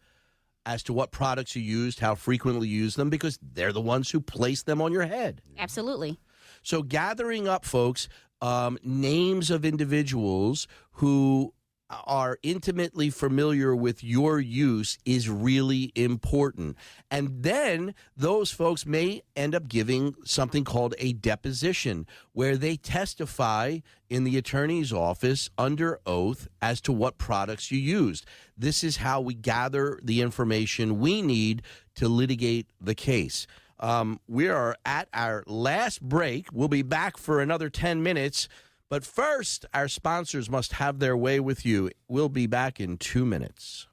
as 0.65 0.83
to 0.83 0.93
what 0.93 1.11
products 1.11 1.55
you 1.55 1.61
used, 1.61 1.99
how 1.99 2.15
frequently 2.15 2.67
you 2.67 2.81
use 2.83 2.95
them, 2.95 3.09
because 3.09 3.37
they're 3.41 3.73
the 3.73 3.81
ones 3.81 4.09
who 4.09 4.21
place 4.21 4.63
them 4.63 4.81
on 4.81 4.91
your 4.91 5.05
head. 5.05 5.41
Absolutely. 5.57 6.19
So, 6.61 6.81
gathering 6.81 7.47
up, 7.47 7.65
folks, 7.65 8.07
um, 8.41 8.77
names 8.83 9.51
of 9.51 9.65
individuals 9.65 10.67
who 10.93 11.53
are 11.89 12.37
intimately 12.43 13.09
familiar 13.09 13.75
with 13.75 14.03
your 14.03 14.39
use 14.39 14.97
is 15.05 15.29
really 15.29 15.91
important. 15.95 16.77
And 17.11 17.43
then 17.43 17.93
those 18.15 18.51
folks 18.51 18.85
may 18.85 19.21
end 19.35 19.55
up 19.55 19.67
giving 19.67 20.15
something 20.23 20.63
called 20.63 20.95
a 20.97 21.13
deposition, 21.13 22.07
where 22.31 22.57
they 22.57 22.77
testify 22.77 23.79
in 24.09 24.23
the 24.23 24.37
attorney's 24.37 24.93
office 24.93 25.49
under 25.57 25.99
oath 26.05 26.47
as 26.61 26.81
to 26.81 26.91
what 26.91 27.17
products 27.17 27.71
you 27.71 27.79
used. 27.79 28.25
This 28.57 28.83
is 28.83 28.97
how 28.97 29.21
we 29.21 29.33
gather 29.33 29.99
the 30.03 30.21
information 30.21 30.99
we 30.99 31.21
need 31.21 31.63
to 31.95 32.07
litigate 32.07 32.67
the 32.79 32.95
case. 32.95 33.47
Um, 33.79 34.19
we 34.27 34.47
are 34.47 34.77
at 34.85 35.09
our 35.13 35.43
last 35.45 36.01
break. 36.01 36.47
We'll 36.53 36.67
be 36.67 36.83
back 36.83 37.17
for 37.17 37.41
another 37.41 37.69
10 37.69 38.01
minutes. 38.01 38.47
But 38.93 39.05
first, 39.05 39.65
our 39.73 39.87
sponsors 39.87 40.51
must 40.51 40.73
have 40.73 40.99
their 40.99 41.17
way 41.17 41.39
with 41.39 41.65
you. 41.65 41.89
We'll 42.07 42.29
be 42.29 42.45
back 42.45 42.79
in 42.79 42.97
two 42.97 43.25
minutes. 43.25 43.87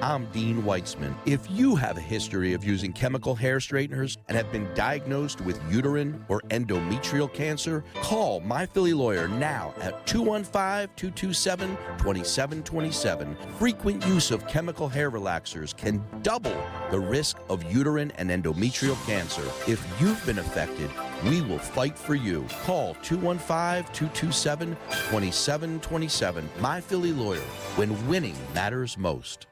I'm 0.00 0.26
Dean 0.32 0.62
Weitzman. 0.62 1.16
If 1.24 1.50
you 1.50 1.74
have 1.76 1.96
a 1.96 2.00
history 2.00 2.52
of 2.52 2.62
using 2.62 2.92
chemical 2.92 3.34
hair 3.34 3.58
straighteners 3.58 4.18
and 4.28 4.36
have 4.36 4.52
been 4.52 4.68
diagnosed 4.74 5.40
with 5.40 5.58
uterine 5.68 6.24
or 6.28 6.42
endometrial 6.50 7.32
cancer, 7.32 7.82
call 8.02 8.40
My 8.40 8.66
Philly 8.66 8.92
Lawyer 8.92 9.26
now 9.26 9.72
at 9.80 10.06
215 10.06 10.94
227 10.94 11.76
2727. 11.96 13.36
Frequent 13.58 14.06
use 14.06 14.30
of 14.30 14.46
chemical 14.46 14.88
hair 14.88 15.10
relaxers 15.10 15.74
can 15.74 16.04
double 16.22 16.54
the 16.90 17.00
risk 17.00 17.38
of 17.48 17.64
uterine 17.72 18.12
and 18.18 18.30
endometrial 18.30 19.02
cancer. 19.06 19.42
If 19.66 19.84
you've 19.98 20.24
been 20.26 20.38
affected, 20.38 20.90
we 21.22 21.40
will 21.42 21.58
fight 21.58 21.98
for 21.98 22.14
you. 22.14 22.46
Call 22.64 22.94
215 23.02 23.84
227 23.92 24.76
2727. 25.10 26.48
My 26.60 26.80
Philly 26.80 27.12
Lawyer, 27.12 27.40
when 27.76 28.06
winning 28.08 28.36
matters 28.54 28.98
most. 28.98 29.46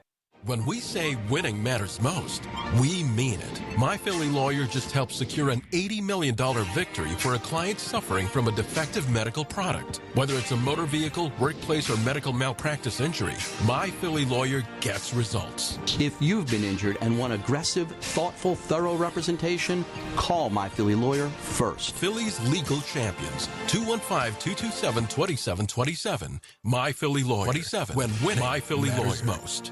When 0.45 0.67
we 0.67 0.81
say 0.81 1.17
winning 1.31 1.63
matters 1.63 2.03
most, 2.03 2.43
we 2.81 3.05
mean 3.05 3.39
it. 3.39 3.63
My 3.79 3.97
Philly 3.97 4.29
lawyer 4.29 4.65
just 4.65 4.91
helped 4.91 5.13
secure 5.13 5.51
an 5.51 5.61
$80 5.71 6.03
million 6.03 6.35
victory 6.75 7.11
for 7.11 7.35
a 7.35 7.39
client 7.39 7.79
suffering 7.79 8.27
from 8.27 8.49
a 8.49 8.51
defective 8.51 9.09
medical 9.09 9.45
product. 9.45 10.01
Whether 10.15 10.35
it's 10.35 10.51
a 10.51 10.57
motor 10.57 10.83
vehicle, 10.83 11.31
workplace, 11.39 11.89
or 11.89 11.97
medical 11.99 12.33
malpractice 12.33 13.01
injury, 13.01 13.37
My 13.67 13.89
Philly 13.89 14.25
lawyer 14.25 14.65
gets 14.81 15.15
results. 15.15 15.79
If 16.01 16.21
you've 16.21 16.51
been 16.51 16.65
injured 16.65 16.99
and 17.03 17.17
want 17.17 17.33
aggressive, 17.35 17.93
thoughtful, 18.01 18.57
thorough 18.57 18.97
representation, 18.97 19.85
call 20.17 20.51
My 20.51 20.69
Philly 20.69 20.97
Lawyer 20.97 21.29
first. 21.29 21.95
Philly's 21.95 22.41
legal 22.51 22.81
champions. 22.81 23.47
215-227-2727. 23.69 26.41
My 26.65 26.91
Philly 26.91 27.23
Lawyer. 27.23 27.45
27. 27.45 27.95
When 27.95 28.11
winning 28.25 28.43
My 28.43 28.59
Philly 28.59 28.89
matters 28.89 29.25
Lawyer. 29.25 29.39
most. 29.39 29.71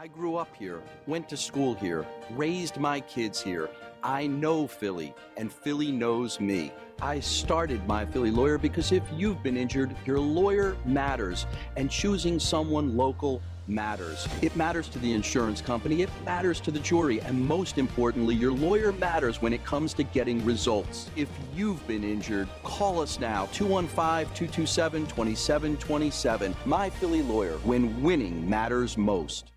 I 0.00 0.06
grew 0.06 0.36
up 0.36 0.54
here, 0.54 0.80
went 1.08 1.28
to 1.30 1.36
school 1.36 1.74
here, 1.74 2.06
raised 2.30 2.76
my 2.76 3.00
kids 3.00 3.42
here. 3.42 3.68
I 4.00 4.28
know 4.28 4.68
Philly, 4.68 5.12
and 5.36 5.52
Philly 5.52 5.90
knows 5.90 6.38
me. 6.38 6.72
I 7.02 7.18
started 7.18 7.84
my 7.88 8.06
Philly 8.06 8.30
lawyer 8.30 8.58
because 8.58 8.92
if 8.92 9.02
you've 9.12 9.42
been 9.42 9.56
injured, 9.56 9.96
your 10.06 10.20
lawyer 10.20 10.76
matters, 10.84 11.46
and 11.76 11.90
choosing 11.90 12.38
someone 12.38 12.96
local 12.96 13.42
matters. 13.66 14.28
It 14.40 14.54
matters 14.54 14.88
to 14.90 15.00
the 15.00 15.12
insurance 15.12 15.60
company, 15.60 16.02
it 16.02 16.10
matters 16.24 16.60
to 16.60 16.70
the 16.70 16.78
jury, 16.78 17.20
and 17.22 17.36
most 17.36 17.76
importantly, 17.76 18.36
your 18.36 18.52
lawyer 18.52 18.92
matters 18.92 19.42
when 19.42 19.52
it 19.52 19.64
comes 19.64 19.94
to 19.94 20.04
getting 20.04 20.44
results. 20.44 21.10
If 21.16 21.28
you've 21.56 21.84
been 21.88 22.04
injured, 22.04 22.46
call 22.62 23.00
us 23.00 23.18
now 23.18 23.46
215 23.46 24.32
227 24.32 25.08
2727. 25.08 26.54
My 26.66 26.88
Philly 26.88 27.22
lawyer, 27.22 27.58
when 27.64 28.00
winning 28.00 28.48
matters 28.48 28.96
most. 28.96 29.50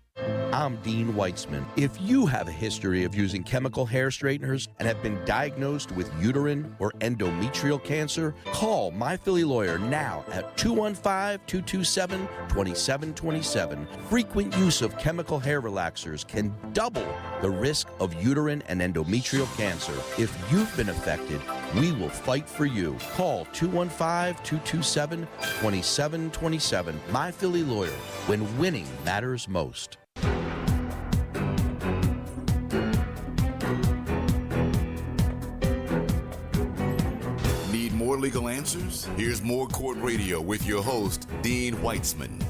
I'm 0.52 0.76
Dean 0.82 1.14
Weitzman. 1.14 1.64
If 1.76 1.98
you 1.98 2.26
have 2.26 2.46
a 2.46 2.52
history 2.52 3.04
of 3.04 3.14
using 3.14 3.42
chemical 3.42 3.86
hair 3.86 4.10
straighteners 4.10 4.68
and 4.78 4.86
have 4.86 5.02
been 5.02 5.18
diagnosed 5.24 5.90
with 5.92 6.12
uterine 6.22 6.76
or 6.78 6.92
endometrial 7.00 7.82
cancer, 7.82 8.34
call 8.52 8.90
My 8.90 9.16
Philly 9.16 9.44
Lawyer 9.44 9.78
now 9.78 10.24
at 10.30 10.56
215 10.58 11.40
227 11.46 12.28
2727. 12.50 13.88
Frequent 14.10 14.54
use 14.58 14.82
of 14.82 14.96
chemical 14.98 15.38
hair 15.38 15.62
relaxers 15.62 16.24
can 16.28 16.54
double 16.74 17.06
the 17.40 17.50
risk 17.50 17.88
of 17.98 18.12
uterine 18.22 18.62
and 18.68 18.82
endometrial 18.82 19.48
cancer. 19.56 19.94
If 20.22 20.36
you've 20.52 20.76
been 20.76 20.90
affected, 20.90 21.40
we 21.74 21.92
will 21.92 22.10
fight 22.10 22.46
for 22.46 22.66
you. 22.66 22.98
Call 23.14 23.46
215 23.54 24.34
227 24.44 25.26
2727. 25.40 27.00
My 27.10 27.30
Philly 27.30 27.64
Lawyer, 27.64 27.88
when 28.26 28.58
winning 28.58 28.86
matters 29.04 29.48
most. 29.48 29.96
Legal 38.22 38.48
answers? 38.48 39.08
Here's 39.16 39.42
more 39.42 39.66
Court 39.66 39.98
Radio 39.98 40.40
with 40.40 40.64
your 40.64 40.80
host, 40.80 41.26
Dean 41.42 41.74
Weitzman. 41.78 42.40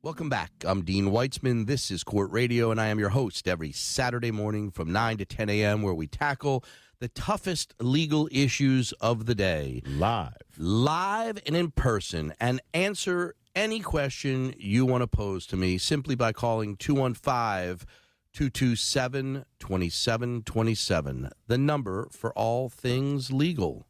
Welcome 0.00 0.30
back. 0.30 0.50
I'm 0.64 0.82
Dean 0.82 1.10
Weitzman. 1.10 1.66
This 1.66 1.90
is 1.90 2.02
Court 2.02 2.30
Radio, 2.30 2.70
and 2.70 2.80
I 2.80 2.86
am 2.86 2.98
your 2.98 3.10
host 3.10 3.46
every 3.46 3.70
Saturday 3.70 4.30
morning 4.30 4.70
from 4.70 4.90
9 4.90 5.18
to 5.18 5.26
10 5.26 5.50
a.m., 5.50 5.82
where 5.82 5.92
we 5.92 6.06
tackle 6.06 6.64
the 7.00 7.08
toughest 7.08 7.74
legal 7.80 8.30
issues 8.32 8.92
of 8.92 9.26
the 9.26 9.34
day. 9.34 9.82
Live. 9.84 10.32
Live 10.56 11.38
and 11.44 11.54
in 11.54 11.70
person, 11.70 12.32
and 12.40 12.62
answer 12.72 13.34
any 13.54 13.80
question 13.80 14.54
you 14.58 14.84
want 14.84 15.02
to 15.02 15.06
pose 15.06 15.46
to 15.46 15.56
me 15.56 15.78
simply 15.78 16.14
by 16.14 16.32
calling 16.32 16.76
215 16.76 17.86
227 18.32 19.44
2727, 19.60 21.30
the 21.46 21.58
number 21.58 22.08
for 22.10 22.32
all 22.32 22.68
things 22.68 23.30
legal. 23.32 23.86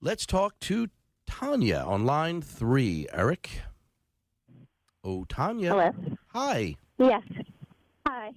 Let's 0.00 0.24
talk 0.24 0.58
to 0.60 0.88
Tanya 1.26 1.84
on 1.86 2.06
line 2.06 2.40
three. 2.40 3.06
Eric? 3.12 3.50
Oh, 5.04 5.24
Tanya. 5.28 5.70
Hello. 5.70 5.90
Hi. 6.28 6.76
Yes. 6.98 7.22
Hi. 8.06 8.32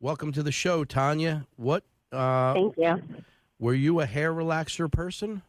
Welcome 0.00 0.32
to 0.32 0.42
the 0.42 0.52
show, 0.52 0.84
Tanya. 0.84 1.46
What? 1.56 1.84
Uh, 2.12 2.52
Thank 2.52 2.76
you. 2.76 3.02
Were 3.58 3.74
you 3.74 4.00
a 4.00 4.06
hair 4.06 4.32
relaxer 4.32 4.90
person? 4.90 5.42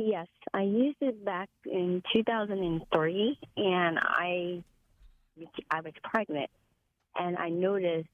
Yes, 0.00 0.28
I 0.54 0.62
used 0.62 0.98
it 1.00 1.24
back 1.24 1.48
in 1.66 2.04
2003, 2.14 3.38
and 3.56 3.98
I 3.98 4.62
I 5.72 5.80
was 5.80 5.92
pregnant, 6.04 6.50
and 7.16 7.36
I 7.36 7.48
noticed 7.48 8.06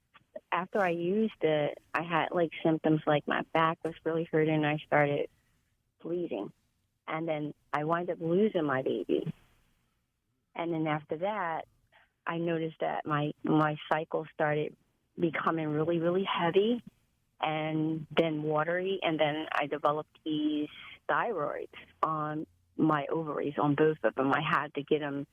after 0.50 0.80
I 0.80 0.88
used 0.88 1.42
it, 1.42 1.76
I 1.92 2.00
had 2.00 2.28
like 2.30 2.52
symptoms 2.64 3.02
like 3.06 3.28
my 3.28 3.42
back 3.52 3.76
was 3.84 3.92
really 4.02 4.26
hurting, 4.32 4.54
and 4.54 4.66
I 4.66 4.78
started 4.86 5.26
bleeding, 6.02 6.50
and 7.06 7.28
then 7.28 7.52
I 7.74 7.84
wind 7.84 8.08
up 8.08 8.16
losing 8.18 8.64
my 8.64 8.80
baby, 8.80 9.30
and 10.56 10.72
then 10.72 10.86
after 10.86 11.18
that, 11.18 11.66
I 12.26 12.38
noticed 12.38 12.80
that 12.80 13.04
my 13.04 13.32
my 13.42 13.76
cycle 13.92 14.24
started 14.32 14.74
becoming 15.20 15.68
really 15.68 15.98
really 15.98 16.24
heavy 16.24 16.82
and 17.42 18.06
then 18.16 18.42
watery, 18.42 19.00
and 19.02 19.20
then 19.20 19.44
I 19.52 19.66
developed 19.66 20.16
these 20.24 20.68
thyroids 21.10 21.68
on 22.02 22.46
my 22.76 23.06
ovaries, 23.12 23.54
on 23.58 23.74
both 23.74 23.98
of 24.04 24.14
them. 24.14 24.32
I 24.32 24.40
had 24.40 24.72
to 24.74 24.82
get 24.82 25.00
them 25.00 25.26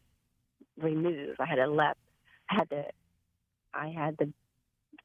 removed. 0.78 1.40
I 1.40 1.46
had 1.46 1.56
to 1.56 1.68
let, 1.68 1.98
I 2.50 2.56
had 2.56 2.70
to, 2.70 2.84
I 3.74 3.88
had 3.90 4.18
to, 4.20 4.34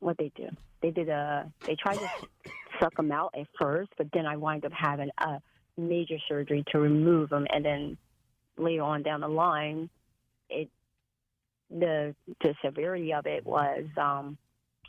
what 0.01 0.17
they 0.19 0.31
do? 0.37 0.49
They 0.83 0.91
did 0.91 1.09
a, 1.09 1.51
they 1.67 1.77
tried 1.77 2.01
to 2.01 2.09
suck 2.81 2.95
them 2.97 3.13
out 3.13 3.35
at 3.39 3.47
first, 3.61 3.91
but 3.97 4.09
then 4.13 4.27
I 4.27 4.37
wind 4.37 4.65
up 4.65 4.73
having 4.73 5.11
a 5.19 5.41
major 5.77 6.17
surgery 6.29 6.65
to 6.73 6.79
remove 6.79 7.31
them, 7.31 7.47
and 7.53 7.65
then 7.65 7.99
later 8.59 8.83
on 8.83 9.03
down 9.03 9.21
the 9.21 9.29
line, 9.29 9.89
it, 10.51 10.69
the 11.71 12.15
the 12.43 12.55
severity 12.65 13.13
of 13.13 13.27
it 13.27 13.45
was 13.45 13.85
um 13.97 14.39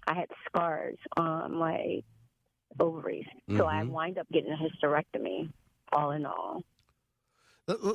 I 0.07 0.13
had 0.13 0.29
scars 0.45 0.97
on 1.17 1.55
my 1.55 2.03
ovaries. 2.79 3.25
So 3.57 3.65
I 3.65 3.83
Mhm. 3.83 3.89
wind 3.89 4.17
up 4.17 4.27
getting 4.31 4.51
a 4.51 4.57
hysterectomy. 4.57 5.51
All 5.91 6.11
in 6.11 6.25
all. 6.25 6.63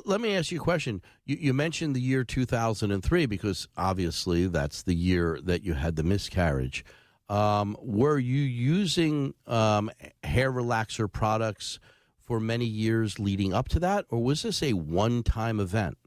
Let, 0.05 0.21
me 0.21 0.35
ask 0.35 0.51
you 0.51 0.59
a 0.59 0.63
question. 0.63 1.01
You, 1.25 1.37
you 1.39 1.53
mentioned 1.53 1.95
the 1.95 2.01
year 2.01 2.23
2003 2.23 3.25
because 3.25 3.67
obviously 3.75 4.45
that's 4.45 4.83
the 4.83 4.93
year 4.93 5.39
that 5.43 5.63
you 5.63 5.73
had 5.73 5.95
the 5.95 6.03
miscarriage. 6.03 6.85
Um, 7.27 7.75
were 7.81 8.19
you 8.19 8.41
using 8.41 9.33
um, 9.47 9.89
hair 10.23 10.51
relaxer 10.51 11.11
products 11.11 11.79
for 12.19 12.39
many 12.39 12.65
years 12.65 13.17
leading 13.17 13.53
up 13.53 13.67
to 13.69 13.79
that, 13.79 14.05
or 14.09 14.21
was 14.21 14.43
this 14.43 14.61
a 14.61 14.73
one 14.73 15.23
time 15.23 15.59
event? 15.59 15.97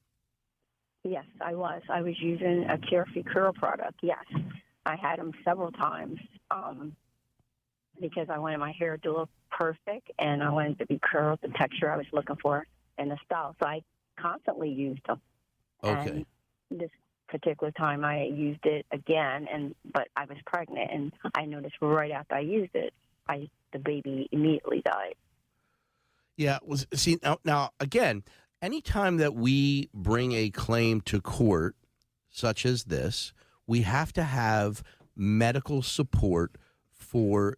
Yes, 1.02 1.24
I 1.40 1.54
was. 1.54 1.82
I 1.88 2.02
was 2.02 2.14
using 2.20 2.66
a 2.68 2.78
Carefree 2.78 3.24
Curl 3.24 3.52
product. 3.52 3.98
Yes, 4.02 4.24
I 4.84 4.96
had 4.96 5.18
them 5.18 5.32
several 5.44 5.72
times 5.72 6.18
um, 6.50 6.96
because 8.00 8.28
I 8.30 8.38
wanted 8.38 8.58
my 8.58 8.72
hair 8.72 8.96
to 8.98 9.12
look 9.12 9.30
perfect 9.50 10.10
and 10.18 10.42
I 10.42 10.50
wanted 10.50 10.78
to 10.78 10.86
be 10.86 11.00
curled, 11.02 11.40
the 11.42 11.48
texture 11.48 11.90
I 11.90 11.96
was 11.96 12.06
looking 12.12 12.36
for, 12.36 12.66
and 12.98 13.10
the 13.10 13.18
style. 13.24 13.54
So 13.60 13.66
I 13.68 13.82
constantly 14.18 14.70
used 14.70 15.02
them. 15.06 15.20
Okay. 15.82 16.10
And 16.10 16.26
this 16.70 16.90
particular 17.28 17.72
time, 17.72 18.04
I 18.04 18.24
used 18.24 18.64
it 18.64 18.86
again, 18.92 19.46
and 19.52 19.74
but 19.92 20.08
I 20.16 20.24
was 20.24 20.38
pregnant, 20.46 20.90
and 20.92 21.12
I 21.34 21.44
noticed 21.44 21.74
right 21.80 22.12
after 22.12 22.34
I 22.36 22.40
used 22.40 22.74
it, 22.74 22.92
I 23.28 23.48
the 23.72 23.78
baby 23.78 24.28
immediately 24.32 24.82
died. 24.84 25.14
Yeah. 26.36 26.58
Was 26.64 26.86
see 26.94 27.18
now, 27.22 27.38
now 27.44 27.70
again, 27.80 28.22
anytime 28.62 29.16
that 29.18 29.34
we 29.34 29.90
bring 29.92 30.32
a 30.32 30.50
claim 30.50 31.00
to 31.02 31.20
court, 31.20 31.76
such 32.30 32.64
as 32.64 32.84
this, 32.84 33.32
we 33.66 33.82
have 33.82 34.12
to 34.14 34.22
have 34.22 34.82
medical 35.16 35.82
support 35.82 36.56
for 36.92 37.56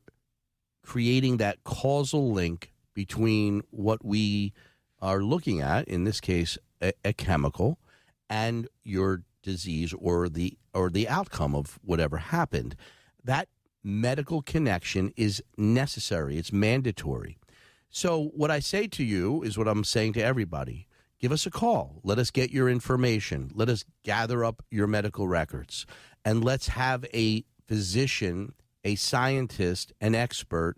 creating 0.89 1.37
that 1.37 1.63
causal 1.65 2.33
link 2.33 2.73
between 2.95 3.61
what 3.71 4.03
we 4.03 4.55
are 5.03 5.21
looking 5.23 5.61
at, 5.61 5.87
in 5.87 6.05
this 6.05 6.19
case, 6.19 6.57
a, 6.81 6.95
a 7.05 7.13
chemical, 7.13 7.79
and 8.31 8.67
your 8.85 9.23
disease 9.43 9.93
or 9.99 10.31
the 10.31 10.57
or 10.73 10.89
the 10.89 11.07
outcome 11.07 11.55
of 11.55 11.79
whatever 11.85 12.17
happened. 12.17 12.75
That 13.23 13.49
medical 13.85 14.41
connection 14.41 15.13
is 15.15 15.43
necessary. 15.59 16.39
It's 16.39 16.55
mandatory. 16.55 17.37
So 17.91 18.31
what 18.35 18.51
I 18.51 18.61
say 18.61 18.87
to 18.87 19.05
you 19.05 19.43
is 19.43 19.59
what 19.59 19.69
I'm 19.69 19.85
saying 19.85 20.15
to 20.15 20.23
everybody. 20.23 20.87
Give 21.21 21.33
us 21.33 21.45
a 21.45 21.51
call. 21.51 22.01
Let 22.03 22.19
us 22.19 22.31
get 22.31 22.51
your 22.51 22.71
information. 22.71 23.51
Let 23.55 23.69
us 23.69 23.85
gather 24.05 24.43
up 24.43 24.65
your 24.71 24.87
medical 24.87 25.29
records 25.29 25.85
and 26.25 26.43
let's 26.43 26.69
have 26.69 27.05
a 27.13 27.45
physician, 27.67 28.55
a 28.89 28.95
scientist, 28.95 29.93
an 30.01 30.15
expert 30.15 30.77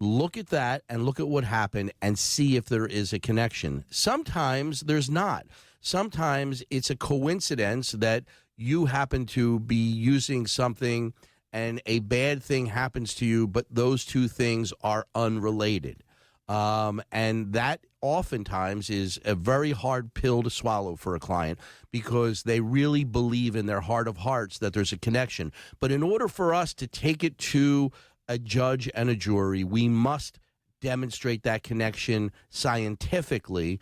look 0.00 0.38
at 0.38 0.46
that 0.48 0.82
and 0.88 1.04
look 1.04 1.20
at 1.20 1.28
what 1.28 1.44
happened 1.44 1.92
and 2.00 2.18
see 2.18 2.56
if 2.56 2.64
there 2.64 2.86
is 2.86 3.12
a 3.12 3.18
connection. 3.18 3.84
Sometimes 3.90 4.80
there's 4.80 5.10
not. 5.10 5.46
Sometimes 5.82 6.62
it's 6.70 6.88
a 6.88 6.96
coincidence 6.96 7.92
that 7.92 8.24
you 8.56 8.86
happen 8.86 9.26
to 9.26 9.60
be 9.60 9.76
using 9.76 10.46
something 10.46 11.12
and 11.52 11.82
a 11.84 11.98
bad 11.98 12.42
thing 12.42 12.66
happens 12.66 13.14
to 13.16 13.26
you, 13.26 13.46
but 13.46 13.66
those 13.70 14.06
two 14.06 14.26
things 14.26 14.72
are 14.82 15.06
unrelated. 15.14 16.02
Um, 16.48 17.02
and 17.12 17.52
that 17.52 17.80
oftentimes 18.02 18.90
is 18.90 19.20
a 19.24 19.34
very 19.34 19.72
hard 19.72 20.14
pill 20.14 20.42
to 20.42 20.50
swallow 20.50 20.96
for 20.96 21.14
a 21.14 21.20
client 21.20 21.58
because 21.90 22.44
they 22.44 22.60
really 22.60 23.04
believe 23.04 23.56
in 23.56 23.66
their 23.66 23.80
heart 23.80 24.08
of 24.08 24.18
hearts 24.18 24.58
that 24.58 24.72
there's 24.72 24.92
a 24.92 24.98
connection. 24.98 25.52
But 25.80 25.92
in 25.92 26.02
order 26.02 26.28
for 26.28 26.54
us 26.54 26.74
to 26.74 26.86
take 26.86 27.22
it 27.22 27.38
to 27.38 27.90
a 28.28 28.38
judge 28.38 28.88
and 28.94 29.08
a 29.10 29.16
jury, 29.16 29.64
we 29.64 29.88
must 29.88 30.38
demonstrate 30.80 31.42
that 31.42 31.62
connection 31.62 32.32
scientifically. 32.48 33.78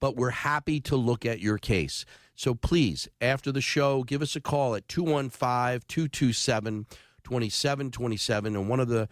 But 0.00 0.16
we're 0.16 0.30
happy 0.30 0.80
to 0.80 0.96
look 0.96 1.24
at 1.24 1.40
your 1.40 1.56
case. 1.56 2.04
So 2.34 2.54
please, 2.54 3.08
after 3.20 3.50
the 3.50 3.62
show, 3.62 4.02
give 4.02 4.20
us 4.20 4.36
a 4.36 4.40
call 4.40 4.74
at 4.74 4.86
215 4.88 5.80
227 5.88 6.86
2727. 7.24 8.54
And 8.54 8.68
one 8.68 8.78
of 8.78 8.88
the 8.88 9.08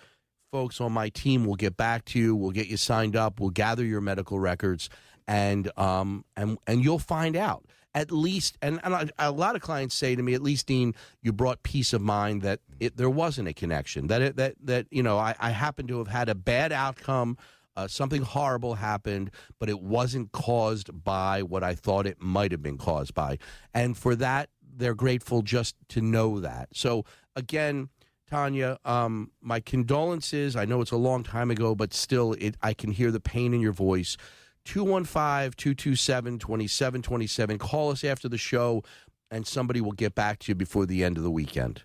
folks 0.55 0.81
on 0.81 0.93
my 0.93 1.09
team 1.09 1.45
will 1.45 1.57
get 1.57 1.77
back 1.77 2.05
to 2.05 2.17
you. 2.17 2.37
We'll 2.37 2.53
get 2.53 2.69
you 2.69 2.77
signed 2.77 3.17
up. 3.17 3.41
We'll 3.41 3.51
gather 3.51 3.85
your 3.85 4.01
medical 4.01 4.39
records, 4.39 4.89
and 5.27 5.69
um, 5.77 6.25
and 6.37 6.59
and 6.69 6.85
you'll 6.85 7.01
find 7.01 7.35
out 7.35 7.65
at 7.93 8.13
least. 8.13 8.57
And, 8.63 8.79
and 8.85 9.11
a 9.19 9.33
lot 9.33 9.57
of 9.57 9.63
clients 9.63 9.97
say 9.97 10.15
to 10.15 10.23
me, 10.23 10.33
at 10.33 10.45
least 10.45 10.69
Dean, 10.69 10.95
you 11.23 11.33
brought 11.33 11.65
peace 11.65 11.93
of 11.93 12.03
mind 12.03 12.43
that 12.43 12.61
it, 12.79 12.97
there 12.97 13.11
wasn't 13.11 13.49
a 13.49 13.53
connection. 13.53 14.07
That 14.07 14.23
it, 14.23 14.37
that 14.37 14.55
that 14.63 14.87
you 14.93 15.03
know, 15.03 15.19
I, 15.19 15.35
I 15.41 15.51
happen 15.51 15.89
to 15.89 15.99
have 15.99 16.07
had 16.07 16.29
a 16.29 16.37
bad 16.37 16.71
outcome. 16.71 17.37
Uh, 17.77 17.89
something 17.89 18.23
horrible 18.23 18.75
happened, 18.75 19.33
but 19.59 19.69
it 19.69 19.81
wasn't 19.81 20.31
caused 20.31 21.03
by 21.03 21.43
what 21.43 21.65
I 21.65 21.75
thought 21.75 22.07
it 22.07 22.23
might 22.23 22.53
have 22.53 22.63
been 22.63 22.79
caused 22.79 23.13
by. 23.13 23.39
And 23.75 23.99
for 23.99 24.15
that, 24.15 24.51
they're 24.77 24.95
grateful 24.95 25.43
just 25.43 25.75
to 25.89 26.01
know 26.01 26.39
that. 26.39 26.69
So, 26.73 27.05
again, 27.35 27.89
Tanya, 28.31 28.79
um, 28.85 29.31
my 29.41 29.61
condolences. 29.61 30.57
I 30.57 30.65
know 30.65 30.81
it's 30.81 30.91
a 30.91 30.97
long 30.97 31.23
time 31.23 31.51
ago, 31.51 31.75
but 31.75 31.93
still, 31.93 32.33
it, 32.35 32.57
I 32.63 32.75
can 32.75 32.91
hear 32.91 33.11
the 33.11 33.21
pain 33.21 33.55
in 33.55 33.61
your 33.61 33.73
voice. 33.73 34.17
215 34.65 35.53
227 35.57 36.39
2727. 36.39 37.59
Call 37.59 37.91
us 37.91 38.03
after 38.03 38.29
the 38.29 38.39
show, 38.39 38.83
and 39.31 39.47
somebody 39.47 39.81
will 39.81 39.93
get 39.93 40.15
back 40.15 40.39
to 40.41 40.53
you 40.53 40.55
before 40.55 40.87
the 40.87 41.05
end 41.05 41.19
of 41.19 41.23
the 41.23 41.31
weekend. 41.31 41.83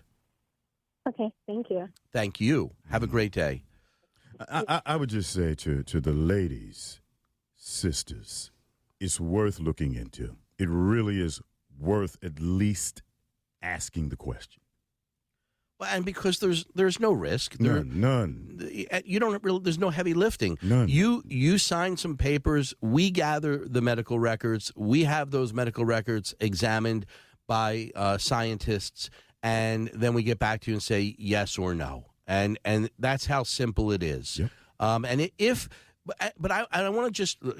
Okay, 1.08 1.30
thank 1.46 1.70
you. 1.70 1.88
Thank 2.12 2.40
you. 2.40 2.72
Have 2.90 3.02
a 3.02 3.06
great 3.06 3.32
day. 3.32 3.64
I, 4.48 4.64
I, 4.68 4.82
I 4.86 4.96
would 4.96 5.10
just 5.10 5.32
say 5.32 5.54
to, 5.56 5.82
to 5.82 6.00
the 6.00 6.12
ladies, 6.12 7.00
sisters, 7.56 8.50
it's 8.98 9.20
worth 9.20 9.60
looking 9.60 9.94
into. 9.94 10.36
It 10.58 10.68
really 10.68 11.20
is 11.20 11.40
worth 11.78 12.16
at 12.22 12.40
least 12.40 13.02
asking 13.62 14.08
the 14.08 14.16
question. 14.16 14.59
Well, 15.80 15.88
and 15.90 16.04
because 16.04 16.40
there's 16.40 16.66
there's 16.74 17.00
no 17.00 17.10
risk. 17.10 17.56
There, 17.56 17.82
None, 17.82 18.00
none. 18.00 18.70
You 19.04 19.18
don't 19.18 19.42
really. 19.42 19.60
There's 19.60 19.78
no 19.78 19.88
heavy 19.88 20.12
lifting. 20.12 20.58
None. 20.60 20.88
You 20.88 21.22
you 21.26 21.56
sign 21.56 21.96
some 21.96 22.18
papers. 22.18 22.74
We 22.82 23.10
gather 23.10 23.66
the 23.66 23.80
medical 23.80 24.18
records. 24.18 24.70
We 24.76 25.04
have 25.04 25.30
those 25.30 25.54
medical 25.54 25.86
records 25.86 26.34
examined 26.38 27.06
by 27.46 27.92
uh, 27.96 28.18
scientists, 28.18 29.08
and 29.42 29.90
then 29.94 30.12
we 30.12 30.22
get 30.22 30.38
back 30.38 30.60
to 30.62 30.70
you 30.70 30.74
and 30.74 30.82
say 30.82 31.16
yes 31.18 31.56
or 31.56 31.74
no. 31.74 32.04
And 32.26 32.58
and 32.62 32.90
that's 32.98 33.24
how 33.24 33.44
simple 33.44 33.90
it 33.90 34.02
is. 34.02 34.38
Yep. 34.38 34.50
Um, 34.80 35.04
and 35.06 35.30
if 35.38 35.68
but 36.38 36.50
I, 36.50 36.66
I 36.70 36.88
want 36.90 37.06
to 37.06 37.12
just 37.12 37.38
uh, 37.44 37.52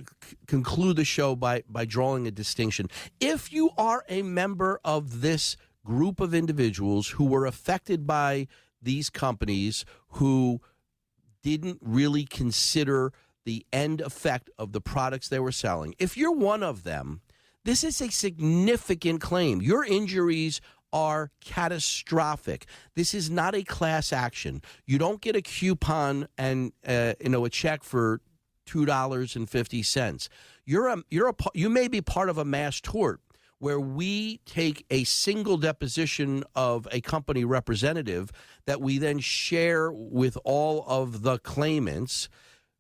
conclude 0.47 0.97
the 0.97 1.05
show 1.05 1.37
by 1.37 1.63
by 1.69 1.87
drawing 1.87 2.27
a 2.27 2.31
distinction. 2.31 2.89
If 3.19 3.51
you 3.53 3.71
are 3.79 4.05
a 4.09 4.23
member 4.23 4.79
of 4.85 5.23
this 5.23 5.57
group 5.85 6.21
of 6.21 6.35
individuals 6.35 7.09
who 7.11 7.25
were 7.25 7.47
affected 7.47 8.07
by 8.07 8.47
these 8.83 9.11
companies 9.11 9.85
who 10.09 10.61
didn't 11.43 11.79
really 11.81 12.25
consider 12.25 13.13
the 13.45 13.65
end 13.73 14.01
effect 14.01 14.51
of 14.59 14.73
the 14.73 14.81
products 14.81 15.29
they 15.29 15.39
were 15.39 15.53
selling. 15.53 15.95
If 15.99 16.17
you're 16.17 16.33
one 16.33 16.63
of 16.63 16.85
them, 16.85 17.21
this 17.65 17.85
is 17.85 18.01
a 18.01 18.11
significant 18.11 19.21
claim. 19.21 19.61
Your 19.61 19.85
injuries 19.85 20.61
are 20.93 21.31
catastrophic. 21.45 22.67
This 22.95 23.15
is 23.15 23.31
not 23.31 23.55
a 23.55 23.63
class 23.63 24.13
action. 24.13 24.63
You 24.87 24.99
don't 24.99 25.21
get 25.21 25.37
a 25.37 25.43
coupon 25.43 26.29
and 26.37 26.73
uh, 26.87 27.15
you 27.21 27.31
know 27.31 27.45
a 27.45 27.51
check 27.51 27.85
for 27.85 28.21
two 28.67 28.85
dollars 28.85 29.37
and 29.37 29.49
fifty 29.49 29.83
cents. 29.83 30.29
You're 30.65 30.89
a 30.89 31.03
you're 31.11 31.29
a 31.29 31.35
you 31.55 31.69
may 31.69 31.89
be 31.89 32.01
part 32.01 32.29
of 32.29 32.39
a 32.39 32.45
mass 32.45 32.81
tort 32.81 33.21
where 33.61 33.79
we 33.79 34.39
take 34.47 34.85
a 34.91 35.05
single 35.05 35.59
deposition 35.59 36.43
of 36.57 36.89
a 36.91 37.01
company 37.03 37.45
representative 37.45 38.33
that 38.65 38.81
we 38.81 38.97
then 38.99 39.19
share 39.19 39.93
with 39.93 40.37
all 40.45 40.83
of 40.89 41.23
the 41.23 41.39
claimants 41.39 42.29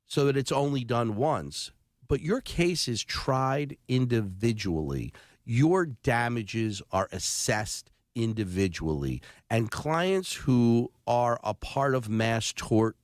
so 0.06 0.24
that 0.24 0.38
it's 0.38 0.50
only 0.50 0.82
done 0.82 1.14
once. 1.16 1.70
But 2.08 2.22
your 2.22 2.40
case 2.40 2.88
is 2.88 3.04
tried 3.04 3.76
individually. 3.88 5.12
Your 5.44 5.84
damages 5.84 6.80
are 6.90 7.08
assessed 7.12 7.90
individually. 8.14 9.20
And 9.50 9.70
clients 9.70 10.32
who 10.32 10.90
are 11.06 11.38
a 11.44 11.52
part 11.52 11.94
of 11.94 12.08
mass 12.08 12.54
tort 12.56 12.96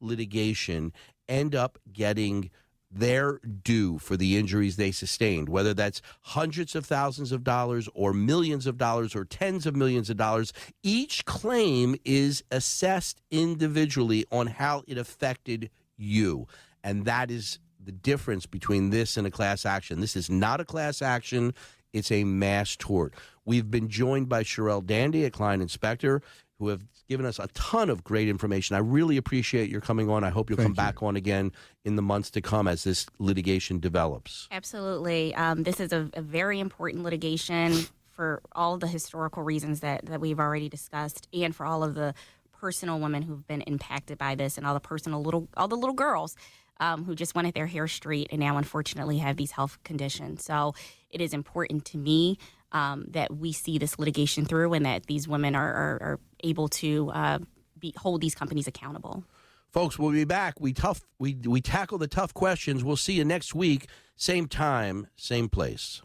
litigation 0.00 0.92
end 1.28 1.56
up 1.56 1.76
getting 1.92 2.50
their 2.90 3.38
due 3.38 3.98
for 3.98 4.16
the 4.16 4.36
injuries 4.36 4.76
they 4.76 4.90
sustained, 4.90 5.48
whether 5.48 5.72
that's 5.72 6.02
hundreds 6.22 6.74
of 6.74 6.84
thousands 6.84 7.30
of 7.30 7.44
dollars 7.44 7.88
or 7.94 8.12
millions 8.12 8.66
of 8.66 8.76
dollars 8.76 9.14
or 9.14 9.24
tens 9.24 9.66
of 9.66 9.76
millions 9.76 10.10
of 10.10 10.16
dollars. 10.16 10.52
Each 10.82 11.24
claim 11.24 11.96
is 12.04 12.42
assessed 12.50 13.22
individually 13.30 14.26
on 14.32 14.48
how 14.48 14.82
it 14.88 14.98
affected 14.98 15.70
you. 15.96 16.48
And 16.82 17.04
that 17.04 17.30
is 17.30 17.58
the 17.82 17.92
difference 17.92 18.46
between 18.46 18.90
this 18.90 19.16
and 19.16 19.26
a 19.26 19.30
class 19.30 19.64
action. 19.64 20.00
This 20.00 20.16
is 20.16 20.28
not 20.28 20.60
a 20.60 20.64
class 20.64 21.00
action, 21.00 21.54
it's 21.92 22.10
a 22.10 22.24
mass 22.24 22.76
tort. 22.76 23.14
We've 23.44 23.70
been 23.70 23.88
joined 23.88 24.28
by 24.28 24.42
Sharell 24.42 24.84
Dandy, 24.84 25.24
a 25.24 25.30
Kline 25.30 25.66
& 25.68 25.68
Specter 25.68 26.22
who 26.60 26.68
have 26.68 26.84
given 27.08 27.26
us 27.26 27.38
a 27.38 27.48
ton 27.54 27.90
of 27.90 28.04
great 28.04 28.28
information. 28.28 28.76
I 28.76 28.80
really 28.80 29.16
appreciate 29.16 29.70
your 29.70 29.80
coming 29.80 30.10
on. 30.10 30.22
I 30.22 30.28
hope 30.28 30.50
you'll 30.50 30.58
come 30.58 30.74
back 30.74 31.02
on 31.02 31.16
again 31.16 31.52
in 31.84 31.96
the 31.96 32.02
months 32.02 32.30
to 32.32 32.42
come 32.42 32.68
as 32.68 32.84
this 32.84 33.06
litigation 33.18 33.80
develops. 33.80 34.46
Absolutely. 34.52 35.34
Um, 35.34 35.62
this 35.62 35.80
is 35.80 35.92
a, 35.92 36.10
a 36.12 36.20
very 36.20 36.60
important 36.60 37.02
litigation 37.02 37.86
for 38.10 38.42
all 38.52 38.76
the 38.76 38.86
historical 38.86 39.42
reasons 39.42 39.80
that, 39.80 40.04
that 40.06 40.20
we've 40.20 40.38
already 40.38 40.68
discussed 40.68 41.26
and 41.32 41.56
for 41.56 41.64
all 41.64 41.82
of 41.82 41.94
the 41.94 42.12
personal 42.52 43.00
women 43.00 43.22
who've 43.22 43.46
been 43.46 43.62
impacted 43.62 44.18
by 44.18 44.34
this 44.34 44.58
and 44.58 44.66
all 44.66 44.74
the 44.74 44.80
personal 44.80 45.22
little 45.22 45.48
all 45.56 45.66
the 45.66 45.76
little 45.76 45.94
girls 45.94 46.36
um, 46.78 47.04
who 47.04 47.14
just 47.14 47.34
wanted 47.34 47.54
their 47.54 47.66
hair 47.66 47.88
straight 47.88 48.28
and 48.30 48.40
now 48.40 48.58
unfortunately 48.58 49.16
have 49.18 49.36
these 49.36 49.52
health 49.52 49.78
conditions. 49.82 50.44
So 50.44 50.74
it 51.08 51.22
is 51.22 51.32
important 51.32 51.86
to 51.86 51.98
me 51.98 52.36
um, 52.72 53.06
that 53.08 53.34
we 53.34 53.52
see 53.52 53.78
this 53.78 53.98
litigation 53.98 54.44
through 54.44 54.74
and 54.74 54.84
that 54.86 55.06
these 55.06 55.26
women 55.26 55.54
are, 55.54 55.72
are, 55.72 55.98
are 56.02 56.20
able 56.44 56.68
to 56.68 57.10
uh, 57.10 57.38
be, 57.78 57.94
hold 57.96 58.20
these 58.20 58.34
companies 58.34 58.66
accountable. 58.66 59.24
Folks, 59.70 59.98
we'll 59.98 60.12
be 60.12 60.24
back. 60.24 60.60
We 60.60 60.72
tough 60.72 61.02
we 61.18 61.36
we 61.46 61.60
tackle 61.60 61.98
the 61.98 62.08
tough 62.08 62.34
questions. 62.34 62.82
We'll 62.82 62.96
see 62.96 63.12
you 63.12 63.24
next 63.24 63.54
week, 63.54 63.86
same 64.16 64.48
time, 64.48 65.06
same 65.16 65.48
place. 65.48 66.02